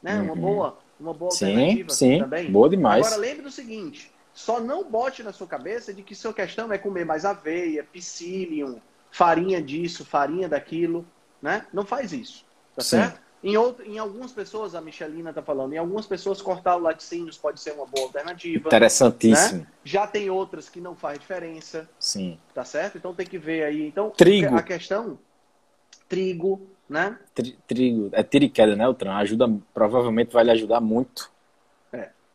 Né? 0.00 0.20
Uma 0.20 0.34
Uhum. 0.34 0.40
boa, 0.40 0.78
uma 1.00 1.12
boa 1.12 1.32
Sim, 1.32 1.48
alternativa 1.48 1.88
sim. 1.90 2.18
também. 2.18 2.52
Boa 2.52 2.68
demais. 2.68 3.04
Agora 3.06 3.20
lembre 3.20 3.42
do 3.42 3.50
seguinte: 3.50 4.14
só 4.32 4.60
não 4.60 4.84
bote 4.84 5.24
na 5.24 5.32
sua 5.32 5.46
cabeça 5.48 5.92
de 5.92 6.02
que 6.02 6.14
sua 6.14 6.32
questão 6.32 6.72
é 6.72 6.78
comer 6.78 7.04
mais 7.04 7.24
aveia, 7.24 7.82
psyllium, 7.82 8.80
farinha 9.10 9.60
disso, 9.60 10.04
farinha 10.04 10.48
daquilo. 10.48 11.04
Né? 11.42 11.66
Não 11.72 11.84
faz 11.84 12.12
isso. 12.12 12.44
Tá 12.74 12.82
certo? 12.82 13.23
Em, 13.44 13.58
outro, 13.58 13.84
em 13.86 13.98
algumas 13.98 14.32
pessoas, 14.32 14.74
a 14.74 14.80
Michelina 14.80 15.28
está 15.28 15.42
falando, 15.42 15.74
em 15.74 15.76
algumas 15.76 16.06
pessoas 16.06 16.40
cortar 16.40 16.76
o 16.76 16.80
laticínios 16.80 17.36
pode 17.36 17.60
ser 17.60 17.72
uma 17.72 17.84
boa 17.84 18.06
alternativa. 18.06 18.68
Interessantíssimo. 18.68 19.66
Já 19.84 20.06
tem 20.06 20.30
outras 20.30 20.70
que 20.70 20.80
não 20.80 20.96
faz 20.96 21.18
diferença. 21.18 21.86
Sim. 22.00 22.38
Tá 22.54 22.64
certo? 22.64 22.96
Então 22.96 23.14
tem 23.14 23.26
que 23.26 23.36
ver 23.36 23.64
aí. 23.64 23.86
Então, 23.86 24.08
Trigo. 24.08 24.56
a 24.56 24.62
questão, 24.62 25.18
trigo, 26.08 26.66
né? 26.88 27.18
Tri- 27.34 27.58
Trigo, 27.68 28.08
é 28.12 28.22
tiriqueda, 28.22 28.74
né, 28.74 28.84
Altran? 28.84 29.12
Ajuda, 29.16 29.46
provavelmente 29.74 30.32
vai 30.32 30.42
lhe 30.44 30.50
ajudar 30.50 30.80
muito. 30.80 31.30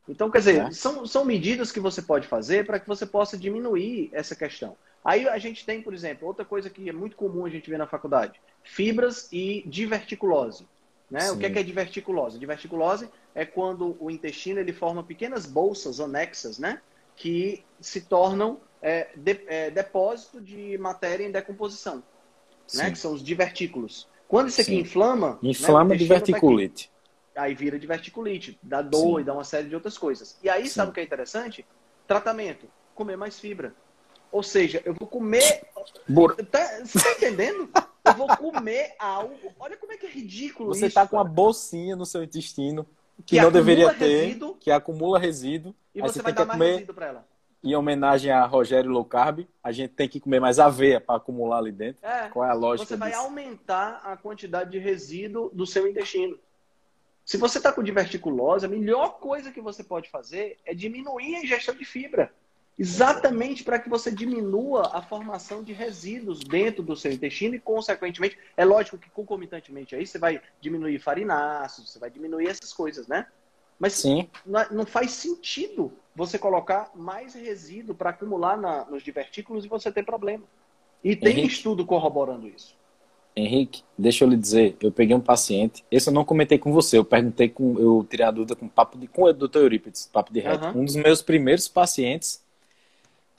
Então, 0.08 0.32
quer 0.32 0.40
dizer, 0.40 0.60
É. 0.62 0.72
são, 0.72 1.06
são 1.06 1.24
medidas 1.24 1.72
que 1.72 1.80
você 1.80 2.02
pode 2.02 2.26
fazer 2.28 2.66
para 2.66 2.80
que 2.80 2.88
você 2.88 3.06
possa 3.06 3.38
diminuir 3.38 4.10
essa 4.12 4.36
questão. 4.36 4.76
Aí 5.06 5.30
a 5.30 5.38
gente 5.38 5.64
tem, 5.64 5.84
por 5.84 5.94
exemplo, 5.94 6.28
outra 6.28 6.44
coisa 6.44 6.68
que 6.68 6.90
é 6.90 6.92
muito 6.92 7.16
comum 7.16 7.46
a 7.46 7.50
gente 7.50 7.70
ver 7.70 7.78
na 7.78 7.86
faculdade: 7.86 8.42
fibras 8.64 9.30
e 9.32 9.64
diverticulose. 9.68 10.66
Né? 11.10 11.32
O 11.32 11.38
que 11.38 11.46
é, 11.46 11.50
que 11.50 11.60
é 11.60 11.64
diverticulose? 11.64 12.38
Diverticulose 12.38 13.10
é 13.34 13.44
quando 13.46 13.98
o 14.00 14.12
intestino 14.12 14.60
ele 14.60 14.72
forma 14.74 15.04
pequenas 15.04 15.46
bolsas 15.46 16.00
anexas, 16.00 16.60
né? 16.60 16.82
Que 17.16 17.64
se 17.82 18.02
tornam 18.02 18.60
é, 18.82 19.10
de- 19.16 19.44
é, 19.48 19.70
depósito 19.72 20.40
de 20.40 20.78
matéria 20.78 21.26
em 21.26 21.32
decomposição. 21.32 21.96
né? 22.76 22.86
Sim. 22.86 22.92
Que 22.92 22.98
são 23.00 23.14
os 23.14 23.24
divertículos. 23.24 24.08
Quando 24.28 24.50
isso 24.50 24.62
aqui 24.62 24.72
Sim. 24.72 24.80
inflama, 24.80 25.40
né, 25.42 25.50
Inflama 25.50 25.98
de 25.98 26.06
intestino 26.06 26.38
tá 27.34 27.42
aí 27.44 27.56
vira 27.56 27.80
diverticulite, 27.80 28.60
dá 28.62 28.82
dor 28.82 29.18
Sim. 29.18 29.22
e 29.22 29.24
dá 29.24 29.34
uma 29.34 29.44
série 29.44 29.68
de 29.68 29.74
outras 29.76 29.98
coisas. 29.98 30.38
E 30.44 30.50
aí, 30.50 30.70
sabe 30.70 30.92
o 30.92 30.94
que 30.94 31.00
é 31.00 31.04
interessante? 31.04 31.66
Tratamento, 32.08 32.68
comer 32.94 33.16
mais 33.18 33.40
fibra. 33.40 33.74
Ou 34.32 34.44
seja, 34.44 34.82
eu 34.86 34.94
vou 34.94 35.08
comer. 35.08 35.64
Bor- 36.08 36.36
Tá, 36.36 36.86
você 36.86 37.00
tá 37.00 37.12
entendendo? 37.14 37.68
Eu 38.24 38.28
vou 38.28 38.52
comer 38.52 38.96
algo. 39.00 39.36
Olha 39.60 39.78
como 39.78 39.92
é 39.94 39.98
que 39.98 40.06
é 40.06 40.10
ridículo 40.10 40.70
Você 40.74 40.88
isso. 40.88 40.96
tá 40.96 41.08
com 41.08 41.16
uma 41.18 41.24
cara. 41.24 41.34
bolsinha 41.36 41.96
no 41.96 42.06
seu 42.06 42.24
intestino 42.24 42.86
que, 43.26 43.36
Que 43.36 43.42
não 43.42 43.52
deveria 43.52 43.94
ter, 43.94 44.22
resíduo. 44.26 44.56
que 44.56 44.72
acumula 44.72 45.20
resíduo. 45.20 45.76
E 45.94 46.02
você 46.02 46.14
você 46.14 46.22
vai 46.22 46.34
tem 46.34 46.46
dar 46.46 46.52
que 46.54 46.58
mais 46.58 46.60
comer, 46.72 46.80
resíduo 46.80 47.04
ela. 47.04 47.28
em 47.64 47.76
homenagem 47.76 48.32
a 48.32 48.46
Rogério 48.46 48.90
Low 48.92 49.04
Carb, 49.06 49.46
a 49.64 49.72
gente 49.72 49.92
tem 49.94 50.08
que 50.08 50.20
comer 50.20 50.40
mais 50.40 50.60
aveia 50.60 51.02
para 51.02 51.16
acumular 51.16 51.58
ali 51.58 51.72
dentro. 51.72 52.06
É. 52.06 52.30
Qual 52.30 52.46
é 52.46 52.50
a 52.50 52.54
lógica 52.54 52.88
Você 52.88 52.96
vai 52.96 53.12
disso? 53.12 53.22
aumentar 53.24 54.02
a 54.06 54.16
quantidade 54.16 54.72
de 54.72 54.80
resíduo 54.80 55.50
do 55.54 55.66
seu 55.68 55.88
intestino. 55.88 56.38
Se 57.26 57.38
você 57.38 57.58
está 57.60 57.72
com 57.72 57.84
diverticulose, 57.84 58.66
a 58.66 58.70
melhor 58.70 59.20
coisa 59.20 59.52
que 59.52 59.62
você 59.62 59.84
pode 59.84 60.10
fazer 60.10 60.58
é 60.66 60.74
diminuir 60.74 61.36
a 61.36 61.44
ingestão 61.44 61.76
de 61.76 61.86
fibra. 61.86 62.34
Exatamente 62.80 63.62
para 63.62 63.78
que 63.78 63.90
você 63.90 64.10
diminua 64.10 64.90
a 64.94 65.02
formação 65.02 65.62
de 65.62 65.74
resíduos 65.74 66.40
dentro 66.40 66.82
do 66.82 66.96
seu 66.96 67.12
intestino 67.12 67.54
e, 67.54 67.60
consequentemente, 67.60 68.38
é 68.56 68.64
lógico 68.64 68.98
que 68.98 69.10
concomitantemente 69.10 69.94
aí 69.96 70.08
você 70.08 70.18
vai 70.18 70.42
diminuir 70.62 70.98
farináceos, 70.98 71.92
você 71.92 72.00
vai 72.00 72.10
diminuir 72.10 72.48
essas 72.48 72.72
coisas, 72.72 73.06
né? 73.06 73.28
Mas 73.78 73.94
Sim. 73.94 74.30
não 74.72 74.86
faz 74.86 75.12
sentido 75.12 75.92
você 76.16 76.40
colocar 76.40 76.92
mais 76.96 77.34
resíduo 77.34 77.94
para 77.94 78.12
acumular 78.12 78.58
na, 78.58 78.86
nos 78.86 79.04
divertículos 79.04 79.66
e 79.66 79.68
você 79.68 79.92
ter 79.92 80.04
problema. 80.04 80.46
E 81.04 81.18
tem 81.18 81.34
Henrique, 81.34 81.54
estudo 81.54 81.86
corroborando 81.86 82.48
isso. 82.48 82.78
Henrique, 83.36 83.84
deixa 83.98 84.24
eu 84.24 84.30
lhe 84.30 84.38
dizer, 84.38 84.78
eu 84.82 84.92
peguei 84.92 85.16
um 85.16 85.22
paciente, 85.22 85.84
esse 85.92 86.10
eu 86.10 86.14
não 86.14 86.26
comentei 86.26 86.58
com 86.58 86.72
você, 86.72 86.98
eu 86.98 87.06
perguntei 87.06 87.50
com, 87.50 87.78
eu 87.78 88.06
tirei 88.10 88.26
a 88.26 88.32
dúvida 88.32 88.56
com 88.56 88.66
o 88.66 88.70
papo 88.70 88.98
de, 88.98 89.08
com 89.08 89.24
o 89.24 89.34
doutor 89.34 89.62
Eurípides, 89.64 90.10
papo 90.12 90.32
de 90.32 90.40
reto. 90.40 90.66
Uhum. 90.66 90.82
Um 90.82 90.86
dos 90.86 90.96
meus 90.96 91.22
primeiros 91.22 91.68
pacientes 91.68 92.42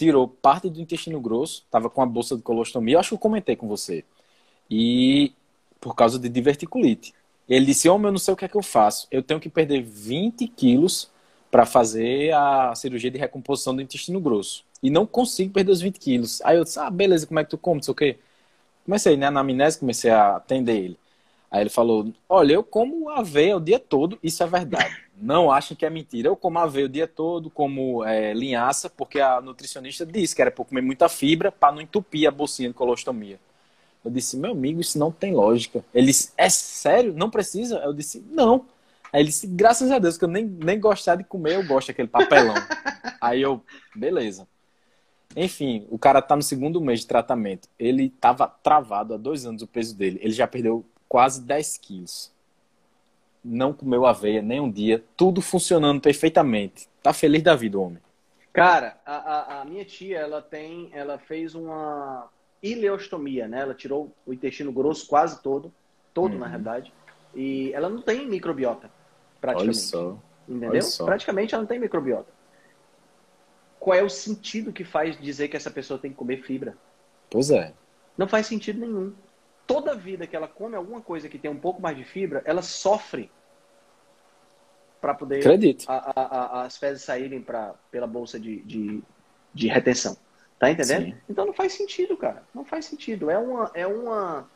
tirou 0.01 0.27
parte 0.27 0.71
do 0.71 0.81
intestino 0.81 1.21
grosso, 1.21 1.63
estava 1.67 1.91
com 1.91 2.01
a 2.01 2.07
bolsa 2.07 2.35
de 2.35 2.43
colostomia, 2.43 2.95
eu 2.95 3.01
acho 3.01 3.11
que 3.11 3.15
eu 3.17 3.19
comentei 3.19 3.55
com 3.55 3.69
você. 3.69 4.03
E 4.71 5.33
por 5.79 5.95
causa 5.95 6.19
de 6.19 6.27
diverticulite. 6.27 7.13
Ele 7.47 7.67
disse: 7.67 7.87
Homem, 7.87 8.07
eu 8.07 8.13
não 8.13 8.19
sei 8.19 8.33
o 8.33 8.37
que 8.37 8.47
é 8.47 8.49
que 8.49 8.57
eu 8.57 8.63
faço. 8.63 9.07
Eu 9.11 9.23
tenho 9.23 9.39
que 9.39 9.51
perder 9.51 9.83
20 9.83 10.47
quilos 10.49 11.11
para 11.51 11.67
fazer 11.67 12.33
a 12.33 12.75
cirurgia 12.75 13.11
de 13.11 13.19
recomposição 13.19 13.77
do 13.77 13.83
intestino 13.83 14.21
grosso. 14.21 14.65
E 14.83 14.89
não 14.89 15.05
consigo 15.05 15.53
perder 15.53 15.73
os 15.73 15.83
20 15.83 15.99
quilos. 15.99 16.41
Aí 16.43 16.57
eu 16.57 16.65
disse: 16.65 16.79
Ah, 16.79 16.91
beleza, 16.91 17.27
como 17.27 17.39
é 17.41 17.45
que 17.45 17.51
tu 17.51 17.59
come? 17.59 17.77
Não 17.77 17.83
sei 17.83 17.93
o 17.93 17.95
quê. 17.95 18.19
Comecei, 18.87 19.19
né, 19.19 19.29
na 19.29 19.41
amnésia, 19.41 19.81
comecei 19.81 20.11
a 20.11 20.37
atender 20.37 20.77
ele. 20.77 20.99
Aí 21.51 21.63
ele 21.63 21.71
falou: 21.71 22.11
Olha, 22.27 22.55
eu 22.55 22.65
como 22.65 23.11
aveia 23.11 23.57
o 23.57 23.61
dia 23.61 23.79
todo, 23.79 24.19
isso 24.23 24.43
é 24.43 24.47
verdade. 24.47 24.97
Não 25.21 25.53
achem 25.53 25.77
que 25.77 25.85
é 25.85 25.91
mentira. 25.91 26.29
Eu 26.29 26.37
como 26.37 26.59
aveia 26.59 26.87
o 26.87 26.89
dia 26.89 27.07
todo, 27.07 27.51
como 27.51 28.05
é, 28.05 28.33
linhaça, 28.33 28.89
porque 28.89 29.21
a 29.21 29.41
nutricionista 29.41 30.07
disse 30.07 30.35
que 30.35 30.41
era 30.41 30.51
para 30.51 30.65
comer 30.65 30.81
muita 30.81 31.09
fibra 31.09 31.53
para 31.53 31.75
não 31.75 31.81
entupir 31.81 32.27
a 32.27 32.31
bolsinha 32.31 32.69
de 32.69 32.75
colostomia. 32.75 33.39
Eu 34.05 34.11
disse: 34.11 34.37
Meu 34.37 34.53
amigo, 34.53 34.81
isso 34.81 34.99
não 34.99 35.13
tem 35.13 35.35
lógica. 35.35 35.85
Ele 35.95 36.07
disse: 36.07 36.33
É 36.37 36.49
sério? 36.49 37.13
Não 37.13 37.31
precisa? 37.31 37.77
Eu 37.79 37.93
disse: 37.93 38.25
Não. 38.31 38.65
Aí 39.13 39.21
ele 39.21 39.29
disse: 39.29 39.47
Graças 39.47 39.91
a 39.91 39.99
Deus, 39.99 40.17
que 40.17 40.25
eu 40.25 40.29
nem, 40.29 40.45
nem 40.45 40.81
gostar 40.81 41.17
de 41.17 41.25
comer, 41.25 41.57
eu 41.57 41.67
gosto 41.67 41.89
daquele 41.89 42.09
papelão. 42.09 42.55
Aí 43.21 43.43
eu: 43.43 43.63
Beleza. 43.95 44.49
Enfim, 45.37 45.87
o 45.91 45.99
cara 45.99 46.21
tá 46.21 46.35
no 46.35 46.43
segundo 46.43 46.81
mês 46.81 47.01
de 47.01 47.07
tratamento. 47.07 47.69
Ele 47.79 48.09
tava 48.09 48.49
travado 48.49 49.15
há 49.15 49.17
dois 49.17 49.47
anos 49.47 49.63
o 49.63 49.67
peso 49.67 49.97
dele. 49.97 50.19
Ele 50.23 50.33
já 50.33 50.47
perdeu 50.47 50.85
quase 51.09 51.43
10 51.43 51.79
quilos. 51.79 52.33
Não 53.43 53.73
comeu 53.73 54.05
aveia 54.05 54.43
nem 54.43 54.61
um 54.61 54.71
dia, 54.71 55.03
tudo 55.17 55.41
funcionando 55.41 56.01
perfeitamente. 56.01 56.89
Tá 57.03 57.13
feliz 57.13 57.43
da 57.43 57.57
vida, 57.57 57.79
homem. 57.79 57.99
Cara, 58.53 59.01
a, 59.07 59.17
a, 59.17 59.61
a 59.61 59.65
minha 59.65 59.85
tia, 59.85 60.19
ela 60.19 60.43
tem, 60.43 60.91
ela 60.93 61.19
fez 61.19 61.55
uma 61.55 62.29
ileostomia, 62.63 63.49
né? 63.49 63.61
Ela 63.61 63.75
tirou 63.75 64.13
o 64.27 64.33
intestino 64.33 64.73
grosso 64.73 65.07
quase 65.07 65.41
todo, 65.43 65.73
todo 66.13 66.33
uhum. 66.33 66.41
na 66.41 66.47
realidade, 66.47 66.93
e 67.35 67.73
ela 67.73 67.89
não 67.89 68.03
tem 68.03 68.29
microbiota, 68.29 68.91
praticamente. 69.41 69.79
Olha 69.79 69.87
só. 69.87 70.19
Entendeu? 70.49 70.71
Olha 70.71 70.83
só. 70.83 71.05
Praticamente 71.05 71.55
ela 71.55 71.63
não 71.63 71.69
tem 71.69 71.79
microbiota. 71.79 72.31
Qual 73.79 73.97
é 73.97 74.03
o 74.03 74.11
sentido 74.11 74.73
que 74.73 74.85
faz 74.85 75.19
dizer 75.19 75.49
que 75.49 75.57
essa 75.57 75.71
pessoa 75.71 75.99
tem 75.99 76.11
que 76.11 76.17
comer 76.17 76.43
fibra? 76.43 76.77
Pois 77.31 77.51
é. 77.51 77.73
Não 78.19 78.29
faz 78.29 78.47
sentido 78.47 78.81
nenhum 78.81 79.15
toda 79.73 79.95
vida 79.95 80.27
que 80.27 80.35
ela 80.35 80.49
come 80.49 80.75
alguma 80.75 81.01
coisa 81.01 81.29
que 81.29 81.39
tem 81.39 81.51
um 81.51 81.59
pouco 81.59 81.81
mais 81.81 81.97
de 81.97 82.05
fibra, 82.05 82.43
ela 82.45 82.63
sofre 82.63 83.31
para 85.01 85.15
poder 85.15 85.43
a, 85.87 85.95
a, 85.95 86.23
a, 86.23 86.63
as 86.65 86.77
fezes 86.77 87.05
saírem 87.05 87.41
pra, 87.41 87.75
pela 87.91 88.07
bolsa 88.07 88.39
de, 88.39 88.61
de, 88.63 89.03
de 89.55 89.69
retenção. 89.69 90.17
Tá 90.59 90.71
entendendo? 90.71 91.07
Sim. 91.07 91.15
Então 91.29 91.47
não 91.47 91.55
faz 91.55 91.73
sentido, 91.73 92.17
cara. 92.17 92.43
Não 92.55 92.65
faz 92.65 92.85
sentido. 92.85 93.31
É 93.31 93.39
uma, 93.39 93.71
é 93.73 93.87
uma, 93.87 94.51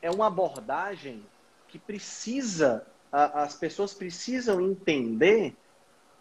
é 0.00 0.10
uma 0.10 0.26
abordagem 0.28 1.22
que 1.68 1.78
precisa, 1.78 2.86
as 3.10 3.54
pessoas 3.54 3.92
precisam 3.92 4.60
entender 4.60 5.54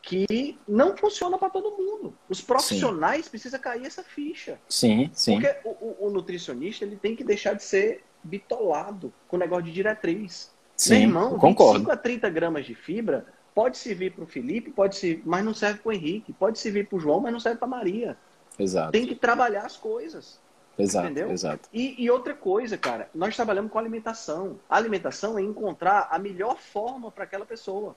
que 0.02 0.58
não 0.68 0.98
funciona 0.98 1.38
para 1.38 1.50
todo 1.50 1.78
mundo. 1.78 2.18
Os 2.28 2.42
profissionais 2.42 3.26
sim. 3.26 3.32
precisam 3.32 3.60
cair 3.60 3.86
essa 3.86 4.04
ficha. 4.04 4.60
Sim, 4.68 5.10
sim. 5.14 5.40
Porque 5.40 5.56
o, 5.64 5.70
o, 5.70 6.08
o, 6.08 6.10
nutricionista 6.10 6.84
ele 6.84 6.96
tem 6.96 7.16
que 7.16 7.24
deixar 7.24 7.54
de 7.54 7.64
ser 7.64 8.04
bitolado 8.24 9.14
com 9.28 9.36
o 9.36 9.40
negócio 9.40 9.66
de 9.66 9.72
diretriz. 9.72 10.52
Sim, 10.76 10.92
Meu 10.92 11.02
irmão, 11.02 11.38
concordo. 11.38 11.80
25 11.80 11.92
a 11.92 11.98
30 11.98 12.30
gramas 12.30 12.66
de 12.66 12.76
fibra 12.76 13.26
pode 13.54 13.78
servir 13.78 14.14
para 14.14 14.24
o 14.24 14.28
Felipe, 14.28 14.72
pode 14.72 14.96
servir, 14.96 15.24
mas 15.26 15.44
não 15.44 15.54
serve 15.54 15.80
para 15.80 15.90
o 15.90 15.94
Henrique. 15.94 16.34
Pode 16.34 16.58
servir 16.60 16.88
para 16.88 16.98
o 16.98 17.00
João, 17.00 17.20
mas 17.20 17.32
não 17.32 17.40
serve 17.40 17.60
para 17.60 17.68
Maria. 17.68 18.18
Exato. 18.58 18.92
Tem 18.92 19.06
que 19.06 19.16
trabalhar 19.16 19.66
as 19.66 19.78
coisas. 19.78 20.40
Exato, 20.78 21.06
entendeu? 21.06 21.32
exato. 21.32 21.70
E, 21.72 22.02
e, 22.02 22.10
outra 22.10 22.34
coisa, 22.34 22.78
cara, 22.78 23.10
nós 23.14 23.36
trabalhamos 23.36 23.72
com 23.72 23.78
alimentação. 23.78 24.60
A 24.70 24.78
alimentação 24.78 25.38
é 25.38 25.42
encontrar 25.42 26.08
a 26.10 26.18
melhor 26.18 26.58
forma 26.58 27.12
para 27.12 27.26
aquela 27.26 27.46
pessoa. 27.46 27.96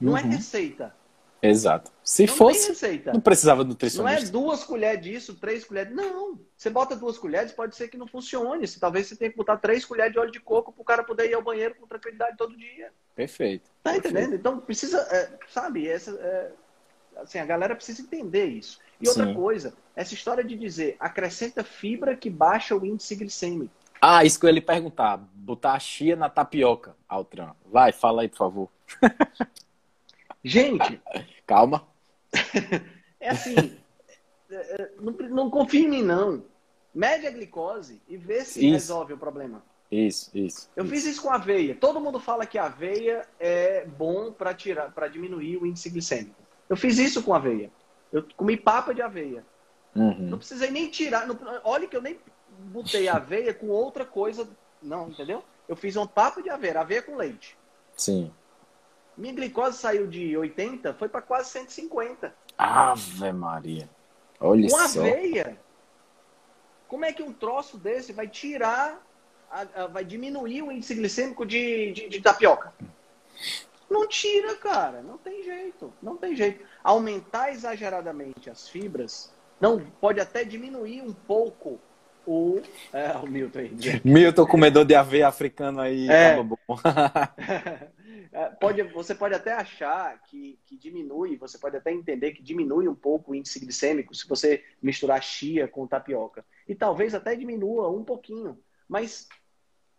Não 0.00 0.16
é 0.16 0.22
uhum. 0.22 0.28
é 0.28 0.36
receita. 0.36 0.94
Exato. 1.42 1.90
Se 2.04 2.24
não 2.24 2.34
fosse, 2.34 3.02
não 3.12 3.20
precisava 3.20 3.64
de 3.64 3.70
nutricionista. 3.70 4.20
Não 4.20 4.28
é 4.28 4.30
duas 4.30 4.62
colheres 4.62 5.02
disso, 5.02 5.34
três 5.34 5.64
colheres. 5.64 5.92
Não. 5.92 6.38
Você 6.56 6.70
bota 6.70 6.94
duas 6.94 7.18
colheres, 7.18 7.50
pode 7.50 7.74
ser 7.74 7.88
que 7.88 7.96
não 7.96 8.06
funcione. 8.06 8.66
Talvez 8.78 9.08
você 9.08 9.16
tenha 9.16 9.30
que 9.30 9.36
botar 9.36 9.56
três 9.56 9.84
colheres 9.84 10.12
de 10.12 10.20
óleo 10.20 10.30
de 10.30 10.38
coco 10.38 10.72
para 10.72 10.82
o 10.82 10.84
cara 10.84 11.02
poder 11.02 11.28
ir 11.28 11.34
ao 11.34 11.42
banheiro 11.42 11.74
com 11.74 11.86
tranquilidade 11.86 12.36
todo 12.36 12.56
dia. 12.56 12.92
Perfeito. 13.16 13.68
Tá 13.82 13.92
Perfeito. 13.92 14.16
entendendo? 14.16 14.36
Então 14.36 14.60
precisa, 14.60 14.98
é, 15.10 15.30
sabe, 15.48 15.88
essa, 15.88 16.12
é, 16.12 16.52
assim, 17.16 17.40
a 17.40 17.44
galera 17.44 17.74
precisa 17.74 18.02
entender 18.02 18.46
isso. 18.46 18.78
E 19.00 19.08
outra 19.08 19.26
Sim. 19.26 19.34
coisa, 19.34 19.74
essa 19.96 20.14
história 20.14 20.44
de 20.44 20.56
dizer 20.56 20.96
acrescenta 21.00 21.64
fibra 21.64 22.16
que 22.16 22.30
baixa 22.30 22.76
o 22.76 22.86
índice 22.86 23.16
glicêmico. 23.16 23.74
Ah, 24.00 24.24
isso 24.24 24.38
que 24.38 24.46
eu 24.46 24.48
ia 24.48 24.54
lhe 24.54 24.60
perguntar. 24.60 25.16
Botar 25.34 25.72
a 25.72 25.78
chia 25.78 26.14
na 26.14 26.28
tapioca, 26.28 26.94
Altran. 27.08 27.52
Vai, 27.66 27.92
fala 27.92 28.22
aí, 28.22 28.28
por 28.28 28.36
favor. 28.36 28.68
Gente. 30.44 31.00
Calma. 31.46 31.86
é 33.20 33.28
assim. 33.30 33.54
É, 34.54 34.82
é, 34.82 34.90
não, 35.00 35.12
não 35.30 35.50
confia 35.50 35.80
em 35.80 35.88
mim, 35.88 36.02
não. 36.02 36.44
Mede 36.94 37.26
a 37.26 37.30
glicose 37.30 38.02
e 38.06 38.18
vê 38.18 38.44
se 38.44 38.60
isso. 38.60 38.72
resolve 38.72 39.14
o 39.14 39.16
problema. 39.16 39.64
Isso, 39.90 40.30
isso. 40.34 40.70
Eu 40.76 40.84
isso. 40.84 40.92
fiz 40.92 41.04
isso 41.06 41.22
com 41.22 41.30
aveia. 41.30 41.74
Todo 41.74 42.00
mundo 42.00 42.20
fala 42.20 42.44
que 42.44 42.58
aveia 42.58 43.26
é 43.40 43.86
bom 43.86 44.30
para 44.30 44.52
tirar, 44.52 44.92
para 44.92 45.08
diminuir 45.08 45.56
o 45.56 45.66
índice 45.66 45.88
glicêmico. 45.88 46.36
Eu 46.68 46.76
fiz 46.76 46.98
isso 46.98 47.22
com 47.22 47.32
aveia. 47.32 47.70
Eu 48.12 48.26
comi 48.36 48.56
papa 48.56 48.94
de 48.94 49.00
aveia. 49.00 49.44
Uhum. 49.96 50.28
Não 50.28 50.38
precisei 50.38 50.70
nem 50.70 50.90
tirar. 50.90 51.26
Não, 51.26 51.38
olha 51.64 51.86
que 51.86 51.96
eu 51.96 52.02
nem 52.02 52.18
botei 52.58 53.08
aveia 53.08 53.54
com 53.54 53.68
outra 53.68 54.04
coisa. 54.04 54.48
Não, 54.82 55.08
entendeu? 55.08 55.42
Eu 55.68 55.76
fiz 55.76 55.96
um 55.96 56.06
papo 56.06 56.42
de 56.42 56.50
aveia, 56.50 56.80
aveia 56.80 57.02
com 57.02 57.16
leite. 57.16 57.56
Sim. 57.96 58.30
Minha 59.16 59.34
glicose 59.34 59.78
saiu 59.78 60.06
de 60.06 60.36
80, 60.36 60.94
foi 60.94 61.08
para 61.08 61.22
quase 61.22 61.50
150. 61.50 62.34
Ave 62.56 63.32
Maria. 63.32 63.88
Olha 64.40 64.68
Com 64.68 64.78
só. 64.88 65.00
aveia. 65.00 65.58
Como 66.88 67.04
é 67.04 67.12
que 67.12 67.22
um 67.22 67.32
troço 67.32 67.78
desse 67.78 68.12
vai 68.12 68.28
tirar, 68.28 69.00
a, 69.50 69.60
a, 69.82 69.86
vai 69.86 70.04
diminuir 70.04 70.62
o 70.62 70.72
índice 70.72 70.94
glicêmico 70.94 71.46
de, 71.46 71.92
de, 71.92 72.08
de 72.08 72.20
tapioca? 72.20 72.72
Não 73.88 74.06
tira, 74.08 74.54
cara. 74.56 75.02
Não 75.02 75.18
tem 75.18 75.42
jeito. 75.42 75.92
Não 76.02 76.16
tem 76.16 76.34
jeito. 76.34 76.64
Aumentar 76.82 77.50
exageradamente 77.52 78.48
as 78.48 78.68
fibras 78.68 79.32
não 79.60 79.78
pode 80.00 80.18
até 80.18 80.44
diminuir 80.44 81.02
um 81.02 81.12
pouco 81.12 81.78
o. 82.26 82.60
É, 82.92 83.16
o 83.16 83.26
Milton 83.26 83.58
aí. 83.60 83.72
Milton, 84.04 84.46
comedor 84.46 84.84
de 84.84 84.94
aveia 84.94 85.28
africano 85.28 85.80
aí. 85.80 86.08
É. 86.08 86.36
Tá 86.36 86.42
bom. 86.42 86.58
É, 88.32 88.48
pode, 88.48 88.82
você 88.84 89.14
pode 89.14 89.34
até 89.34 89.52
achar 89.52 90.18
que, 90.22 90.58
que 90.64 90.74
diminui, 90.76 91.36
você 91.36 91.58
pode 91.58 91.76
até 91.76 91.92
entender 91.92 92.32
que 92.32 92.42
diminui 92.42 92.88
um 92.88 92.94
pouco 92.94 93.32
o 93.32 93.34
índice 93.34 93.60
glicêmico 93.60 94.14
se 94.14 94.26
você 94.26 94.64
misturar 94.80 95.22
chia 95.22 95.68
com 95.68 95.86
tapioca. 95.86 96.42
E 96.66 96.74
talvez 96.74 97.14
até 97.14 97.36
diminua 97.36 97.90
um 97.90 98.02
pouquinho. 98.02 98.58
Mas 98.88 99.28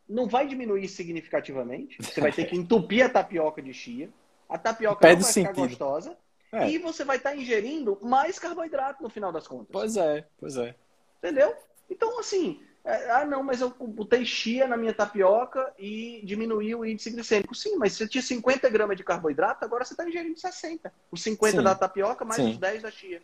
não 0.09 0.27
vai 0.27 0.47
diminuir 0.47 0.87
significativamente. 0.87 1.97
Você 2.01 2.19
vai 2.19 2.31
ter 2.31 2.45
que 2.45 2.55
entupir 2.55 3.05
a 3.05 3.09
tapioca 3.09 3.61
de 3.61 3.71
chia. 3.71 4.09
A 4.49 4.57
tapioca 4.57 5.01
Pede 5.01 5.15
não 5.15 5.21
vai 5.21 5.31
sentido. 5.31 5.53
ficar 5.53 5.67
gostosa. 5.67 6.17
É. 6.51 6.69
E 6.69 6.77
você 6.79 7.03
vai 7.03 7.17
estar 7.17 7.35
ingerindo 7.35 7.97
mais 8.01 8.37
carboidrato 8.39 9.01
no 9.01 9.09
final 9.09 9.31
das 9.31 9.47
contas. 9.47 9.69
Pois 9.71 9.95
é, 9.95 10.27
pois 10.37 10.57
é. 10.57 10.75
Entendeu? 11.17 11.55
Então, 11.89 12.19
assim, 12.19 12.61
ah, 12.85 13.25
não, 13.25 13.41
mas 13.41 13.61
eu 13.61 13.69
botei 13.69 14.25
chia 14.25 14.67
na 14.67 14.75
minha 14.75 14.93
tapioca 14.93 15.73
e 15.79 16.21
diminuiu 16.25 16.79
o 16.79 16.85
índice 16.85 17.11
glicêmico. 17.11 17.55
Sim, 17.55 17.77
mas 17.77 17.93
você 17.93 18.07
tinha 18.07 18.21
50 18.21 18.69
gramas 18.69 18.97
de 18.97 19.03
carboidrato, 19.03 19.63
agora 19.63 19.85
você 19.85 19.93
está 19.93 20.07
ingerindo 20.07 20.37
60. 20.37 20.91
Os 21.09 21.23
50 21.23 21.57
Sim. 21.57 21.63
da 21.63 21.75
tapioca 21.75 22.25
mais 22.25 22.41
Sim. 22.41 22.51
os 22.51 22.57
10 22.57 22.81
da 22.81 22.91
chia. 22.91 23.21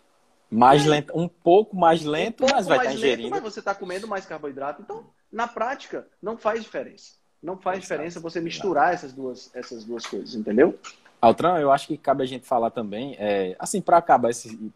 Mais 0.50 0.86
lento, 0.86 1.12
um 1.16 1.28
pouco 1.28 1.76
mais 1.76 2.04
lento, 2.04 2.46
um 2.46 2.48
mas 2.50 2.68
vai 2.68 2.78
estar 2.78 2.90
tá 2.90 2.96
ingerindo. 2.96 3.30
Mas 3.30 3.44
você 3.44 3.60
está 3.60 3.76
comendo 3.76 4.08
mais 4.08 4.26
carboidrato. 4.26 4.82
Então, 4.82 5.06
na 5.32 5.48
prática, 5.48 6.08
não 6.22 6.38
faz 6.38 6.64
diferença. 6.64 7.14
Não 7.44 7.58
faz 7.58 7.78
Exato. 7.78 7.82
diferença 7.82 8.20
você 8.20 8.42
misturar 8.42 8.94
essas 8.94 9.14
duas, 9.14 9.52
essas 9.54 9.84
duas 9.84 10.06
coisas, 10.06 10.36
entendeu? 10.36 10.80
Altran, 11.22 11.60
eu 11.60 11.72
acho 11.72 11.88
que 11.88 11.98
cabe 11.98 12.24
a 12.24 12.26
gente 12.26 12.48
falar 12.48 12.72
também, 12.72 13.16
é, 13.20 13.56
assim, 13.60 13.82
para 13.82 13.98
acabar 13.98 14.30
esse, 14.30 14.72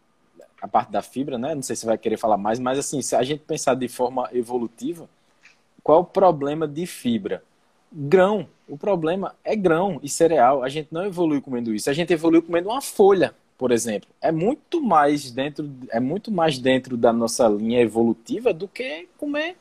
a 0.64 0.68
parte 0.68 0.90
da 0.90 1.02
fibra, 1.02 1.36
né? 1.36 1.54
Não 1.54 1.60
sei 1.60 1.76
se 1.76 1.84
vai 1.84 1.98
querer 1.98 2.16
falar 2.16 2.38
mais, 2.38 2.58
mas 2.58 2.78
assim, 2.78 3.02
se 3.02 3.14
a 3.14 3.22
gente 3.22 3.40
pensar 3.40 3.74
de 3.74 3.86
forma 3.86 4.30
evolutiva, 4.32 5.06
qual 5.82 6.00
o 6.00 6.04
problema 6.04 6.66
de 6.66 6.86
fibra? 6.86 7.44
Grão. 7.92 8.48
O 8.66 8.78
problema 8.78 9.34
é 9.44 9.54
grão 9.54 10.00
e 10.02 10.08
cereal. 10.08 10.62
A 10.62 10.70
gente 10.70 10.88
não 10.90 11.04
evoluiu 11.04 11.42
comendo 11.42 11.74
isso. 11.74 11.90
A 11.90 11.92
gente 11.92 12.14
evoluiu 12.14 12.42
comendo 12.42 12.70
uma 12.70 12.80
folha, 12.80 13.34
por 13.58 13.72
exemplo. 13.72 14.08
É 14.22 14.32
muito 14.32 14.80
mais 14.80 15.30
dentro, 15.30 15.70
é 15.90 16.00
muito 16.00 16.32
mais 16.32 16.58
dentro 16.58 16.96
da 16.96 17.12
nossa 17.12 17.46
linha 17.46 17.82
evolutiva 17.82 18.54
do 18.54 18.66
que 18.66 19.06
comer 19.18 19.56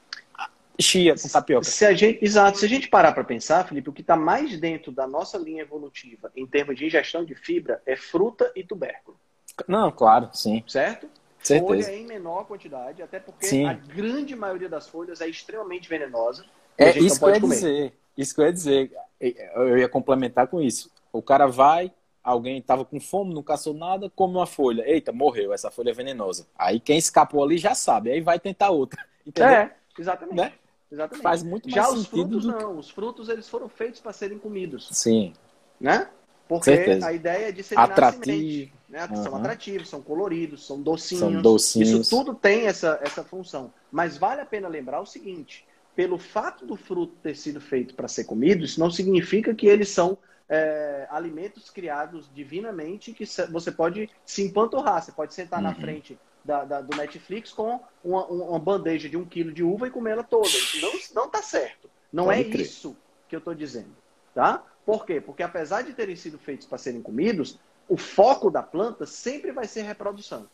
chia 0.80 1.16
com 1.16 1.28
tapioca. 1.28 1.66
Se 1.66 1.86
a 1.86 1.94
gente, 1.94 2.24
exato. 2.24 2.60
Se 2.60 2.66
a 2.66 2.70
gente 2.70 2.88
parar 2.88 3.12
para 3.12 3.26
pensar, 3.26 3.68
Felipe, 3.68 3.90
o 3.90 3.94
que 3.94 4.00
está 4.00 4.16
mais 4.16 4.58
dentro 4.58 4.90
da 4.90 5.06
nossa 5.06 5.38
linha 5.38 5.64
evolutiva 5.64 6.32
em 6.34 6.48
termos 6.48 6.78
de 6.78 6.86
ingestão 6.86 7.26
de 7.26 7.36
fibra 7.36 7.82
é 7.86 7.98
fruta 7.98 8.50
e 8.56 8.64
tubérculo. 8.64 9.20
Não, 9.68 9.92
claro, 9.92 10.30
sim. 10.34 10.64
Certo? 10.68 11.08
Certeza. 11.42 11.68
Folha 11.68 11.96
em 11.96 12.06
menor 12.06 12.46
quantidade, 12.46 13.02
até 13.04 13.20
porque 13.20 13.46
Sim. 13.48 13.66
a 13.66 13.74
grande 13.74 14.34
maioria 14.36 14.70
das 14.70 14.88
folhas 14.88 15.20
é 15.20 15.28
extremamente 15.28 15.90
venenosa. 15.90 16.46
É 16.78 16.98
isso 16.98 17.20
que 17.20 17.26
eu 17.26 17.30
ia 17.36 17.42
comer. 17.42 17.56
dizer. 17.56 17.94
Isso 18.18 18.34
que 18.34 18.42
eu 18.42 18.46
ia 18.46 18.54
dizer. 18.54 18.92
Eu 19.20 19.78
ia 19.78 19.90
complementar 19.90 20.48
com 20.48 20.62
isso. 20.62 20.90
O 21.12 21.22
cara 21.22 21.46
vai, 21.46 21.92
alguém 22.24 22.58
estava 22.60 22.86
com 22.86 23.00
fome, 23.00 23.34
não 23.34 23.44
caçou 23.44 23.74
nada, 23.74 24.10
come 24.16 24.36
uma 24.36 24.46
folha. 24.48 24.84
Eita, 24.90 25.12
morreu, 25.12 25.52
essa 25.54 25.70
folha 25.70 25.90
é 25.90 25.94
venenosa. 25.94 26.48
Aí 26.58 26.80
quem 26.80 26.98
escapou 26.98 27.44
ali 27.44 27.58
já 27.58 27.76
sabe, 27.76 28.10
aí 28.12 28.22
vai 28.22 28.40
tentar 28.40 28.70
outra. 28.70 29.04
Entendeu? 29.28 29.52
É, 29.52 29.76
exatamente. 30.00 30.36
Né? 30.38 30.54
exatamente. 30.92 31.24
Faz 31.24 31.44
muito 31.44 31.70
mais 31.70 31.76
Já 31.76 31.92
os 31.94 32.06
frutos 32.08 32.46
que- 32.46 32.52
não. 32.52 32.78
Os 32.78 32.90
frutos 32.90 33.28
eles 33.30 33.50
foram 33.50 33.68
feitos 33.68 34.00
para 34.00 34.14
serem 34.14 34.40
comidos, 34.40 34.88
Sim, 34.94 35.34
né? 35.80 36.08
Porque 36.48 36.66
Certeza. 36.76 37.08
a 37.08 37.14
ideia 37.14 37.50
é 37.50 37.52
disseminar 37.52 37.90
a 37.90 37.92
Atrativo. 37.92 38.24
semente. 38.26 38.74
Né? 38.94 39.08
São 39.08 39.34
Aham. 39.34 39.40
atrativos, 39.40 39.90
são 39.90 40.04
coloridos, 40.04 40.68
são 40.68 40.80
docinhos. 40.80 41.20
São 41.34 41.42
docinhos. 41.42 41.90
Isso 41.90 42.10
tudo 42.16 42.36
tem 42.36 42.68
essa, 42.68 43.00
essa 43.02 43.24
função. 43.24 43.74
Mas 43.92 44.18
vale 44.18 44.42
a 44.42 44.46
pena 44.46 44.68
lembrar 44.68 45.02
o 45.02 45.06
seguinte: 45.06 45.66
pelo 45.96 46.20
fato 46.20 46.64
do 46.64 46.76
fruto 46.76 47.16
ter 47.16 47.36
sido 47.36 47.60
feito 47.60 47.96
para 47.96 48.08
ser 48.08 48.26
comido, 48.26 48.64
isso 48.64 48.80
não 48.80 48.92
significa 48.92 49.56
que 49.56 49.66
eles 49.66 49.90
são 49.90 50.16
é, 50.48 51.08
alimentos 51.10 51.72
criados 51.72 52.30
divinamente 52.32 53.14
que 53.14 53.26
você 53.52 53.72
pode 53.72 54.12
se 54.24 54.44
empanturrar. 54.44 55.02
Você 55.02 55.12
pode 55.12 55.34
sentar 55.34 55.60
na 55.60 55.70
Uhum. 55.70 55.76
frente 55.76 56.16
da- 56.46 56.64
da- 56.64 56.82
do 56.82 56.96
Netflix 56.96 57.52
com 57.52 57.80
uma, 58.04 58.28
uma 58.28 58.60
bandeja 58.60 59.10
de 59.10 59.18
um 59.18 59.26
quilo 59.26 59.52
de 59.52 59.64
uva 59.64 59.88
e 59.88 59.90
comê-la 59.90 60.22
toda. 60.22 60.48
Isso 60.50 61.16
não, 61.16 61.24
não 61.24 61.32
tá 61.32 61.42
certo. 61.42 61.90
Não 62.12 62.26
Pode 62.26 62.42
é 62.42 62.44
crer. 62.44 62.62
isso 62.62 62.96
que 63.28 63.36
eu 63.36 63.40
estou 63.40 63.56
dizendo. 63.56 63.96
Tá? 64.36 64.64
Por 64.86 65.04
quê? 65.04 65.20
Porque 65.20 65.42
apesar 65.42 65.82
de 65.82 65.94
terem 65.94 66.16
sido 66.16 66.38
feitos 66.38 66.68
para 66.68 66.78
serem 66.78 67.02
comidos, 67.02 67.58
o 67.88 67.98
foco 67.98 68.50
da 68.50 68.64
planta 68.64 69.06
sempre 69.06 69.52
vai 69.52 69.68
ser 69.68 69.84
reprodução. 69.84 70.48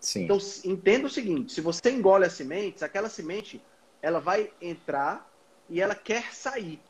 sim. 0.00 0.24
Então, 0.24 0.38
entenda 0.64 1.06
o 1.06 1.10
seguinte: 1.10 1.52
se 1.52 1.60
você 1.60 1.90
engole 1.90 2.24
as 2.24 2.32
sementes, 2.32 2.82
aquela 2.82 3.08
semente 3.08 3.62
ela 4.02 4.20
vai 4.20 4.52
entrar 4.60 5.28
e 5.68 5.80
ela 5.80 5.94
quer 5.94 6.34
sair. 6.34 6.80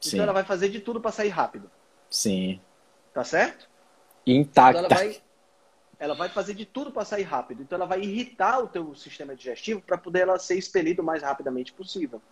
sim. 0.00 0.16
Então, 0.16 0.22
ela 0.22 0.32
vai 0.32 0.44
fazer 0.44 0.68
de 0.68 0.80
tudo 0.80 1.00
para 1.00 1.12
sair 1.12 1.28
rápido. 1.30 1.70
Sim. 2.08 2.60
Tá 3.12 3.24
certo? 3.24 3.68
Então, 4.26 4.70
Intacta. 4.70 4.78
ela 4.78 4.88
vai, 4.88 5.22
ela 5.98 6.14
vai 6.14 6.28
fazer 6.28 6.54
de 6.54 6.64
tudo 6.64 6.92
para 6.92 7.04
sair 7.04 7.22
rápido. 7.22 7.62
Então, 7.62 7.76
ela 7.76 7.86
vai 7.86 8.00
irritar 8.00 8.60
o 8.60 8.68
teu 8.68 8.94
sistema 8.94 9.34
digestivo 9.34 9.80
para 9.80 9.98
poder 9.98 10.20
ela 10.20 10.38
ser 10.38 10.56
expelido 10.56 11.02
o 11.02 11.04
mais 11.04 11.22
rapidamente 11.22 11.72
possível. 11.72 12.22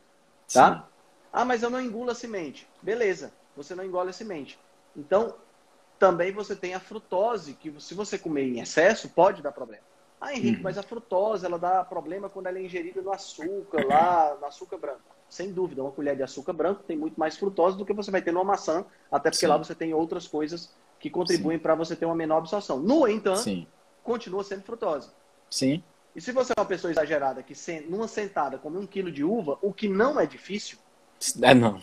Tá? 0.52 0.88
Ah, 1.32 1.44
mas 1.44 1.62
eu 1.62 1.70
não 1.70 1.80
engulo 1.80 2.10
a 2.10 2.14
semente. 2.14 2.68
Beleza, 2.80 3.32
você 3.56 3.74
não 3.74 3.84
engole 3.84 4.10
a 4.10 4.12
semente. 4.12 4.58
Então, 4.96 5.34
também 5.98 6.32
você 6.32 6.54
tem 6.54 6.74
a 6.74 6.80
frutose, 6.80 7.54
que 7.54 7.74
se 7.80 7.94
você 7.94 8.18
comer 8.18 8.44
em 8.44 8.60
excesso, 8.60 9.08
pode 9.08 9.42
dar 9.42 9.52
problema. 9.52 9.82
Ah, 10.20 10.32
Henrique, 10.34 10.56
Uhum. 10.56 10.62
mas 10.64 10.78
a 10.78 10.82
frutose, 10.82 11.46
ela 11.46 11.58
dá 11.58 11.84
problema 11.84 12.28
quando 12.28 12.46
ela 12.46 12.58
é 12.58 12.62
ingerida 12.62 13.00
no 13.00 13.12
açúcar, 13.12 13.84
lá 13.86 14.36
no 14.40 14.46
açúcar 14.46 14.76
branco. 14.78 15.00
Sem 15.28 15.52
dúvida, 15.52 15.82
uma 15.82 15.92
colher 15.92 16.16
de 16.16 16.22
açúcar 16.22 16.52
branco 16.52 16.82
tem 16.82 16.96
muito 16.96 17.18
mais 17.18 17.36
frutose 17.36 17.76
do 17.76 17.84
que 17.84 17.92
você 17.92 18.10
vai 18.10 18.22
ter 18.22 18.32
numa 18.32 18.44
maçã, 18.44 18.84
até 19.10 19.30
porque 19.30 19.46
Sim. 19.46 19.50
lá 19.50 19.56
você 19.56 19.74
tem 19.74 19.92
outras 19.94 20.26
coisas 20.26 20.70
que 20.98 21.10
contribuem 21.10 21.58
para 21.58 21.74
você 21.74 21.94
ter 21.94 22.06
uma 22.06 22.14
menor 22.14 22.38
absorção. 22.38 22.78
No 22.80 23.06
entanto, 23.06 23.42
Sim. 23.42 23.66
continua 24.02 24.42
sendo 24.42 24.62
frutose. 24.62 25.10
Sim. 25.50 25.82
E 26.16 26.20
se 26.20 26.32
você 26.32 26.52
é 26.56 26.60
uma 26.60 26.66
pessoa 26.66 26.90
exagerada 26.90 27.42
que 27.42 27.54
numa 27.88 28.08
sentada 28.08 28.58
come 28.58 28.78
um 28.78 28.86
quilo 28.86 29.12
de 29.12 29.22
uva, 29.22 29.58
o 29.62 29.72
que 29.72 29.88
não 29.88 30.18
é 30.18 30.26
difícil, 30.26 30.78
É, 31.42 31.54
não. 31.54 31.80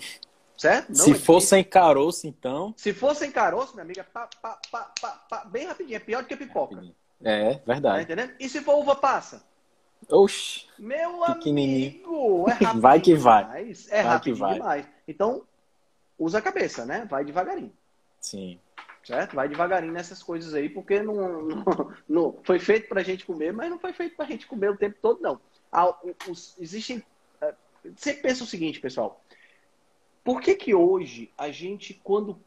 Certo? 0.57 0.89
Não 0.89 0.95
Se 0.95 1.11
é 1.11 1.15
for 1.15 1.41
sem 1.41 1.63
caroço, 1.63 2.27
então. 2.27 2.73
Se 2.77 2.93
for 2.93 3.15
sem 3.15 3.31
caroço, 3.31 3.73
minha 3.73 3.83
amiga, 3.83 4.03
pá, 4.03 4.27
pá, 4.41 4.59
pá, 5.29 5.45
bem 5.45 5.65
rapidinho, 5.65 5.97
é 5.97 5.99
pior 5.99 6.21
do 6.23 6.27
que 6.27 6.35
pipoca. 6.37 6.83
É, 7.23 7.55
Tá 7.55 7.61
verdade. 7.65 8.03
entendendo? 8.03 8.33
E 8.39 8.47
se 8.49 8.61
for 8.61 8.77
uva 8.77 8.95
passa? 8.95 9.43
Oxi. 10.09 10.67
Meu 10.77 11.23
amigo, 11.23 12.45
é 12.49 12.53
rápido 12.53 12.81
Vai 12.81 12.99
que 13.01 13.15
vai. 13.15 13.43
demais. 13.45 13.87
É 13.89 14.03
Vai 14.03 14.03
rápido 14.03 14.33
que 14.33 14.39
vai. 14.39 14.53
demais. 14.53 14.87
Então, 15.07 15.41
usa 16.19 16.37
a 16.39 16.41
cabeça, 16.41 16.85
né? 16.85 17.05
Vai 17.09 17.23
devagarinho. 17.25 17.71
Sim. 18.19 18.59
Certo? 19.03 19.35
Vai 19.35 19.47
devagarinho 19.47 19.93
nessas 19.93 20.21
coisas 20.23 20.53
aí, 20.53 20.67
porque 20.67 21.01
não, 21.01 21.13
não, 21.43 21.93
não- 22.09 22.37
foi 22.43 22.59
feito 22.59 22.89
pra 22.89 23.03
gente 23.03 23.25
comer, 23.25 23.53
mas 23.53 23.69
não 23.69 23.77
foi 23.79 23.93
feito 23.93 24.15
pra 24.15 24.25
gente 24.25 24.47
comer 24.47 24.69
o 24.71 24.77
tempo 24.77 24.97
todo, 25.01 25.21
não. 25.21 25.39
Ah, 25.71 25.95
os- 26.27 26.55
existem. 26.59 27.03
eh, 27.41 27.53
Sempre 27.97 28.23
pensa 28.23 28.43
o 28.43 28.47
seguinte, 28.47 28.79
pessoal. 28.79 29.21
Por 30.25 30.41
que 30.41 30.55
que 30.55 30.73
hoje 30.73 31.31
a 31.37 31.51
gente, 31.51 31.93
quando 32.03 32.37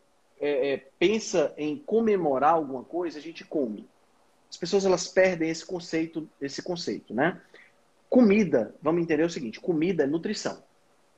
eh, 0.40 0.72
eh, 0.72 0.86
pensa 0.98 1.54
em 1.56 1.78
comemorar 1.78 2.54
alguma 2.54 2.82
coisa, 2.82 3.18
a 3.18 3.22
gente 3.22 3.44
come? 3.44 3.88
As 4.50 4.56
pessoas 4.56 4.84
elas 4.84 5.06
perdem 5.06 5.48
esse 5.48 5.64
conceito, 5.64 6.28
esse 6.40 6.60
conceito, 6.60 7.14
né? 7.14 7.40
Comida, 8.10 8.74
vamos 8.82 9.00
entender 9.00 9.22
o 9.22 9.30
seguinte: 9.30 9.60
comida 9.60 10.02
é 10.02 10.06
nutrição 10.08 10.60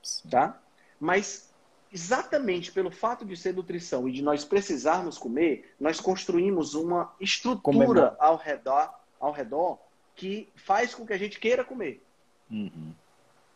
Sim. 0.03 0.29
tá? 0.29 0.61
Mas 1.01 1.49
exatamente 1.91 2.71
pelo 2.71 2.91
fato 2.91 3.25
de 3.25 3.37
ser 3.37 3.55
nutrição 3.55 4.07
e 4.07 4.13
de 4.13 4.23
nós 4.23 4.45
precisarmos 4.45 5.17
comer, 5.17 5.75
nós 5.81 5.99
construímos 5.99 6.75
uma 6.75 7.13
estrutura 7.19 7.63
Comemora. 7.63 8.17
ao 8.19 8.37
redor, 8.37 8.95
ao 9.19 9.33
redor 9.33 9.79
que 10.15 10.49
faz 10.55 10.95
com 10.95 11.07
que 11.07 11.13
a 11.15 11.19
gente 11.19 11.41
queira 11.41 11.65
comer. 11.65 12.05
Uhum. 12.51 12.93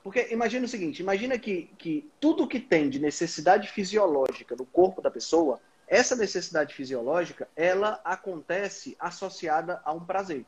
Porque 0.04 0.28
imagina 0.30 0.66
o 0.66 0.68
seguinte, 0.68 1.00
imagina 1.00 1.38
que, 1.38 1.70
que 1.78 2.10
tudo 2.20 2.46
que 2.46 2.60
tem 2.60 2.90
de 2.90 2.98
necessidade 3.00 3.68
fisiológica 3.70 4.54
no 4.54 4.66
corpo 4.66 5.00
da 5.00 5.10
pessoa, 5.10 5.58
essa 5.88 6.14
necessidade 6.14 6.74
fisiológica, 6.74 7.48
ela 7.56 7.98
acontece 8.04 8.94
associada 9.00 9.80
a 9.82 9.94
um 9.94 10.04
prazer. 10.04 10.44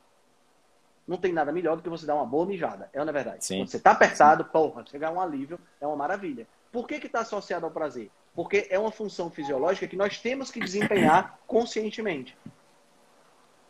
Não 1.08 1.16
tem 1.16 1.32
nada 1.32 1.52
melhor 1.52 1.74
do 1.74 1.82
que 1.82 1.88
você 1.88 2.04
dar 2.04 2.16
uma 2.16 2.26
boa 2.26 2.44
mijada. 2.44 2.90
É 2.92 2.98
não 2.98 3.08
é 3.08 3.12
verdade? 3.12 3.46
Sim. 3.46 3.60
Quando 3.60 3.68
você 3.68 3.78
está 3.78 3.92
apertado, 3.92 4.44
porra, 4.44 4.84
chegar 4.84 5.10
um 5.10 5.20
alívio, 5.20 5.58
é 5.80 5.86
uma 5.86 5.96
maravilha. 5.96 6.46
Por 6.70 6.86
que 6.86 6.96
está 6.96 7.20
associado 7.20 7.64
ao 7.64 7.72
prazer? 7.72 8.10
Porque 8.34 8.66
é 8.68 8.78
uma 8.78 8.92
função 8.92 9.30
fisiológica 9.30 9.88
que 9.88 9.96
nós 9.96 10.20
temos 10.20 10.50
que 10.50 10.60
desempenhar 10.60 11.40
conscientemente. 11.48 12.36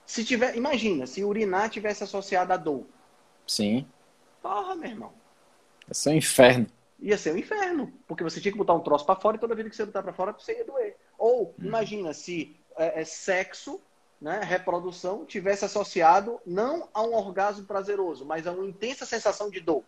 Se 0.05 0.25
tiver, 0.25 0.57
imagina, 0.57 1.07
se 1.07 1.23
urinar 1.23 1.71
tivesse 1.71 2.03
associado 2.03 2.53
à 2.53 2.57
dor. 2.57 2.85
Sim. 3.47 3.87
Porra, 4.43 4.75
meu 4.75 4.91
irmão. 4.91 5.26
Esse 5.91 6.09
é 6.09 6.13
um 6.13 6.17
inferno. 6.17 6.67
ia 6.99 7.19
ser 7.19 7.33
um 7.35 7.37
inferno, 7.37 7.93
porque 8.07 8.25
você 8.25 8.41
tinha 8.41 8.53
que 8.53 8.59
botar 8.59 8.75
um 8.75 8.81
troço 8.81 9.05
para 9.05 9.21
fora 9.21 9.37
e 9.37 9.41
toda 9.41 9.55
vida 9.55 9.69
que 9.69 9.77
você 9.77 9.85
botar 9.87 10.03
para 10.03 10.13
fora 10.13 10.33
você 10.33 10.59
ia 10.59 10.65
doer. 10.65 10.97
Ou 11.19 11.55
imagina 11.59 12.13
se 12.15 12.57
é, 12.77 13.01
é, 13.01 13.05
sexo, 13.05 13.81
né, 14.21 14.41
reprodução 14.43 15.25
tivesse 15.27 15.65
associado 15.65 16.41
não 16.47 16.89
a 16.95 17.03
um 17.03 17.15
orgasmo 17.15 17.65
prazeroso, 17.67 18.25
mas 18.25 18.47
a 18.47 18.53
uma 18.53 18.65
intensa 18.67 19.05
sensação 19.05 19.51
de 19.51 19.61
dor. 19.61 19.83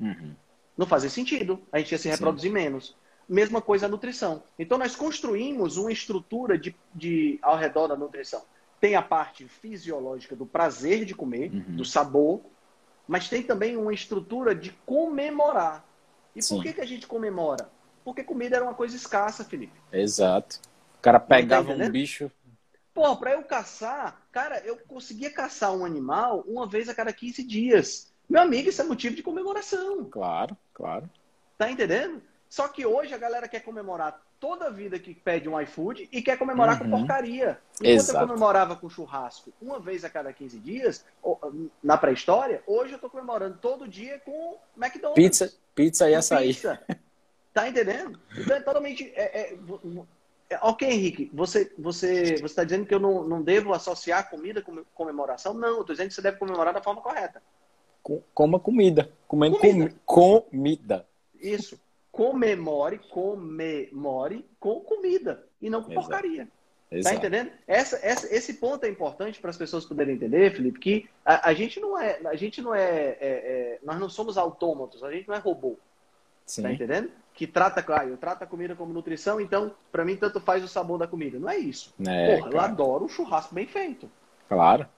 Uhum. 0.00 0.34
Não 0.76 0.86
fazia 0.86 1.10
sentido. 1.10 1.60
A 1.72 1.78
gente 1.78 1.92
ia 1.92 1.98
se 1.98 2.04
Sim. 2.04 2.10
reproduzir 2.10 2.52
menos. 2.52 2.94
Mesma 3.28 3.60
coisa 3.60 3.86
a 3.86 3.88
nutrição. 3.88 4.42
Então 4.58 4.78
nós 4.78 4.94
construímos 4.94 5.76
uma 5.76 5.90
estrutura 5.90 6.56
de, 6.56 6.76
de 6.94 7.38
ao 7.42 7.56
redor 7.56 7.88
da 7.88 7.96
nutrição. 7.96 8.42
Tem 8.80 8.94
a 8.94 9.02
parte 9.02 9.48
fisiológica 9.48 10.36
do 10.36 10.46
prazer 10.46 11.04
de 11.04 11.14
comer, 11.14 11.50
Uhum. 11.50 11.76
do 11.76 11.84
sabor, 11.84 12.40
mas 13.06 13.28
tem 13.28 13.42
também 13.42 13.76
uma 13.76 13.92
estrutura 13.92 14.54
de 14.54 14.70
comemorar. 14.84 15.84
E 16.34 16.42
Sim. 16.42 16.56
por 16.56 16.62
que, 16.64 16.72
que 16.74 16.80
a 16.80 16.86
gente 16.86 17.06
comemora? 17.06 17.70
Porque 18.04 18.22
comida 18.22 18.56
era 18.56 18.64
uma 18.64 18.74
coisa 18.74 18.94
escassa, 18.94 19.44
Felipe. 19.44 19.78
Exato. 19.92 20.60
O 20.98 21.02
cara 21.02 21.18
pegava 21.18 21.70
um 21.70 21.74
entendendo? 21.74 21.92
bicho. 21.92 22.30
Pô, 22.92 23.16
para 23.16 23.32
eu 23.32 23.42
caçar, 23.42 24.22
cara, 24.32 24.58
eu 24.60 24.78
conseguia 24.88 25.30
caçar 25.30 25.72
um 25.72 25.84
animal 25.84 26.44
uma 26.46 26.66
vez 26.66 26.88
a 26.88 26.94
cada 26.94 27.12
15 27.12 27.42
dias. 27.42 28.12
Meu 28.28 28.42
amigo, 28.42 28.68
isso 28.68 28.80
é 28.80 28.84
motivo 28.84 29.14
de 29.14 29.22
comemoração. 29.22 30.04
Claro, 30.04 30.56
claro. 30.72 31.08
Tá 31.58 31.70
entendendo? 31.70 32.22
Só 32.48 32.68
que 32.68 32.86
hoje 32.86 33.12
a 33.12 33.18
galera 33.18 33.48
quer 33.48 33.60
comemorar 33.60 34.20
toda 34.38 34.66
a 34.66 34.70
vida 34.70 34.98
que 34.98 35.14
pede 35.14 35.48
um 35.48 35.60
iFood 35.60 36.08
e 36.12 36.20
quer 36.22 36.36
comemorar 36.38 36.78
com 36.78 36.84
Uhum. 36.84 36.90
porcaria. 36.90 37.58
Enquanto 37.80 37.86
Exato. 37.86 38.18
eu 38.24 38.28
comemorava 38.28 38.76
com 38.76 38.88
churrasco 38.88 39.52
uma 39.60 39.78
vez 39.80 40.04
a 40.04 40.10
cada 40.10 40.32
15 40.32 40.58
dias, 40.58 41.04
na 41.82 41.96
pré-história, 41.96 42.62
hoje 42.66 42.92
eu 42.92 42.98
tô 42.98 43.08
comemorando 43.10 43.58
todo 43.60 43.88
dia 43.88 44.18
com 44.20 44.56
McDonald's. 44.76 45.14
Pizza, 45.14 45.52
pizza 45.74 46.08
e 46.08 46.12
com 46.12 46.18
açaí. 46.18 46.48
pizza. 46.48 46.80
Tá 47.52 47.68
entendendo? 47.68 48.18
Então 48.38 48.56
é 48.56 48.60
totalmente. 48.60 49.12
é- 49.16 49.52
é- 49.52 49.58
É, 50.48 50.58
ok, 50.62 50.88
Henrique, 50.88 51.28
você 51.34 51.72
você 51.76 52.36
você 52.36 52.44
está 52.44 52.62
dizendo 52.62 52.86
que 52.86 52.94
eu 52.94 53.00
não, 53.00 53.24
não 53.24 53.42
devo 53.42 53.72
associar 53.72 54.30
comida 54.30 54.62
com 54.62 54.84
comemoração? 54.94 55.52
Não, 55.54 55.68
eu 55.70 55.80
estou 55.80 55.92
dizendo 55.92 56.06
que 56.08 56.14
você 56.14 56.22
deve 56.22 56.36
comemorar 56.38 56.72
da 56.72 56.80
forma 56.80 57.00
correta. 57.02 57.42
Coma 58.32 58.60
comida. 58.60 59.10
Comendo 59.26 59.58
comida. 59.58 59.92
Com, 60.04 60.40
comida. 60.42 61.04
Isso. 61.40 61.80
Comemore, 62.16 62.98
comemore 63.10 64.48
com 64.58 64.80
comida 64.80 65.44
e 65.60 65.68
não 65.68 65.82
com 65.82 65.92
Exato. 65.92 66.08
porcaria. 66.08 66.46
Tá 66.46 66.96
Exato. 66.96 67.14
Tá 67.14 67.18
entendendo? 67.18 67.52
Essa, 67.66 67.96
essa, 68.02 68.34
esse 68.34 68.54
ponto 68.54 68.84
é 68.84 68.88
importante 68.88 69.38
para 69.38 69.50
as 69.50 69.56
pessoas 69.58 69.84
poderem 69.84 70.14
entender, 70.14 70.50
Felipe, 70.54 70.78
que 70.78 71.08
a, 71.22 71.50
a, 71.50 71.52
gente 71.52 71.78
não 71.78 71.98
é, 72.00 72.18
a 72.24 72.34
gente 72.34 72.62
não 72.62 72.74
é, 72.74 72.80
é, 72.80 73.18
é, 73.20 73.78
nós 73.84 74.00
não 74.00 74.08
somos 74.08 74.38
autômatos, 74.38 75.04
a 75.04 75.12
gente 75.12 75.28
não 75.28 75.34
é 75.34 75.38
robô. 75.38 75.76
Sim. 76.46 76.62
Tá 76.62 76.72
entendendo? 76.72 77.10
Que 77.34 77.46
trata, 77.46 77.82
claro, 77.82 78.08
eu 78.08 78.16
trato 78.16 78.44
a 78.44 78.46
comida 78.46 78.74
como 78.74 78.94
nutrição, 78.94 79.38
então 79.38 79.74
para 79.92 80.02
mim 80.02 80.16
tanto 80.16 80.40
faz 80.40 80.64
o 80.64 80.68
sabor 80.68 80.98
da 80.98 81.06
comida. 81.06 81.38
Não 81.38 81.50
é 81.50 81.58
isso. 81.58 81.92
É, 82.08 82.36
Porra, 82.36 82.50
eu 82.50 82.60
adoro 82.60 83.04
um 83.04 83.08
churrasco 83.10 83.54
bem 83.54 83.66
feito. 83.66 84.10
Claro. 84.48 84.88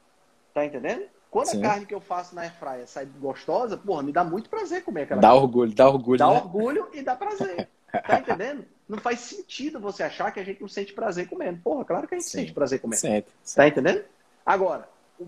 Tá 0.55 0.65
entendendo? 0.65 1.05
Quando 1.31 1.49
Sim. 1.49 1.59
a 1.63 1.69
carne 1.69 1.87
que 1.87 1.95
eu 1.95 2.01
faço 2.01 2.35
na 2.35 2.43
airfryer 2.43 2.89
sai 2.89 3.05
gostosa, 3.05 3.77
porra, 3.77 4.03
me 4.03 4.13
dá 4.13 4.25
muito 4.25 4.49
prazer 4.49 4.83
comer 4.83 5.03
aquela 5.03 5.21
Dá 5.21 5.29
carne. 5.29 5.43
orgulho, 5.43 5.75
dá 5.75 5.89
orgulho. 5.89 6.19
Dá 6.19 6.27
né? 6.31 6.37
orgulho 6.37 6.89
e 6.93 7.03
dá 7.03 7.15
prazer. 7.17 7.69
Tá 8.07 8.19
entendendo? 8.19 8.67
Não 8.87 8.99
faz 8.99 9.19
sentido 9.21 9.81
você 9.81 10.03
achar 10.03 10.31
que 10.31 10.39
a 10.39 10.45
gente 10.45 10.61
não 10.61 10.69
sente 10.69 10.93
prazer 10.93 11.27
comendo. 11.27 11.59
Porra, 11.63 11.87
claro 11.87 12.07
que 12.07 12.15
a 12.15 12.19
gente 12.19 12.29
Sim. 12.29 12.41
sente 12.41 12.53
prazer 12.53 12.81
comendo. 12.81 13.01
Sente, 13.01 13.29
Tá 13.57 13.67
entendendo? 13.67 14.05
Agora, 14.45 14.87
o, 15.19 15.25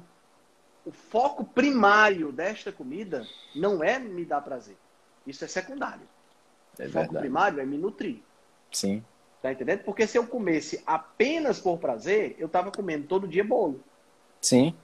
o 0.84 0.92
foco 0.92 1.42
primário 1.42 2.30
desta 2.32 2.70
comida 2.70 3.26
não 3.56 3.82
é 3.82 3.98
me 3.98 4.26
dar 4.26 4.42
prazer. 4.42 4.76
Isso 5.26 5.42
é 5.42 5.48
secundário. 5.48 6.06
É 6.78 6.84
o 6.86 6.90
foco 6.90 7.14
primário 7.14 7.60
é 7.60 7.64
me 7.64 7.78
nutrir. 7.78 8.18
Sim. 8.70 9.02
Tá 9.40 9.50
entendendo? 9.52 9.80
Porque 9.84 10.06
se 10.06 10.18
eu 10.18 10.26
comesse 10.26 10.82
apenas 10.86 11.58
por 11.58 11.78
prazer, 11.78 12.36
eu 12.38 12.46
tava 12.46 12.70
comendo 12.70 13.06
todo 13.06 13.26
dia 13.26 13.42
bolo. 13.42 13.82
Sim. 14.42 14.74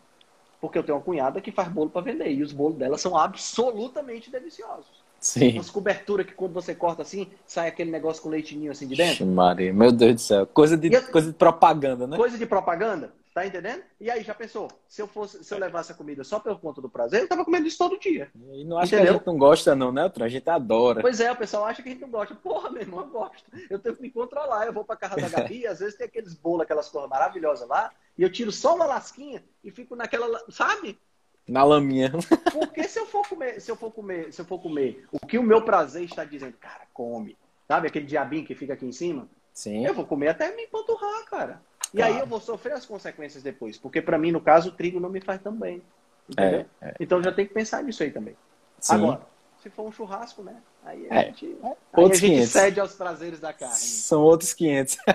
Porque 0.61 0.79
eu 0.79 0.83
tenho 0.83 0.99
uma 0.99 1.05
cunhada 1.05 1.41
que 1.41 1.53
faz 1.53 1.69
bolo 1.69 1.91
para 1.91 2.03
vender. 2.03 2.31
E 2.31 2.43
os 2.43 2.53
bolos 2.53 2.79
dela 2.79 2.97
são 2.99 3.17
absolutamente 3.17 4.31
deliciosos. 4.31 5.05
Sim. 5.21 5.53
Umas 5.53 5.71
coberturas 5.71 6.27
que 6.27 6.33
quando 6.33 6.53
você 6.53 6.75
corta 6.75 7.03
assim, 7.03 7.29
sai 7.47 7.69
aquele 7.69 7.91
negócio 7.91 8.23
com 8.23 8.29
leitinho 8.29 8.71
assim 8.71 8.87
de 8.87 8.95
dentro. 8.95 9.27
Maria, 9.27 9.73
meu 9.73 9.91
Deus 9.91 10.15
do 10.15 10.21
céu. 10.21 10.47
Coisa 10.47 10.77
de, 10.77 10.93
eu... 10.93 11.03
coisa 11.09 11.33
de 11.33 11.37
propaganda, 11.37 12.07
né? 12.07 12.17
Coisa 12.17 12.39
de 12.39 12.47
propaganda. 12.47 13.13
Tá 13.37 13.47
entendendo? 13.47 13.83
E 14.01 14.11
aí, 14.11 14.23
já 14.23 14.35
pensou? 14.35 14.71
Se 14.89 15.03
eu 15.03 15.07
fosse, 15.07 15.45
se 15.45 15.53
eu 15.53 15.59
levasse 15.59 15.93
a 15.93 15.95
comida 15.95 16.25
só 16.25 16.41
pelo 16.41 16.59
conta 16.59 16.81
do 16.81 16.89
prazer, 16.89 17.21
eu 17.21 17.29
tava 17.29 17.45
comendo 17.45 17.67
isso 17.67 17.77
todo 17.77 18.01
dia. 18.01 18.31
E 18.51 18.65
não 18.65 18.79
acha 18.79 18.97
Entendeu? 18.97 19.05
que 19.05 19.11
a 19.11 19.13
gente 19.19 19.27
não 19.27 19.37
gosta, 19.37 19.75
não, 19.75 19.93
né, 19.93 20.11
A 20.19 20.29
gente 20.29 20.49
adora. 20.49 21.03
Pois 21.03 21.21
é, 21.21 21.31
o 21.31 21.37
pessoal 21.37 21.67
acha 21.67 21.83
que 21.83 21.89
a 21.91 21.93
gente 21.93 22.01
não 22.01 22.09
gosta. 22.09 22.35
Porra, 22.35 22.71
meu 22.71 22.81
irmão, 22.81 23.01
eu 23.01 23.09
gosto. 23.09 23.45
Eu 23.69 23.79
tenho 23.79 23.95
que 23.95 24.01
me 24.01 24.11
controlar. 24.11 24.65
Eu 24.65 24.73
vou 24.73 24.85
pra 24.85 24.97
casa 24.97 25.17
da 25.17 25.29
Gabi, 25.29 25.67
às 25.67 25.81
vezes 25.81 25.97
tem 25.97 26.07
aqueles 26.07 26.33
bolos, 26.33 26.63
aquelas 26.63 26.89
coisas 26.89 27.11
maravilhosas 27.11 27.69
lá, 27.69 27.93
e 28.19 28.23
eu 28.23 28.31
tiro 28.31 28.51
só 28.51 28.75
uma 28.75 28.87
lasquinha 28.87 29.45
e 29.63 29.71
fico 29.71 29.95
naquela, 29.95 30.43
sabe? 30.49 30.99
Na 31.47 31.63
laminha. 31.63 32.13
Porque 32.53 32.85
se 32.85 32.99
eu 32.99 33.07
for 33.07 33.27
comer, 33.29 33.61
se 33.61 33.71
eu 33.71 33.77
for 33.77 33.91
comer, 33.91 34.33
se 34.33 34.41
eu 34.41 34.45
for 34.45 34.59
comer, 34.59 35.07
o 35.13 35.25
que 35.25 35.39
o 35.39 35.43
meu 35.43 35.63
prazer 35.63 36.05
está 36.05 36.25
dizendo, 36.25 36.57
cara, 36.59 36.87
come. 36.93 37.37
Sabe 37.69 37.89
aquele 37.89 38.07
diabinho 38.07 38.45
que 38.45 38.55
fica 38.55 38.73
aqui 38.73 38.87
em 38.87 38.93
cima? 38.93 39.29
Sim. 39.53 39.87
Eu 39.87 39.95
vou 39.95 40.07
comer 40.07 40.29
até 40.29 40.55
me 40.55 40.65
empanturrar, 40.65 41.25
cara. 41.27 41.63
E 41.93 41.99
claro. 41.99 42.15
aí 42.15 42.21
eu 42.21 42.27
vou 42.27 42.41
sofrer 42.41 42.75
as 42.75 42.87
consequências 42.87 43.43
depois. 43.43 43.79
Porque 43.79 44.03
para 44.03 44.19
mim, 44.19 44.33
no 44.33 44.41
caso, 44.41 44.71
o 44.71 44.73
trigo 44.73 45.01
não 45.01 45.09
me 45.09 45.21
faz 45.21 45.41
tão 45.41 45.55
bem. 45.55 45.83
Entendeu? 46.29 46.67
É, 46.81 46.89
é. 46.89 46.95
Então 46.99 47.23
já 47.23 47.33
tem 47.33 47.47
que 47.47 47.55
pensar 47.55 47.83
nisso 47.83 48.03
aí 48.03 48.11
também. 48.11 48.37
Sim. 48.81 48.95
Agora, 48.95 49.21
se 49.63 49.71
for 49.71 49.87
um 49.87 49.93
churrasco, 49.93 50.43
né? 50.43 50.57
Aí 50.85 51.07
a 51.11 51.15
é. 51.15 51.25
gente, 51.27 51.57
aí 51.93 52.05
a 52.05 52.15
gente 52.15 52.47
cede 52.47 52.81
aos 52.81 52.95
prazeres 52.95 53.41
da 53.41 53.53
carne. 53.53 53.75
São 53.75 54.23
outros 54.23 54.53
500. 54.53 54.99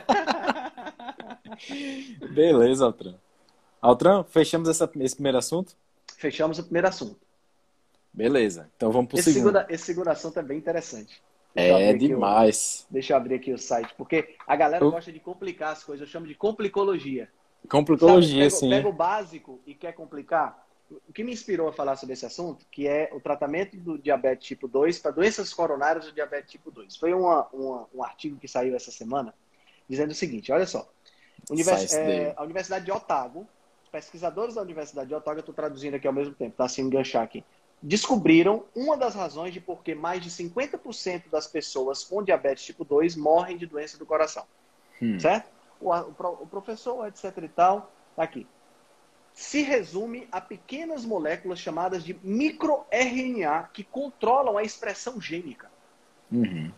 Beleza, 2.34 2.86
Altran. 2.86 3.16
Altran, 3.82 4.24
fechamos 4.24 4.70
essa, 4.70 4.89
esse 4.99 5.16
primeiro 5.16 5.38
assunto? 5.38 5.76
Fechamos 6.18 6.60
o 6.60 6.64
primeiro 6.64 6.88
assunto. 6.88 7.20
Beleza. 8.14 8.70
Então 8.76 8.91
vamos 8.91 9.10
para 9.10 9.20
o 9.20 9.24
segundo. 9.24 9.66
Esse 9.70 9.86
segundo 9.86 10.08
assunto 10.10 10.38
é 10.39 10.43
bem 10.43 10.58
interessante. 10.58 11.22
Deixa 11.54 11.80
é 11.80 11.93
demais. 11.93 12.86
O, 12.89 12.93
deixa 12.93 13.14
eu 13.14 13.18
abrir 13.18 13.36
aqui 13.36 13.52
o 13.52 13.58
site, 13.58 13.93
porque 13.97 14.36
a 14.47 14.56
galera 14.56 14.84
eu... 14.84 14.91
gosta 14.91 15.12
de 15.12 15.20
complicar 15.20 15.74
as 15.74 15.84
coisas. 15.84 16.08
Eu 16.08 16.12
chamo 16.12 16.28
de 16.28 16.36
complicologia. 16.36 17.30
Complicologia, 17.70 18.49
Sabe, 18.49 18.60
sim. 18.60 18.70
Pega 18.70 18.88
o 18.88 18.93
básico 18.93 19.60
e 19.66 19.74
quer 19.74 19.93
complicar. 19.93 20.66
O 21.08 21.14
que 21.14 21.24
me 21.24 21.32
inspirou 21.32 21.70
a 21.70 21.74
falar 21.74 21.95
sobre 21.95 22.14
esse 22.14 22.26
assunto, 22.26 22.66
que 22.70 22.88
é 22.88 23.10
o 23.14 23.20
tratamento 23.20 23.78
do 23.78 23.97
diabetes 23.97 24.47
tipo 24.47 24.68
2 24.68 24.99
para 24.99 25.12
doenças 25.12 25.54
coronárias 25.54 26.06
do 26.06 26.12
diabetes 26.12 26.52
tipo 26.52 26.70
2. 26.70 26.97
Foi 26.97 27.14
uma, 27.14 27.47
uma, 27.54 27.88
um 27.93 28.04
artigo 28.04 28.38
que 28.38 28.47
saiu 28.47 28.76
essa 28.76 28.91
semana 28.91 29.34
dizendo 29.88 30.12
o 30.12 30.16
seguinte, 30.16 30.52
olha 30.52 30.66
só. 30.66 30.89
Univers, 31.52 31.93
é, 31.93 32.34
a 32.36 32.43
Universidade 32.43 32.86
de 32.86 32.91
Otago, 32.91 33.47
pesquisadores 33.91 34.56
da 34.56 34.62
Universidade 34.62 35.10
de 35.10 35.16
Otago, 35.16 35.39
eu 35.39 35.41
estou 35.41 35.54
traduzindo 35.54 35.95
aqui 35.95 36.08
ao 36.08 36.14
mesmo 36.14 36.34
tempo, 36.34 36.56
tá? 36.56 36.68
Se 36.68 36.82
enganchar 36.82 37.24
aqui 37.24 37.43
descobriram 37.82 38.64
uma 38.76 38.95
das 38.95 39.16
razões 39.16 39.54
de 39.54 39.60
por 39.60 39.82
que 39.82 39.95
mais 39.95 40.22
de 40.22 40.30
50% 40.30 41.30
das 41.32 41.47
pessoas 41.47 42.04
com 42.04 42.22
diabetes 42.22 42.64
tipo 42.64 42.86
2 42.86 43.16
morrem 43.16 43.58
de 43.58 43.66
doença 43.66 43.97
do 43.97 44.06
coração. 44.06 44.45
Hum. 45.02 45.20
Certo? 45.20 45.49
O, 45.80 45.89
o, 45.89 46.14
o, 46.41 46.47
professor, 46.47 47.08
etc 47.08 47.36
e 47.43 47.47
tal, 47.47 47.91
tá 48.16 48.22
aqui. 48.22 48.45
Se 49.34 49.64
resume 49.64 50.28
a 50.32 50.39
pequenas 50.39 51.06
moléculas 51.06 51.58
chamadas 51.58 52.04
de 52.04 52.14
microRNA 52.22 53.70
que 53.74 53.84
controlam 53.84 54.58
a 54.58 54.64
expressão 54.64 55.20
gênica. 55.20 55.72
Uhum. 56.32 56.72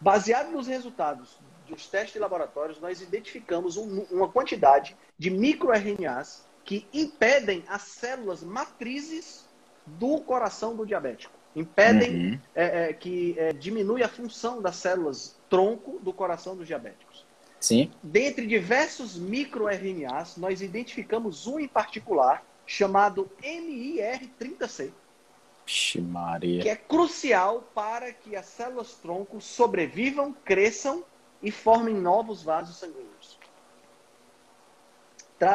Baseado 0.00 0.50
nos 0.50 0.66
resultados 0.66 1.38
dos 1.66 1.86
testes 1.86 2.14
de 2.14 2.18
laboratórios, 2.18 2.80
nós 2.80 3.00
identificamos 3.00 3.76
um, 3.76 4.02
uma 4.10 4.28
quantidade 4.28 4.96
de 5.18 5.30
microRNAs 5.30 6.44
que 6.64 6.86
impedem 6.92 7.64
as 7.68 7.82
células 7.82 8.42
matrizes 8.42 9.46
do 9.86 10.20
coração 10.20 10.74
do 10.74 10.84
diabético. 10.84 11.32
Impedem 11.54 12.32
uhum. 12.32 12.40
é, 12.54 12.88
é, 12.88 12.92
que 12.92 13.34
é, 13.38 13.52
diminui 13.52 14.02
a 14.02 14.08
função 14.08 14.60
das 14.60 14.76
células 14.76 15.36
tronco 15.48 15.98
do 16.00 16.12
coração 16.12 16.56
dos 16.56 16.66
diabéticos. 16.66 17.24
Sim. 17.58 17.90
Dentre 18.02 18.46
diversos 18.46 19.16
microRNAs, 19.16 20.36
nós 20.36 20.60
identificamos 20.60 21.46
um 21.46 21.58
em 21.58 21.68
particular 21.68 22.44
chamado 22.66 23.30
MIR30C. 23.42 24.90
Maria. 26.00 26.62
Que 26.62 26.68
é 26.68 26.76
crucial 26.76 27.62
para 27.74 28.12
que 28.12 28.36
as 28.36 28.46
células 28.46 28.94
tronco 28.94 29.40
sobrevivam, 29.40 30.32
cresçam 30.44 31.04
e 31.42 31.50
formem 31.50 31.94
novos 31.94 32.42
vasos 32.42 32.76
sanguíneos. 32.76 33.38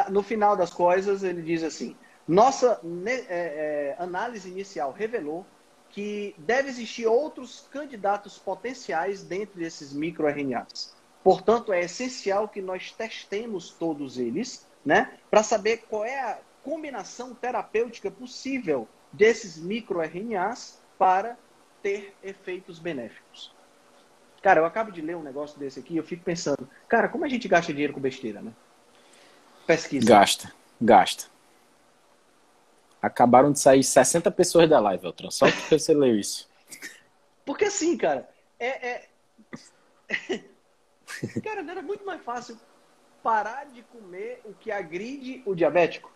No 0.09 0.21
final 0.21 0.55
das 0.55 0.71
coisas, 0.71 1.23
ele 1.23 1.41
diz 1.41 1.63
assim: 1.63 1.95
nossa 2.27 2.79
é, 3.05 3.13
é, 3.29 3.95
análise 3.97 4.49
inicial 4.49 4.91
revelou 4.91 5.45
que 5.89 6.33
deve 6.37 6.69
existir 6.69 7.05
outros 7.05 7.67
candidatos 7.71 8.37
potenciais 8.37 9.23
dentro 9.23 9.59
desses 9.59 9.91
microRNAs. 9.91 10.95
Portanto, 11.23 11.73
é 11.73 11.81
essencial 11.81 12.47
que 12.47 12.61
nós 12.61 12.91
testemos 12.91 13.71
todos 13.71 14.17
eles, 14.17 14.65
né, 14.83 15.17
para 15.29 15.43
saber 15.43 15.83
qual 15.89 16.05
é 16.05 16.19
a 16.19 16.39
combinação 16.63 17.35
terapêutica 17.35 18.09
possível 18.09 18.87
desses 19.11 19.57
microRNAs 19.57 20.81
para 20.97 21.37
ter 21.83 22.15
efeitos 22.23 22.79
benéficos. 22.79 23.53
Cara, 24.41 24.59
eu 24.59 24.65
acabo 24.65 24.91
de 24.91 25.01
ler 25.01 25.15
um 25.15 25.21
negócio 25.21 25.59
desse 25.59 25.79
aqui, 25.79 25.95
eu 25.95 26.03
fico 26.03 26.23
pensando, 26.23 26.67
cara, 26.87 27.07
como 27.07 27.23
a 27.23 27.27
gente 27.27 27.47
gasta 27.47 27.71
dinheiro 27.71 27.93
com 27.93 27.99
besteira, 27.99 28.41
né? 28.41 28.51
Pesquisa. 29.67 30.05
Gasta, 30.05 30.51
gasta. 30.79 31.25
Acabaram 33.01 33.51
de 33.51 33.59
sair 33.59 33.83
60 33.83 34.31
pessoas 34.31 34.69
da 34.69 34.79
live, 34.79 35.05
Eltron. 35.05 35.31
Só 35.31 35.49
porque 35.49 35.77
você 35.77 35.93
leu 35.93 36.17
isso. 36.17 36.49
Porque 37.43 37.65
assim, 37.65 37.97
cara, 37.97 38.29
é, 38.59 38.87
é... 38.87 39.09
cara, 41.43 41.63
não 41.63 41.71
era 41.71 41.81
muito 41.81 42.05
mais 42.05 42.21
fácil 42.23 42.57
parar 43.23 43.65
de 43.65 43.81
comer 43.81 44.41
o 44.45 44.53
que 44.53 44.71
agride 44.71 45.41
o 45.45 45.55
diabético. 45.55 46.11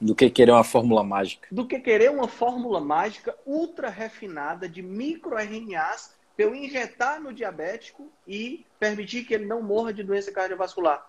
Do 0.00 0.14
que 0.14 0.30
querer 0.30 0.52
uma 0.52 0.64
fórmula 0.64 1.04
mágica. 1.04 1.46
Do 1.50 1.66
que 1.66 1.78
querer 1.78 2.10
uma 2.10 2.26
fórmula 2.26 2.80
mágica 2.80 3.36
ultra 3.44 3.90
refinada 3.90 4.68
de 4.68 4.82
microRNAs 4.82 6.16
para 6.36 6.44
eu 6.44 6.54
injetar 6.54 7.20
no 7.20 7.32
diabético 7.32 8.12
e 8.26 8.66
permitir 8.78 9.24
que 9.24 9.34
ele 9.34 9.46
não 9.46 9.62
morra 9.62 9.92
de 9.92 10.02
doença 10.02 10.30
cardiovascular. 10.30 11.04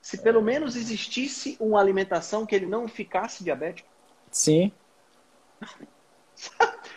Se 0.00 0.16
pelo 0.18 0.40
menos 0.40 0.74
existisse 0.74 1.56
uma 1.60 1.78
alimentação 1.78 2.46
que 2.46 2.54
ele 2.54 2.64
não 2.66 2.88
ficasse 2.88 3.44
diabético. 3.44 3.88
Sim. 4.30 4.72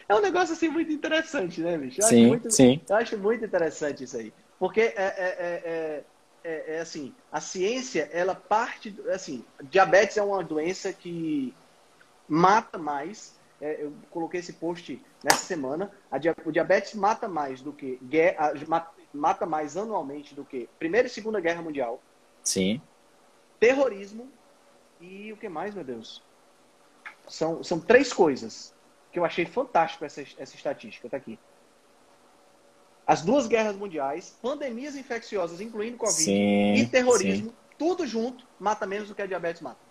É 0.07 0.15
um 0.15 0.21
negócio 0.21 0.53
assim 0.53 0.69
muito 0.69 0.91
interessante, 0.91 1.61
né, 1.61 1.77
bicho? 1.77 2.01
Eu 2.01 2.07
sim, 2.07 2.27
muito, 2.27 2.51
sim. 2.51 2.81
Eu 2.87 2.95
acho 2.95 3.17
muito 3.17 3.43
interessante 3.43 4.03
isso 4.03 4.17
aí. 4.17 4.33
Porque 4.59 4.81
é, 4.81 4.93
é, 4.95 6.03
é, 6.43 6.63
é, 6.75 6.79
assim, 6.79 7.13
a 7.31 7.41
ciência, 7.41 8.09
ela 8.11 8.35
parte. 8.35 8.95
Assim, 9.09 9.43
diabetes 9.63 10.17
é 10.17 10.23
uma 10.23 10.43
doença 10.43 10.93
que 10.93 11.53
mata 12.27 12.77
mais. 12.77 13.37
Eu 13.63 13.93
coloquei 14.09 14.39
esse 14.39 14.53
post 14.53 15.01
nessa 15.23 15.45
semana. 15.45 15.91
o 16.45 16.51
diabetes 16.51 16.93
mata 16.93 17.27
mais 17.27 17.61
do 17.61 17.71
que. 17.71 17.99
mata 19.13 19.45
mais 19.45 19.77
anualmente 19.77 20.35
do 20.35 20.43
que 20.43 20.69
Primeira 20.77 21.07
e 21.07 21.11
Segunda 21.11 21.39
Guerra 21.39 21.61
Mundial. 21.61 22.01
Sim. 22.43 22.81
Terrorismo 23.59 24.29
e 24.99 25.31
o 25.31 25.37
que 25.37 25.47
mais, 25.47 25.73
meu 25.73 25.83
Deus? 25.83 26.21
São, 27.27 27.63
são 27.63 27.79
três 27.79 28.11
coisas 28.11 28.73
que 29.11 29.19
eu 29.19 29.23
achei 29.23 29.45
fantástico 29.45 30.03
essa, 30.03 30.21
essa 30.21 30.55
estatística, 30.55 31.09
tá 31.09 31.17
aqui. 31.17 31.39
As 33.05 33.21
duas 33.21 33.47
guerras 33.47 33.75
mundiais, 33.75 34.37
pandemias 34.41 34.95
infecciosas, 34.95 35.61
incluindo 35.61 35.97
Covid, 35.97 36.23
Sim, 36.23 36.73
e 36.73 36.87
terrorismo, 36.87 37.49
sim. 37.49 37.55
tudo 37.77 38.07
junto, 38.07 38.45
mata 38.59 38.85
menos 38.85 39.09
do 39.09 39.15
que 39.15 39.21
a 39.21 39.25
diabetes 39.27 39.61
mata. 39.61 39.82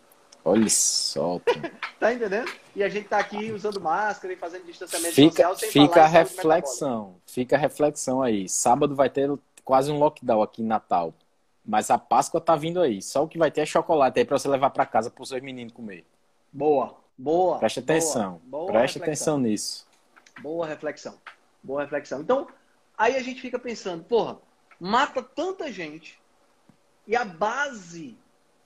Olha 0.45 0.69
só. 0.69 1.41
Tá 1.99 2.13
entendendo? 2.13 2.51
E 2.75 2.83
a 2.83 2.89
gente 2.89 3.07
tá 3.07 3.19
aqui 3.19 3.53
usando 3.53 3.81
máscara 3.81 4.35
e 4.35 4.37
fazendo 4.37 4.65
distanciamento 4.65 5.15
Fica, 5.15 5.31
social 5.31 5.57
sem 5.57 5.71
fica 5.71 6.03
a 6.03 6.07
reflexão. 6.09 7.15
Fica 7.25 7.55
a 7.55 7.59
reflexão 7.59 8.21
aí. 8.21 8.49
Sábado 8.49 8.97
vai 8.97 9.09
ter 9.09 9.31
quase 9.65 9.93
um 9.93 10.01
lockdown 10.01 10.43
aqui 10.43 10.63
em 10.63 10.67
Natal. 10.67 11.15
Mas 11.65 11.91
a 11.91 11.99
Páscoa 11.99 12.41
tá 12.41 12.57
vindo 12.57 12.81
aí. 12.81 13.01
Só 13.01 13.23
o 13.23 13.29
que 13.29 13.39
vai 13.39 13.53
ter 13.53 13.61
é 13.61 13.67
chocolate 13.67 14.19
aí 14.19 14.25
pra 14.25 14.37
você 14.37 14.49
levar 14.49 14.71
pra 14.71 14.85
casa 14.85 15.13
pros 15.13 15.29
seus 15.29 15.41
meninos 15.41 15.73
comer. 15.73 16.05
Boa, 16.53 16.97
boa. 17.17 17.61
Preste 17.61 17.81
boa, 17.81 17.97
atenção. 17.97 18.41
boa 18.43 18.73
Preste 18.73 18.99
reflexão. 18.99 19.35
atenção 19.35 19.39
nisso. 19.39 19.87
Boa 20.41 20.67
reflexão. 20.67 21.15
Boa 21.63 21.83
reflexão. 21.83 22.21
Então, 22.21 22.49
aí 22.99 23.15
a 23.15 23.23
gente 23.23 23.41
fica 23.41 23.61
pensando, 23.61 24.03
porra, 24.03 24.39
mata 24.81 25.23
tanta 25.23 25.71
gente 25.71 26.21
e 27.07 27.15
a 27.15 27.25
base 27.25 28.19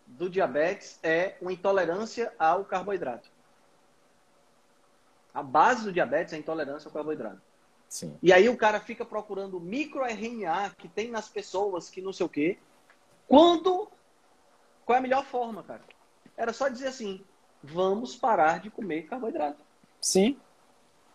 do 0.06 0.30
diabetes 0.30 0.98
é 1.02 1.36
uma 1.40 1.52
intolerância 1.52 2.32
ao 2.38 2.64
carboidrato. 2.64 3.28
A 5.34 5.42
base 5.42 5.84
do 5.84 5.92
diabetes 5.92 6.32
é 6.32 6.36
a 6.36 6.38
intolerância 6.38 6.88
ao 6.88 6.94
carboidrato. 6.94 7.42
Sim. 7.88 8.16
E 8.22 8.32
aí 8.32 8.48
o 8.48 8.56
cara 8.56 8.80
fica 8.80 9.04
procurando 9.04 9.60
microRNA 9.60 10.74
que 10.78 10.88
tem 10.88 11.10
nas 11.10 11.28
pessoas, 11.28 11.90
que 11.90 12.00
não 12.00 12.12
sei 12.12 12.26
o 12.26 12.28
quê. 12.28 12.58
Quando. 13.28 13.90
Qual 14.84 14.96
é 14.96 14.98
a 14.98 15.02
melhor 15.02 15.24
forma, 15.24 15.62
cara? 15.62 15.82
Era 16.36 16.52
só 16.52 16.68
dizer 16.68 16.88
assim: 16.88 17.24
vamos 17.62 18.16
parar 18.16 18.60
de 18.60 18.70
comer 18.70 19.02
carboidrato. 19.02 19.62
Sim. 20.00 20.38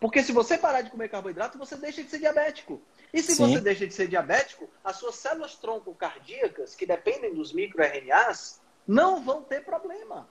Porque 0.00 0.22
se 0.22 0.32
você 0.32 0.58
parar 0.58 0.82
de 0.82 0.90
comer 0.90 1.08
carboidrato, 1.08 1.58
você 1.58 1.76
deixa 1.76 2.02
de 2.02 2.10
ser 2.10 2.18
diabético. 2.18 2.82
E 3.12 3.22
se 3.22 3.34
Sim. 3.34 3.46
você 3.46 3.60
deixa 3.60 3.86
de 3.86 3.94
ser 3.94 4.08
diabético, 4.08 4.68
as 4.82 4.96
suas 4.96 5.14
células 5.16 5.56
tronco 5.56 5.94
cardíacas, 5.94 6.74
que 6.74 6.86
dependem 6.86 7.34
dos 7.34 7.52
microRNAs, 7.52 8.61
não 8.86 9.22
vão 9.22 9.42
ter 9.42 9.64
problema. 9.64 10.26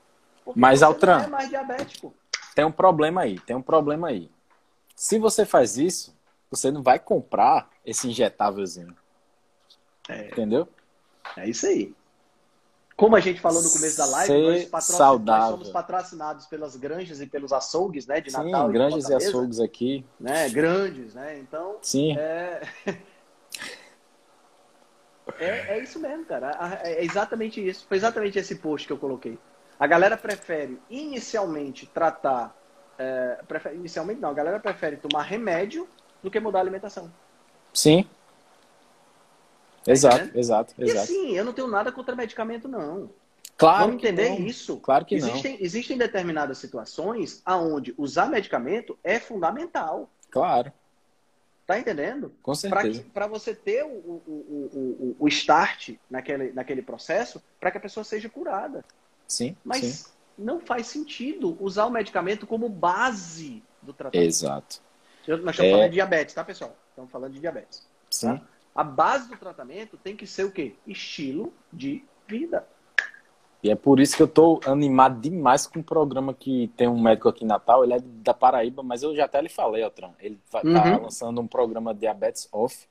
Mas, 0.56 0.82
Altran, 0.84 1.18
não 1.20 1.26
é 1.26 1.28
mais 1.28 1.50
diabético. 1.50 2.14
Tem 2.56 2.66
um 2.66 2.72
problema 2.72 3.22
aí. 3.22 3.40
Tem 3.40 3.56
um 3.56 3.62
problema 3.62 4.08
aí. 4.10 4.30
Se 4.96 5.18
você 5.20 5.46
faz 5.46 5.78
isso, 5.78 6.16
você 6.50 6.70
não 6.72 6.82
vai 6.84 7.00
comprar 7.00 7.70
esse 7.86 8.08
injetávelzinho. 8.10 8.96
É. 10.10 10.28
Entendeu? 10.28 10.68
É 11.38 11.48
isso 11.48 11.66
aí. 11.66 11.94
Como 12.98 13.16
a 13.16 13.20
gente 13.20 13.40
falou 13.40 13.64
no 13.64 13.72
começo 13.72 13.98
da 13.98 14.06
live, 14.06 14.34
nós, 14.42 14.66
patrocin- 14.66 14.94
saudável. 14.98 15.42
nós 15.42 15.50
somos 15.52 15.70
patrocinados 15.70 16.46
pelas 16.46 16.76
granjas 16.76 17.20
e 17.20 17.26
pelos 17.26 17.52
açougues, 17.52 18.06
né, 18.06 18.22
de 18.22 18.30
Sim, 18.30 18.52
Natal 18.52 18.70
e 18.70 18.74
grandes 18.74 19.10
e 19.10 19.14
açougues 19.16 19.60
aqui. 19.60 20.06
né, 20.20 20.50
grandes, 20.50 21.16
né? 21.16 21.40
Então, 21.40 21.78
Sim. 21.82 22.16
é... 22.18 22.62
é 25.40 25.78
é 25.78 25.80
isso 25.84 26.00
mesmo, 26.00 26.26
cara. 26.26 26.80
É 26.84 27.04
exatamente 27.04 27.66
isso. 27.66 27.86
Foi 27.88 27.98
exatamente 27.98 28.38
esse 28.40 28.56
post 28.56 28.88
que 28.88 28.94
eu 28.94 28.98
coloquei. 28.98 29.38
A 29.80 29.88
galera 29.88 30.16
prefere 30.18 30.80
inicialmente 30.90 31.88
tratar, 31.88 32.56
é, 32.98 33.40
prefere- 33.48 33.76
inicialmente 33.76 34.22
não, 34.22 34.30
a 34.30 34.34
galera 34.34 34.60
prefere 34.60 34.98
tomar 34.98 35.24
remédio 35.24 35.88
do 36.22 36.30
que 36.30 36.40
mudar 36.40 36.60
a 36.60 36.62
alimentação. 36.62 37.12
Sim. 37.74 38.06
Exato, 39.88 40.16
entendendo? 40.18 40.38
exato, 40.38 40.74
E 40.78 40.84
exato. 40.84 41.00
assim, 41.00 41.32
eu 41.36 41.44
não 41.44 41.54
tenho 41.54 41.68
nada 41.68 41.92
contra 41.92 42.16
medicamento, 42.16 42.68
não. 42.68 43.10
Claro 43.58 43.86
Vamos 43.88 44.02
que 44.02 44.08
entender 44.08 44.30
não. 44.30 44.46
isso. 44.46 44.78
Claro 44.80 45.06
que 45.06 45.18
não. 45.20 45.28
existem, 45.28 45.58
existem 45.60 45.98
determinadas 45.98 46.58
situações 46.60 47.42
aonde 47.46 47.94
usar 47.98 48.28
medicamento 48.28 48.98
é 49.04 49.20
fundamental. 49.20 50.10
Claro, 50.30 50.72
Tá 51.72 51.80
entendendo? 51.80 52.34
com 52.42 52.54
certeza. 52.54 53.06
Para 53.14 53.28
você 53.28 53.56
ter 53.56 53.84
o, 53.84 53.88
o, 53.88 54.22
o, 54.28 55.16
o, 55.20 55.28
start 55.28 55.96
naquele, 56.10 56.52
naquele 56.52 56.82
processo, 56.82 57.42
para 57.60 57.72
que 57.72 57.78
a 57.78 57.82
pessoa 57.82 58.04
seja 58.04 58.28
curada. 58.30 58.84
Sim, 59.28 59.56
Mas 59.64 59.82
sim. 59.86 60.12
não 60.38 60.60
faz 60.60 60.88
sentido 60.88 61.58
usar 61.62 61.86
o 61.86 61.90
medicamento 61.90 62.46
como 62.46 62.68
base 62.68 63.64
do 63.82 63.94
tratamento. 63.94 64.28
Exato. 64.28 64.82
Eu- 65.26 65.38
Nós 65.38 65.52
estamos 65.52 65.70
É. 65.72 65.72
falando 65.72 65.90
de 65.90 65.94
diabetes, 65.96 66.36
tá, 66.36 66.44
pessoal? 66.44 66.76
Estamos 66.90 67.12
falando 67.12 67.34
de 67.34 67.40
diabetes. 67.40 67.88
Sim. 68.10 68.38
Tá? 68.38 68.42
A 68.76 68.84
base 68.84 69.30
do 69.30 69.38
tratamento 69.38 69.98
tem 69.98 70.16
que 70.16 70.28
ser 70.28 70.44
o 70.44 70.52
quê? 70.52 70.76
Estilo 70.86 71.54
de 71.72 72.04
vida. 72.28 72.68
E 73.64 73.70
é 73.70 73.76
por 73.76 74.00
isso 74.00 74.16
que 74.18 74.24
eu 74.24 74.28
tô 74.28 74.60
animado 74.66 75.20
demais 75.22 75.68
com 75.68 75.80
o 75.80 75.84
programa 75.84 76.34
que 76.34 76.72
tem 76.76 76.88
um 76.88 77.00
médico 77.00 77.30
aqui 77.30 77.44
em 77.44 77.48
Natal, 77.48 77.84
ele 77.84 77.94
é 77.94 78.00
da 78.00 78.34
Paraíba, 78.34 78.82
mas 78.82 79.04
eu 79.04 79.16
já 79.16 79.26
até 79.26 79.40
lhe 79.42 79.50
falei, 79.50 79.84
Altran. 79.84 80.10
Ele 80.20 80.40
tá 80.50 80.62
Uhum. 80.64 81.04
lançando 81.04 81.40
um 81.42 81.46
programa 81.48 81.94
Diabetes 81.94 82.48
Off, 82.52 82.88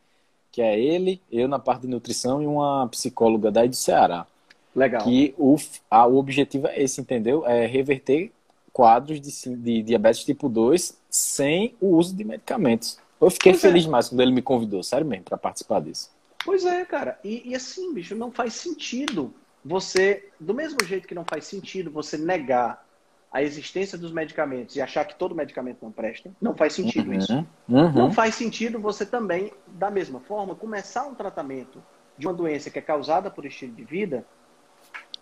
que 0.53 0.63
é 0.63 0.79
ele, 0.79 1.21
eu 1.31 1.49
na 1.49 1.59
parte 1.59 1.83
de 1.83 1.89
nutrição 1.89 2.41
e 2.43 2.47
uma 2.47 2.87
psicóloga 2.89 3.51
daí 3.51 3.69
do 3.69 3.75
Ceará. 3.77 4.27
Legal. 4.75 5.03
Que 5.03 5.35
o, 5.37 5.57
a, 5.91 6.07
o 6.07 6.17
objetivo 6.17 6.69
é 6.69 6.81
esse, 6.81 7.01
entendeu? 7.01 7.45
É 7.45 7.67
reverter 7.67 8.31
quadros 8.73 9.21
de, 9.21 9.57
de 9.57 9.83
diabetes 9.83 10.25
tipo 10.25 10.49
2 10.49 10.97
sem 11.11 11.75
o 11.81 11.97
uso 11.97 12.15
de 12.15 12.23
medicamentos. 12.23 12.97
Eu 13.21 13.29
fiquei 13.31 13.53
Pois 13.53 13.65
é. 13.65 13.69
feliz 13.69 13.83
demais 13.85 14.09
quando 14.09 14.21
ele 14.21 14.31
me 14.33 14.41
convidou, 14.43 14.83
sério 14.85 15.05
mesmo, 15.07 15.25
para 15.25 15.37
participar 15.37 15.81
disso. 15.81 16.11
Pois 16.45 16.65
é, 16.65 16.85
cara. 16.85 17.19
E, 17.25 17.51
e 17.51 17.55
assim, 17.57 17.93
bicho, 17.93 18.15
não 18.15 18.31
faz 18.31 18.55
sentido 18.55 19.35
você, 19.65 20.31
do 20.39 20.55
mesmo 20.55 20.83
jeito 20.85 21.07
que 21.07 21.15
não 21.15 21.25
faz 21.25 21.45
sentido 21.45 21.91
você 21.91 22.17
negar 22.17 22.85
a 23.33 23.43
existência 23.43 23.97
dos 23.97 24.13
medicamentos 24.13 24.75
e 24.75 24.81
achar 24.81 25.05
que 25.05 25.15
todo 25.15 25.35
medicamento 25.35 25.79
não 25.83 25.93
presta, 25.93 26.33
não 26.41 26.57
faz 26.57 26.73
sentido 26.73 27.13
isso. 27.13 27.33
Uhum. 27.33 27.47
Uhum. 27.69 27.93
Não 27.93 28.13
faz 28.13 28.35
sentido 28.35 28.81
você 28.81 29.07
também, 29.07 29.53
da 29.69 29.91
mesma 29.91 30.19
forma, 30.21 30.55
começar 30.55 31.07
um 31.07 31.15
tratamento 31.15 31.83
de 32.19 32.27
uma 32.27 32.35
doença 32.35 32.71
que 32.71 32.79
é 32.79 32.83
causada 32.83 33.31
por 33.31 33.47
estilo 33.47 33.73
de 33.73 33.85
vida 33.85 34.27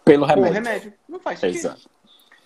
Pelo 0.04 0.24
remédio. 0.24 0.52
remédio. 0.54 0.94
Não 1.08 1.20
faz 1.20 1.38
sentido. 1.40 1.58
Exato. 1.66 1.90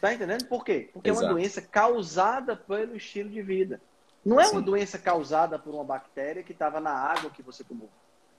Tá 0.00 0.12
entendendo? 0.12 0.46
Por 0.46 0.64
quê? 0.64 0.90
Porque 0.92 1.10
é 1.10 1.12
uma 1.12 1.20
Exato. 1.22 1.34
doença 1.34 1.62
causada 1.62 2.56
pelo 2.56 2.96
estilo 2.96 3.30
de 3.30 3.40
vida. 3.40 3.80
Não 4.24 4.40
é 4.40 4.48
uma 4.48 4.58
Sim. 4.58 4.64
doença 4.64 4.98
causada 4.98 5.58
por 5.60 5.72
uma 5.72 5.84
bactéria 5.84 6.42
que 6.42 6.50
estava 6.52 6.80
na 6.80 6.90
água 6.90 7.30
que 7.30 7.40
você 7.40 7.62
tomou. 7.62 7.88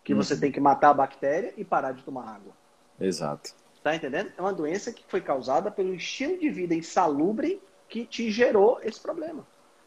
Que 0.04 0.14
Uhum. 0.14 0.22
você 0.22 0.38
tem 0.38 0.52
que 0.52 0.60
matar 0.60 0.90
a 0.90 0.94
bactéria 0.94 1.54
e 1.56 1.64
parar 1.64 1.94
de 1.94 2.04
tomar 2.04 2.28
água. 2.28 2.52
Exato. 3.00 3.54
Tá 3.84 3.96
entendendo? 3.96 4.32
É 4.38 4.42
uma 4.42 4.54
doença 4.54 4.94
que 4.94 5.04
foi 5.08 5.20
causada 5.22 5.70
pelo 5.70 5.94
estilo 5.94 6.38
de 6.40 6.50
vida 6.50 6.74
insalubre 6.74 7.62
que 7.90 8.06
te 8.06 8.32
gerou 8.32 8.80
esse 8.82 9.00
problema. 9.00 9.46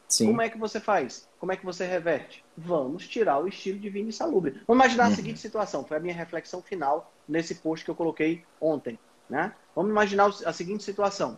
Sim. 0.08 0.26
Como 0.28 0.42
é 0.42 0.48
que 0.48 0.58
você 0.58 0.78
faz? 0.78 1.28
Como 1.40 1.50
é 1.50 1.56
que 1.56 1.64
você 1.64 1.84
reverte? 1.84 2.44
Vamos 2.56 3.08
tirar 3.08 3.38
o 3.38 3.48
estilo 3.48 3.78
de 3.78 3.88
vida 3.90 4.08
insalubre. 4.08 4.60
Vamos 4.66 4.84
imaginar 4.84 5.06
Uhum. 5.06 5.12
a 5.12 5.16
seguinte 5.16 5.40
situação. 5.40 5.84
Foi 5.84 5.96
a 5.96 6.00
minha 6.00 6.14
reflexão 6.14 6.62
final 6.62 7.12
nesse 7.26 7.56
post 7.56 7.84
que 7.84 7.90
eu 7.90 7.94
coloquei 7.94 8.44
ontem. 8.60 8.98
Né? 9.28 9.52
Vamos 9.74 9.90
imaginar 9.90 10.30
a 10.44 10.52
seguinte 10.52 10.84
situação. 10.84 11.36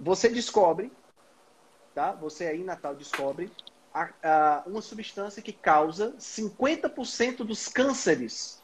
Você 0.00 0.28
descobre, 0.28 0.92
tá? 1.94 2.12
Você 2.12 2.46
aí, 2.46 2.64
Natal, 2.64 2.94
descobre 2.94 3.50
a- 3.94 4.10
a- 4.22 4.62
uma 4.66 4.82
substância 4.82 5.40
que 5.40 5.52
causa 5.52 6.14
50% 6.18 7.44
dos 7.44 7.68
cânceres. 7.68 8.60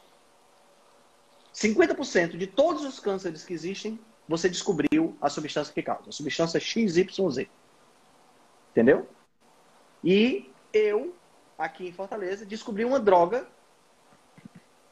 50% 1.53 2.37
de 2.37 2.47
todos 2.47 2.83
os 2.83 2.99
cânceres 2.99 3.43
que 3.45 3.53
existem, 3.53 3.99
você 4.27 4.49
descobriu 4.49 5.15
a 5.21 5.29
substância 5.29 5.73
que 5.73 5.83
causa. 5.83 6.09
A 6.09 6.11
substância 6.11 6.59
XYZ. 6.59 7.47
Entendeu? 8.71 9.07
E 10.03 10.51
eu, 10.73 11.15
aqui 11.57 11.87
em 11.87 11.93
Fortaleza, 11.93 12.45
descobri 12.45 12.83
uma 12.83 12.99
droga 12.99 13.47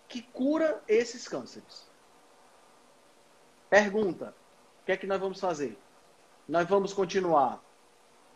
que 0.08 0.22
cura 0.22 0.84
esses 0.88 1.28
cânceres. 1.28 1.90
Pergunta: 3.70 4.36
o 4.82 4.86
que 4.86 4.92
é 4.92 4.98
que 4.98 5.08
nós 5.08 5.20
vamos 5.20 5.40
fazer? 5.40 5.78
Nós 6.48 6.68
vamos 6.68 6.94
continuar 6.94 7.64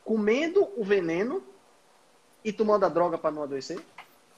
comendo 0.04 0.72
o 0.80 0.84
veneno 0.84 1.44
e 2.44 2.54
tomando 2.54 2.86
a 2.86 2.90
droga 2.90 3.18
para 3.18 3.32
não 3.32 3.44
adoecer? 3.44 3.84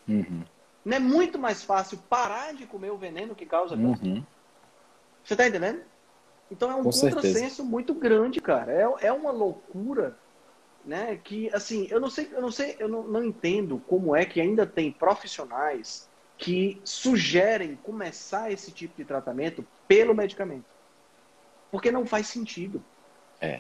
Uhum. 0.07 0.43
Não 0.88 0.95
é 0.95 0.99
muito 1.01 1.38
mais 1.38 1.63
fácil 1.63 1.97
parar 2.09 2.53
de 2.53 2.65
comer 2.65 2.91
o 2.91 2.97
veneno 2.97 3.35
que 3.35 3.45
causa 3.45 3.75
câncer? 3.75 4.05
Uhum. 4.05 4.23
Você 5.21 5.35
tá 5.35 5.45
entendendo? 5.45 5.81
Então 6.49 6.71
é 6.71 6.75
um 6.75 6.83
Com 6.83 6.91
contrassenso 6.91 7.33
certeza. 7.33 7.63
muito 7.63 7.93
grande, 7.93 8.39
cara. 8.39 8.71
É, 8.71 9.07
é 9.07 9.11
uma 9.11 9.29
loucura, 9.29 10.17
né? 10.85 11.19
Que 11.21 11.53
assim, 11.53 11.89
eu 11.91 11.99
não 11.99 12.09
sei, 12.09 12.29
eu 12.31 12.41
não 12.41 12.49
sei, 12.49 12.77
eu 12.79 12.88
não, 12.88 13.03
não 13.03 13.21
entendo 13.21 13.83
como 13.85 14.15
é 14.15 14.23
que 14.23 14.39
ainda 14.39 14.65
tem 14.65 14.89
profissionais 14.89 16.07
que 16.38 16.79
sugerem 16.85 17.75
começar 17.83 18.49
esse 18.49 18.71
tipo 18.71 18.95
de 18.95 19.03
tratamento 19.03 19.67
pelo 19.89 20.15
medicamento. 20.15 20.63
Porque 21.69 21.91
não 21.91 22.05
faz 22.05 22.27
sentido. 22.27 22.81
É. 23.41 23.59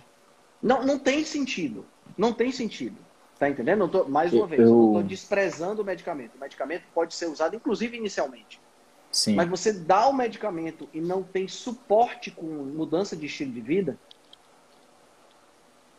Não, 0.63 0.81
não 0.81 0.97
tem 0.97 1.25
sentido. 1.25 1.85
Não 2.17 2.31
tem 2.31 2.53
sentido. 2.53 2.95
Tá 3.39 3.47
entendendo? 3.47 3.79
Não 3.79 3.89
tô, 3.89 4.05
mais 4.05 4.33
uma 4.33 4.47
vez, 4.47 4.61
eu 4.61 4.69
não 4.69 4.87
estou 4.87 5.03
desprezando 5.03 5.81
o 5.81 5.85
medicamento. 5.85 6.35
O 6.35 6.39
medicamento 6.39 6.83
pode 6.93 7.13
ser 7.13 7.27
usado, 7.27 7.55
inclusive, 7.55 7.95
inicialmente. 7.95 8.59
Sim. 9.11 9.35
Mas 9.35 9.47
você 9.47 9.71
dá 9.71 10.07
o 10.07 10.13
medicamento 10.13 10.89
e 10.93 10.99
não 10.99 11.21
tem 11.21 11.47
suporte 11.47 12.31
com 12.31 12.45
mudança 12.45 13.15
de 13.15 13.27
estilo 13.27 13.51
de 13.51 13.61
vida, 13.61 13.97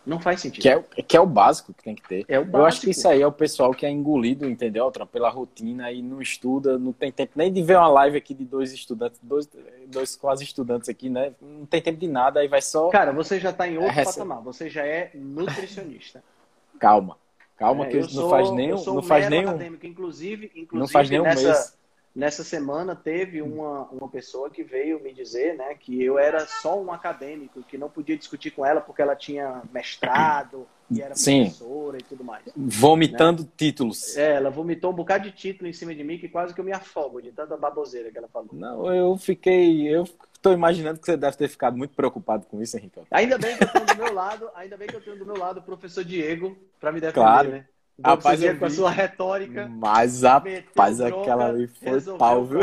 não 0.08 0.18
faz 0.18 0.40
sentido. 0.40 0.62
Que 0.62 0.68
é, 0.70 1.02
que 1.02 1.16
é 1.16 1.20
o 1.20 1.26
básico 1.26 1.74
que 1.74 1.82
tem 1.82 1.94
que 1.94 2.02
ter. 2.02 2.24
É 2.28 2.38
o 2.38 2.42
básico. 2.42 2.56
Eu 2.56 2.66
acho 2.66 2.80
que 2.80 2.90
isso 2.90 3.06
aí 3.06 3.20
é 3.20 3.26
o 3.26 3.32
pessoal 3.32 3.72
que 3.72 3.84
é 3.84 3.90
engolido, 3.90 4.48
entendeu, 4.48 4.84
Altran, 4.84 5.06
pela 5.06 5.28
rotina 5.28 5.92
e 5.92 6.00
não 6.00 6.22
estuda, 6.22 6.78
não 6.78 6.92
tem 6.92 7.12
tempo 7.12 7.32
nem 7.36 7.52
de 7.52 7.62
ver 7.62 7.76
uma 7.76 7.88
live 7.88 8.16
aqui 8.16 8.32
de 8.32 8.44
dois 8.44 8.72
estudantes, 8.72 9.20
dois, 9.22 9.48
dois 9.86 10.16
quase 10.16 10.44
estudantes 10.44 10.88
aqui, 10.88 11.10
né? 11.10 11.34
Não 11.40 11.66
tem 11.66 11.82
tempo 11.82 11.98
de 11.98 12.08
nada, 12.08 12.40
aí 12.40 12.48
vai 12.48 12.62
só. 12.62 12.88
Cara, 12.88 13.12
você 13.12 13.38
já 13.38 13.50
está 13.50 13.68
em 13.68 13.76
outro 13.76 14.00
é, 14.00 14.04
patamar, 14.04 14.40
você 14.40 14.70
já 14.70 14.84
é 14.84 15.10
nutricionista. 15.14 16.24
Calma. 16.80 17.18
Calma, 17.58 17.86
é, 17.86 17.88
que 17.88 17.98
não 17.98 18.08
sou, 18.08 18.30
faz 18.30 18.50
nenhum. 18.52 18.84
não 18.84 19.02
faz 19.02 19.28
nenhum. 19.28 19.50
Inclusive, 19.82 20.46
inclusive 20.54 20.68
não 20.72 20.86
faz 20.86 21.10
nenhum 21.10 21.24
nessa, 21.24 21.42
mês. 21.42 21.77
Nessa 22.14 22.42
semana 22.42 22.96
teve 22.96 23.40
uma, 23.42 23.82
uma 23.90 24.08
pessoa 24.08 24.50
que 24.50 24.62
veio 24.62 25.02
me 25.02 25.12
dizer 25.12 25.56
né, 25.56 25.74
que 25.74 26.02
eu 26.02 26.18
era 26.18 26.46
só 26.46 26.80
um 26.80 26.92
acadêmico, 26.92 27.62
que 27.62 27.78
não 27.78 27.88
podia 27.88 28.16
discutir 28.16 28.50
com 28.50 28.64
ela 28.64 28.80
porque 28.80 29.02
ela 29.02 29.14
tinha 29.14 29.62
mestrado 29.72 30.66
e 30.90 31.02
era 31.02 31.14
Sim. 31.14 31.44
professora 31.44 31.98
e 31.98 32.02
tudo 32.02 32.24
mais. 32.24 32.42
Vomitando 32.56 33.42
né? 33.42 33.48
títulos. 33.56 34.16
É, 34.16 34.36
ela 34.36 34.50
vomitou 34.50 34.90
um 34.90 34.94
bocado 34.94 35.24
de 35.24 35.32
título 35.32 35.68
em 35.68 35.72
cima 35.72 35.94
de 35.94 36.02
mim 36.02 36.18
que 36.18 36.28
quase 36.28 36.54
que 36.54 36.60
eu 36.60 36.64
me 36.64 36.72
afogo 36.72 37.20
de 37.20 37.30
tanta 37.30 37.56
baboseira 37.56 38.10
que 38.10 38.18
ela 38.18 38.28
falou. 38.28 38.48
Não, 38.52 38.92
eu 38.92 39.16
fiquei. 39.16 39.86
Eu 39.86 40.04
estou 40.32 40.52
imaginando 40.52 40.98
que 40.98 41.06
você 41.06 41.16
deve 41.16 41.36
ter 41.36 41.48
ficado 41.48 41.76
muito 41.76 41.94
preocupado 41.94 42.46
com 42.46 42.62
isso, 42.62 42.76
Henrique. 42.76 43.00
Ainda 43.10 43.36
bem 43.36 43.56
que 43.56 43.64
eu 43.64 43.68
tenho 43.68 43.86
do 43.86 43.96
meu 43.96 44.14
lado, 44.14 44.48
ainda 44.54 44.76
bem 44.76 44.88
que 44.88 44.96
eu 44.96 45.00
tenho 45.00 45.18
do 45.18 45.26
meu 45.26 45.36
lado 45.36 45.60
o 45.60 45.62
professor 45.62 46.04
Diego 46.04 46.56
para 46.80 46.90
me 46.90 47.00
defender, 47.00 47.20
claro. 47.20 47.50
né? 47.50 47.66
Rapaz, 48.04 48.40
com 48.58 48.64
a 48.64 48.70
sua 48.70 48.90
retórica. 48.90 49.68
Mas 49.68 50.22
rapaz, 50.22 51.00
aquela 51.00 51.48
ali 51.48 51.66
foi 51.66 52.00
pau, 52.16 52.44
viu? 52.44 52.60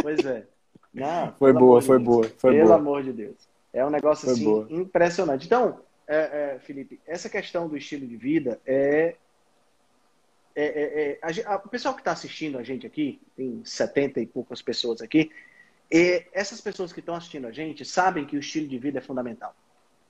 Pois 0.00 0.24
é. 0.24 0.46
Não, 0.92 1.32
foi 1.32 1.52
boa, 1.52 1.80
foi 1.80 1.98
de 1.98 2.04
boa, 2.04 2.28
foi 2.36 2.52
pelo 2.52 2.66
boa. 2.66 2.76
amor 2.76 3.02
de 3.02 3.12
Deus. 3.12 3.36
É 3.72 3.84
um 3.84 3.90
negócio 3.90 4.26
foi 4.26 4.34
assim 4.34 4.44
boa. 4.44 4.66
impressionante. 4.68 5.46
Então, 5.46 5.80
é, 6.06 6.16
é, 6.16 6.58
Felipe, 6.58 7.00
essa 7.06 7.28
questão 7.28 7.68
do 7.68 7.76
estilo 7.76 8.06
de 8.06 8.16
vida 8.16 8.60
é. 8.66 9.16
é, 10.54 10.64
é, 10.64 11.10
é 11.12 11.18
a, 11.22 11.54
a, 11.54 11.56
o 11.56 11.68
pessoal 11.68 11.94
que 11.94 12.00
está 12.00 12.12
assistindo 12.12 12.58
a 12.58 12.62
gente 12.62 12.86
aqui, 12.86 13.20
tem 13.34 13.62
70 13.64 14.20
e 14.20 14.26
poucas 14.26 14.60
pessoas 14.60 15.00
aqui, 15.00 15.30
e 15.90 16.26
essas 16.32 16.60
pessoas 16.60 16.92
que 16.92 17.00
estão 17.00 17.14
assistindo 17.14 17.46
a 17.46 17.52
gente 17.52 17.84
sabem 17.84 18.26
que 18.26 18.36
o 18.36 18.40
estilo 18.40 18.68
de 18.68 18.78
vida 18.78 18.98
é 18.98 19.02
fundamental. 19.02 19.54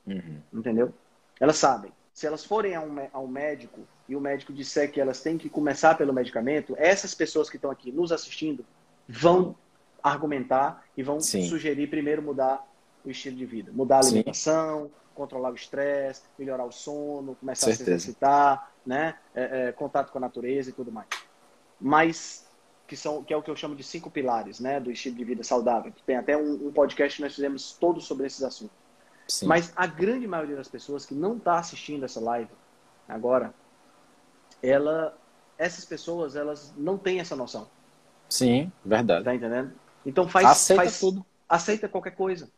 Uhum. 0.06 0.40
Entendeu? 0.52 0.92
Elas 1.38 1.56
sabem. 1.56 1.92
Se 2.12 2.26
elas 2.26 2.44
forem 2.44 2.74
a 2.74 2.80
um, 2.80 3.08
a 3.12 3.20
um 3.20 3.28
médico 3.28 3.80
e 4.12 4.16
o 4.16 4.20
médico 4.20 4.52
disser 4.52 4.92
que 4.92 5.00
elas 5.00 5.22
têm 5.22 5.38
que 5.38 5.48
começar 5.48 5.96
pelo 5.96 6.12
medicamento, 6.12 6.74
essas 6.76 7.14
pessoas 7.14 7.48
que 7.48 7.56
estão 7.56 7.70
aqui 7.70 7.90
nos 7.90 8.12
assistindo 8.12 8.62
vão 9.08 9.56
argumentar 10.02 10.84
e 10.94 11.02
vão 11.02 11.18
Sim. 11.18 11.48
sugerir 11.48 11.88
primeiro 11.88 12.20
mudar 12.20 12.62
o 13.02 13.10
estilo 13.10 13.36
de 13.36 13.46
vida, 13.46 13.72
mudar 13.72 13.96
a 13.96 14.00
alimentação, 14.00 14.84
Sim. 14.84 14.90
controlar 15.14 15.50
o 15.50 15.54
estresse, 15.54 16.24
melhorar 16.38 16.66
o 16.66 16.70
sono, 16.70 17.34
começar 17.36 17.68
Certeza. 17.68 17.82
a 17.82 17.86
se 17.86 17.90
exercitar, 17.90 18.72
né? 18.84 19.14
É, 19.34 19.68
é, 19.68 19.72
contato 19.72 20.12
com 20.12 20.18
a 20.18 20.20
natureza 20.20 20.68
e 20.68 20.72
tudo 20.74 20.92
mais. 20.92 21.08
Mas 21.80 22.46
que 22.86 22.94
são 22.94 23.24
que 23.24 23.32
é 23.32 23.36
o 23.36 23.42
que 23.42 23.50
eu 23.50 23.56
chamo 23.56 23.74
de 23.74 23.82
cinco 23.82 24.10
pilares, 24.10 24.60
né, 24.60 24.78
do 24.78 24.90
estilo 24.90 25.16
de 25.16 25.24
vida 25.24 25.42
saudável. 25.42 25.90
Tem 26.04 26.16
até 26.16 26.36
um, 26.36 26.66
um 26.66 26.70
podcast 26.70 27.16
que 27.16 27.22
nós 27.22 27.34
fizemos 27.34 27.72
todo 27.80 27.98
sobre 27.98 28.26
esses 28.26 28.42
assuntos. 28.42 28.76
Sim. 29.26 29.46
Mas 29.46 29.72
a 29.74 29.86
grande 29.86 30.28
maioria 30.28 30.56
das 30.56 30.68
pessoas 30.68 31.06
que 31.06 31.14
não 31.14 31.38
está 31.38 31.58
assistindo 31.58 32.04
essa 32.04 32.20
live 32.20 32.50
agora, 33.08 33.54
ela, 34.62 35.18
essas 35.58 35.84
pessoas, 35.84 36.36
elas 36.36 36.72
não 36.76 36.96
têm 36.96 37.20
essa 37.20 37.34
noção. 37.34 37.68
Sim, 38.28 38.70
verdade. 38.84 39.24
Tá 39.24 39.34
entendendo? 39.34 39.72
Então 40.06 40.28
faz, 40.28 40.46
aceita 40.46 40.82
faz, 40.82 41.00
tudo. 41.00 41.26
Aceita 41.48 41.88
qualquer 41.88 42.12
coisa. 42.12 42.50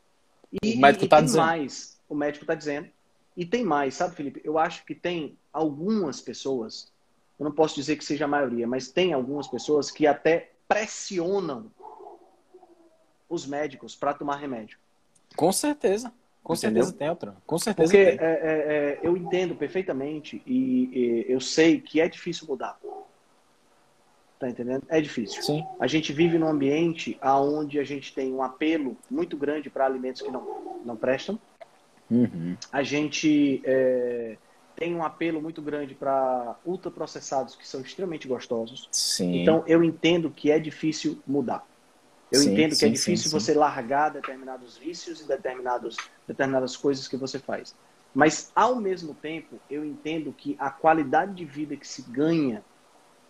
E, 0.62 0.74
o 0.74 0.80
médico 0.80 1.04
está 1.04 1.16
tem 1.16 1.24
dizendo. 1.26 1.42
mais. 1.42 2.00
O 2.08 2.14
médico 2.14 2.44
está 2.44 2.54
dizendo. 2.54 2.88
E 3.36 3.44
tem 3.44 3.64
mais, 3.64 3.94
sabe, 3.94 4.14
Felipe? 4.14 4.40
Eu 4.44 4.58
acho 4.58 4.84
que 4.84 4.94
tem 4.94 5.36
algumas 5.52 6.20
pessoas, 6.20 6.92
eu 7.38 7.44
não 7.44 7.52
posso 7.52 7.74
dizer 7.74 7.96
que 7.96 8.04
seja 8.04 8.26
a 8.26 8.28
maioria, 8.28 8.66
mas 8.66 8.88
tem 8.88 9.12
algumas 9.12 9.48
pessoas 9.48 9.90
que 9.90 10.06
até 10.06 10.52
pressionam 10.68 11.70
os 13.28 13.46
médicos 13.46 13.96
para 13.96 14.14
tomar 14.14 14.36
remédio. 14.36 14.78
Com 15.36 15.50
certeza. 15.50 16.12
Com 16.44 16.52
Entendeu? 16.52 16.82
certeza 16.82 16.98
tem 16.98 17.08
outra. 17.08 17.34
Com 17.46 17.58
certeza 17.58 17.90
Porque 17.90 18.04
tem. 18.04 18.26
é, 18.26 18.32
é, 18.32 18.38
é, 18.44 19.00
eu 19.02 19.16
entendo 19.16 19.54
perfeitamente 19.54 20.42
e, 20.46 21.24
e, 21.26 21.26
eu 21.26 21.40
sei 21.40 21.80
que 21.80 22.02
é 22.02 22.06
difícil 22.06 22.46
mudar. 22.46 22.78
Tá 24.38 24.50
entendendo? 24.50 24.82
É 24.90 25.00
difícil. 25.00 25.42
Sim. 25.42 25.64
A 25.80 25.86
gente 25.86 26.12
vive 26.12 26.36
num 26.36 26.46
ambiente 26.46 27.18
onde 27.22 27.78
a 27.78 27.84
gente 27.84 28.14
tem 28.14 28.30
um 28.30 28.42
apelo 28.42 28.94
muito 29.10 29.38
grande 29.38 29.70
para 29.70 29.86
alimentos 29.86 30.20
que 30.20 30.30
não, 30.30 30.82
não 30.84 30.96
prestam. 30.96 31.40
Uhum. 32.10 32.54
A 32.70 32.82
gente 32.82 33.62
é, 33.64 34.36
tem 34.76 34.94
um 34.94 35.02
apelo 35.02 35.40
muito 35.40 35.62
grande 35.62 35.94
para 35.94 36.56
ultraprocessados 36.62 37.56
que 37.56 37.66
são 37.66 37.80
extremamente 37.80 38.28
gostosos. 38.28 38.86
Sim. 38.92 39.40
Então 39.40 39.64
eu 39.66 39.82
entendo 39.82 40.28
que 40.28 40.50
é 40.50 40.58
difícil 40.58 41.18
mudar. 41.26 41.66
Eu 42.34 42.42
Sim, 42.42 42.52
entendo 42.52 42.70
que 42.70 42.74
sim, 42.76 42.86
é 42.86 42.88
difícil 42.88 43.30
sim, 43.30 43.38
você 43.38 43.54
largar 43.54 44.10
determinados 44.10 44.76
vícios 44.76 45.20
e 45.20 45.28
determinados, 45.28 45.96
determinadas 46.26 46.76
coisas 46.76 47.06
que 47.06 47.16
você 47.16 47.38
faz. 47.38 47.74
Mas, 48.12 48.50
ao 48.54 48.74
mesmo 48.76 49.14
tempo, 49.14 49.60
eu 49.70 49.84
entendo 49.84 50.32
que 50.32 50.56
a 50.58 50.68
qualidade 50.68 51.34
de 51.34 51.44
vida 51.44 51.76
que 51.76 51.86
se 51.86 52.02
ganha 52.02 52.64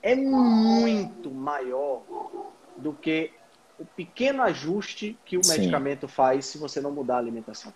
é 0.03 0.15
muito 0.15 1.31
maior 1.31 2.03
do 2.79 2.95
que 2.95 3.31
o 3.79 3.85
pequeno 3.85 4.43
ajuste 4.43 5.19
que 5.25 5.37
o 5.37 5.47
medicamento 5.47 6.09
faz 6.09 6.47
se 6.47 6.57
você 6.59 6.81
não 6.81 6.91
mudar 6.91 7.17
a 7.17 7.19
alimentação. 7.19 7.73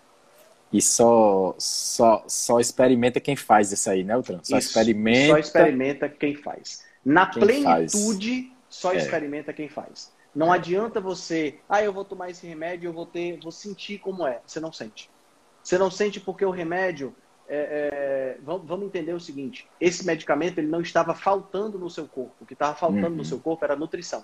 E 0.71 0.81
só, 0.81 1.55
só, 1.57 2.23
só 2.27 2.59
experimenta 2.59 3.19
quem 3.19 3.35
faz 3.35 3.71
isso 3.71 3.89
aí, 3.89 4.03
né, 4.03 4.13
Altran? 4.13 4.39
Só 4.43 4.57
Isso. 4.57 4.69
experimenta. 4.69 5.27
Só 5.33 5.37
experimenta 5.37 6.09
quem 6.09 6.35
faz. 6.35 6.83
Na 7.03 7.25
Quem 7.25 7.41
faz. 7.63 7.91
plenitude, 7.93 8.51
só 8.69 8.93
É. 8.93 8.97
experimenta 8.97 9.51
quem 9.51 9.67
faz. 9.67 10.11
Não 10.39 10.53
adianta 10.53 11.01
você, 11.01 11.59
ah, 11.67 11.83
eu 11.83 11.91
vou 11.91 12.05
tomar 12.05 12.29
esse 12.29 12.47
remédio, 12.47 12.87
eu 12.87 12.93
vou 12.93 13.05
ter, 13.05 13.37
vou 13.41 13.51
sentir 13.51 13.99
como 13.99 14.25
é. 14.25 14.39
Você 14.47 14.57
não 14.61 14.71
sente. 14.71 15.09
Você 15.61 15.77
não 15.77 15.91
sente 15.91 16.17
porque 16.17 16.45
o 16.45 16.49
remédio, 16.49 17.13
é, 17.45 18.37
é, 18.37 18.41
vamos, 18.41 18.65
vamos 18.65 18.85
entender 18.85 19.11
o 19.11 19.19
seguinte: 19.19 19.67
esse 19.81 20.05
medicamento 20.05 20.57
ele 20.57 20.67
não 20.69 20.79
estava 20.79 21.13
faltando 21.13 21.77
no 21.77 21.89
seu 21.89 22.07
corpo. 22.07 22.33
O 22.39 22.45
que 22.45 22.53
estava 22.53 22.73
faltando 22.73 23.07
Uhum. 23.09 23.15
no 23.17 23.25
seu 23.25 23.37
corpo 23.37 23.65
era 23.65 23.75
nutrição. 23.75 24.23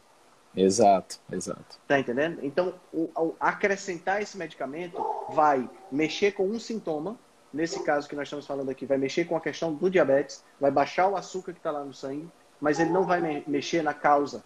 Exato, 0.56 1.20
exato. 1.30 1.78
Tá 1.86 2.00
entendendo? 2.00 2.40
Então, 2.42 2.76
o, 2.94 3.10
ao 3.14 3.36
acrescentar 3.38 4.22
esse 4.22 4.38
medicamento 4.38 4.96
vai 5.32 5.70
mexer 5.92 6.32
com 6.32 6.48
um 6.48 6.58
sintoma. 6.58 7.20
Nesse 7.54 7.84
caso 7.84 8.08
que 8.08 8.16
nós 8.16 8.28
estamos 8.28 8.48
falando 8.48 8.70
aqui, 8.70 8.86
vai 8.86 8.98
mexer 8.98 9.26
com 9.26 9.36
a 9.36 9.42
questão 9.42 9.74
do 9.74 9.90
diabetes, 9.90 10.46
vai 10.62 10.72
baixar 10.72 11.10
o 11.10 11.18
açúcar 11.18 11.52
que 11.52 11.60
está 11.60 11.72
lá 11.72 11.84
no 11.84 11.94
sangue, 11.94 12.30
mas 12.62 12.80
ele 12.80 12.90
não 12.92 13.04
vai 13.04 13.20
me- 13.20 13.44
mexer 13.48 13.82
na 13.84 13.94
causa. 13.94 14.44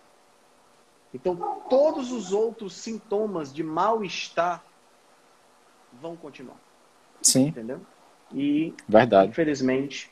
Então, 1.13 1.35
todos 1.69 2.11
os 2.11 2.31
outros 2.31 2.73
sintomas 2.73 3.51
de 3.53 3.63
mal-estar 3.63 4.63
vão 6.01 6.15
continuar, 6.15 6.57
Sim, 7.21 7.47
entendeu? 7.47 7.81
E, 8.31 8.73
verdade. 8.87 9.31
infelizmente, 9.31 10.11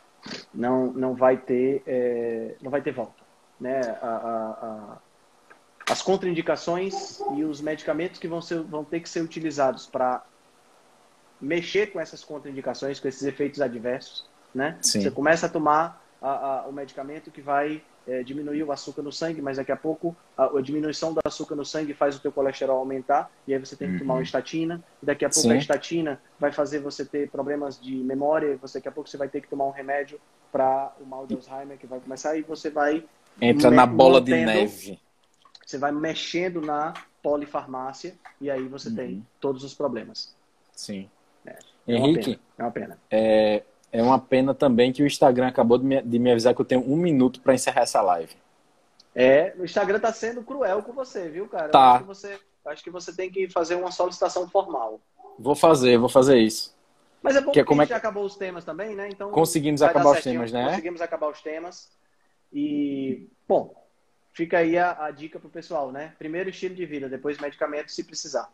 não, 0.53 0.87
não 0.87 1.13
vai 1.13 1.37
ter 1.37 1.83
é, 1.85 2.55
não 2.61 2.71
vai 2.71 2.81
ter 2.81 2.91
volta, 2.91 3.23
né? 3.59 3.79
A, 4.01 4.07
a- 4.07 4.51
a- 4.93 4.97
as 5.89 6.01
contraindicações 6.01 7.21
e 7.35 7.43
os 7.45 7.61
medicamentos 7.61 8.19
que 8.19 8.27
vão, 8.27 8.41
ser, 8.41 8.61
vão 8.63 8.83
ter 8.83 8.99
que 8.99 9.07
ser 9.07 9.21
utilizados 9.21 9.85
para 9.85 10.21
mexer 11.39 11.93
com 11.93 11.99
essas 11.99 12.23
contraindicações, 12.23 12.99
com 12.99 13.07
esses 13.07 13.21
efeitos 13.23 13.61
adversos, 13.61 14.25
né? 14.53 14.77
Sim. 14.81 14.99
Você 15.01 15.11
começa 15.11 15.45
a 15.45 15.49
tomar 15.49 16.01
a- 16.21 16.61
a- 16.61 16.67
o 16.67 16.71
medicamento 16.71 17.29
que 17.31 17.41
vai 17.41 17.81
é, 18.09 18.23
diminuir 18.23 18.63
o 18.63 18.71
açúcar 18.71 19.01
no 19.01 19.11
sangue, 19.11 19.41
mas 19.41 19.57
daqui 19.57 19.71
a 19.71 19.75
pouco 19.75 20.15
a, 20.37 20.45
a 20.45 20.61
diminuição 20.61 21.13
do 21.13 21.19
açúcar 21.25 21.55
no 21.55 21.65
sangue 21.65 21.93
faz 21.93 22.15
o 22.15 22.21
teu 22.21 22.31
colesterol 22.31 22.77
aumentar 22.79 23.29
e 23.45 23.53
aí 23.53 23.59
você 23.59 23.75
tem 23.75 23.91
que 23.91 23.99
tomar 23.99 24.13
Uhum. 24.13 24.19
uma 24.21 24.23
estatina. 24.23 24.81
E 25.03 25.05
daqui 25.05 25.25
a 25.25 25.29
pouco 25.29 25.41
Sim. 25.49 25.51
a 25.51 25.57
estatina 25.57 26.21
vai 26.39 26.51
fazer 26.53 26.79
você 26.79 27.03
ter 27.03 27.29
problemas 27.29 27.77
de 27.77 27.93
memória. 27.97 28.53
e 28.53 28.55
Você 28.55 28.77
daqui 28.79 28.87
a 28.87 28.91
pouco 28.93 29.09
você 29.09 29.17
vai 29.17 29.27
ter 29.27 29.41
que 29.41 29.49
tomar 29.49 29.65
um 29.65 29.71
remédio 29.71 30.21
para 30.53 30.93
o 31.01 31.05
mal 31.05 31.27
de 31.27 31.35
Alzheimer 31.35 31.77
que 31.77 31.85
vai 31.85 31.99
começar 31.99 32.37
e 32.37 32.41
você 32.43 32.69
vai 32.69 33.03
Entra 33.41 33.69
na 33.69 33.85
bola 33.85 34.21
de 34.21 34.31
neve. 34.31 34.99
você 35.65 35.77
vai 35.77 35.91
mexendo 35.91 36.61
na 36.61 36.93
polifarmácia 37.21 38.15
e 38.39 38.49
aí 38.49 38.69
você 38.69 38.87
Uhum. 38.87 38.95
tem 38.95 39.27
todos 39.41 39.65
os 39.65 39.73
problemas. 39.73 40.33
Sim. 40.71 41.09
É 41.45 41.57
uma 41.95 42.07
Henrique, 42.07 42.35
pena, 42.35 42.39
é 42.57 42.63
uma 42.63 42.71
pena. 42.71 42.99
é, 43.11 43.63
é 43.91 44.01
uma 44.01 44.19
pena 44.19 44.53
também 44.53 44.91
que 44.91 45.01
o 45.01 45.07
Instagram 45.07 45.47
acabou 45.47 45.77
de 45.77 45.85
me, 45.85 46.01
de 46.01 46.19
me 46.19 46.31
avisar 46.31 46.53
que 46.53 46.61
eu 46.61 46.65
tenho 46.65 46.81
um 46.81 46.95
minuto 46.95 47.41
para 47.41 47.53
encerrar 47.53 47.81
essa 47.81 48.01
live. 48.01 48.35
É, 49.15 49.55
o 49.57 49.65
Instagram 49.65 49.99
tá 49.99 50.13
sendo 50.13 50.43
cruel 50.43 50.83
com 50.83 50.93
você, 50.93 51.27
viu, 51.27 51.47
cara? 51.47 51.69
Tá. 51.69 51.93
Acho 51.93 51.99
que 51.99 52.07
você, 52.07 52.39
acho 52.65 52.83
que 52.83 52.89
você 52.91 53.15
tem 53.15 53.31
que 53.31 53.49
fazer 53.49 53.75
uma 53.75 53.91
solicitação 53.91 54.47
formal. 54.49 54.99
Vou 55.39 55.55
fazer, 55.55 55.97
vou 55.97 56.09
fazer 56.09 56.37
isso. 56.37 56.75
Mas 57.21 57.35
é 57.35 57.41
bom 57.41 57.51
que, 57.51 57.59
é 57.59 57.63
como 57.63 57.81
a 57.81 57.85
gente 57.85 57.93
é... 57.93 57.97
acabou 57.97 58.23
os 58.25 58.35
temas 58.35 58.63
também, 58.63 58.95
né? 58.95 59.09
Então 59.09 59.31
conseguimos 59.31 59.81
acabar 59.81 60.11
os 60.11 60.21
temas, 60.21 60.51
né? 60.51 60.69
Conseguimos 60.69 61.01
acabar 61.01 61.29
os 61.29 61.41
temas. 61.41 61.89
E, 62.53 63.27
bom, 63.47 63.73
fica 64.33 64.59
aí 64.59 64.77
a, 64.77 65.05
a 65.05 65.11
dica 65.11 65.39
pro 65.39 65.49
pessoal, 65.49 65.91
né? 65.91 66.13
Primeiro 66.19 66.49
estilo 66.49 66.75
de 66.75 66.85
vida, 66.85 67.09
depois 67.09 67.39
medicamento 67.39 67.91
se 67.91 68.03
precisar. 68.03 68.51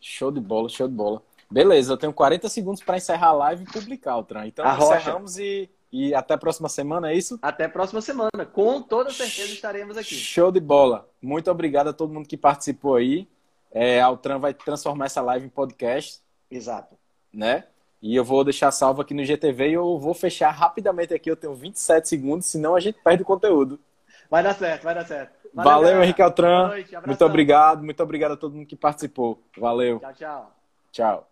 Show 0.00 0.32
de 0.32 0.40
bola, 0.40 0.68
show 0.68 0.88
de 0.88 0.94
bola. 0.94 1.22
Beleza, 1.50 1.92
eu 1.92 1.96
tenho 1.96 2.12
40 2.12 2.48
segundos 2.48 2.82
para 2.82 2.96
encerrar 2.96 3.28
a 3.28 3.32
live 3.32 3.64
e 3.64 3.72
publicar 3.72 4.16
o 4.16 4.22
Tran. 4.22 4.46
Então, 4.46 4.64
encerramos 4.64 5.36
e, 5.36 5.68
e 5.92 6.14
até 6.14 6.34
a 6.34 6.38
próxima 6.38 6.68
semana, 6.68 7.10
é 7.10 7.14
isso? 7.16 7.38
Até 7.42 7.64
a 7.64 7.68
próxima 7.68 8.00
semana. 8.00 8.46
Com 8.52 8.80
toda 8.80 9.10
certeza 9.10 9.52
estaremos 9.52 9.96
aqui. 9.96 10.14
Show 10.14 10.52
de 10.52 10.60
bola. 10.60 11.08
Muito 11.20 11.50
obrigado 11.50 11.88
a 11.88 11.92
todo 11.92 12.12
mundo 12.12 12.28
que 12.28 12.36
participou 12.36 12.94
aí. 12.94 13.28
É, 13.72 14.00
a 14.00 14.06
Altran 14.06 14.38
vai 14.38 14.54
transformar 14.54 15.06
essa 15.06 15.20
live 15.20 15.46
em 15.46 15.48
podcast. 15.48 16.20
Exato. 16.50 16.96
Né? 17.32 17.64
E 18.02 18.16
eu 18.16 18.24
vou 18.24 18.44
deixar 18.44 18.70
salvo 18.70 19.02
aqui 19.02 19.12
no 19.12 19.24
GTV 19.24 19.68
e 19.68 19.72
eu 19.74 19.98
vou 19.98 20.14
fechar 20.14 20.50
rapidamente 20.50 21.12
aqui. 21.12 21.30
Eu 21.30 21.36
tenho 21.36 21.54
27 21.54 22.08
segundos, 22.08 22.46
senão 22.46 22.74
a 22.74 22.80
gente 22.80 22.98
perde 23.02 23.22
o 23.22 23.26
conteúdo. 23.26 23.78
Vai 24.30 24.42
dar 24.42 24.54
certo, 24.54 24.84
vai 24.84 24.94
dar 24.94 25.06
certo. 25.06 25.32
Valeu, 25.52 25.72
Valeu 25.72 26.02
Henrique 26.02 26.22
Altran. 26.22 26.70
Muito 27.04 27.24
obrigado, 27.24 27.82
muito 27.82 28.02
obrigado 28.02 28.32
a 28.32 28.36
todo 28.36 28.54
mundo 28.54 28.66
que 28.66 28.76
participou. 28.76 29.42
Valeu. 29.58 29.98
Tchau, 29.98 30.14
tchau. 30.14 30.56
Tchau. 30.92 31.29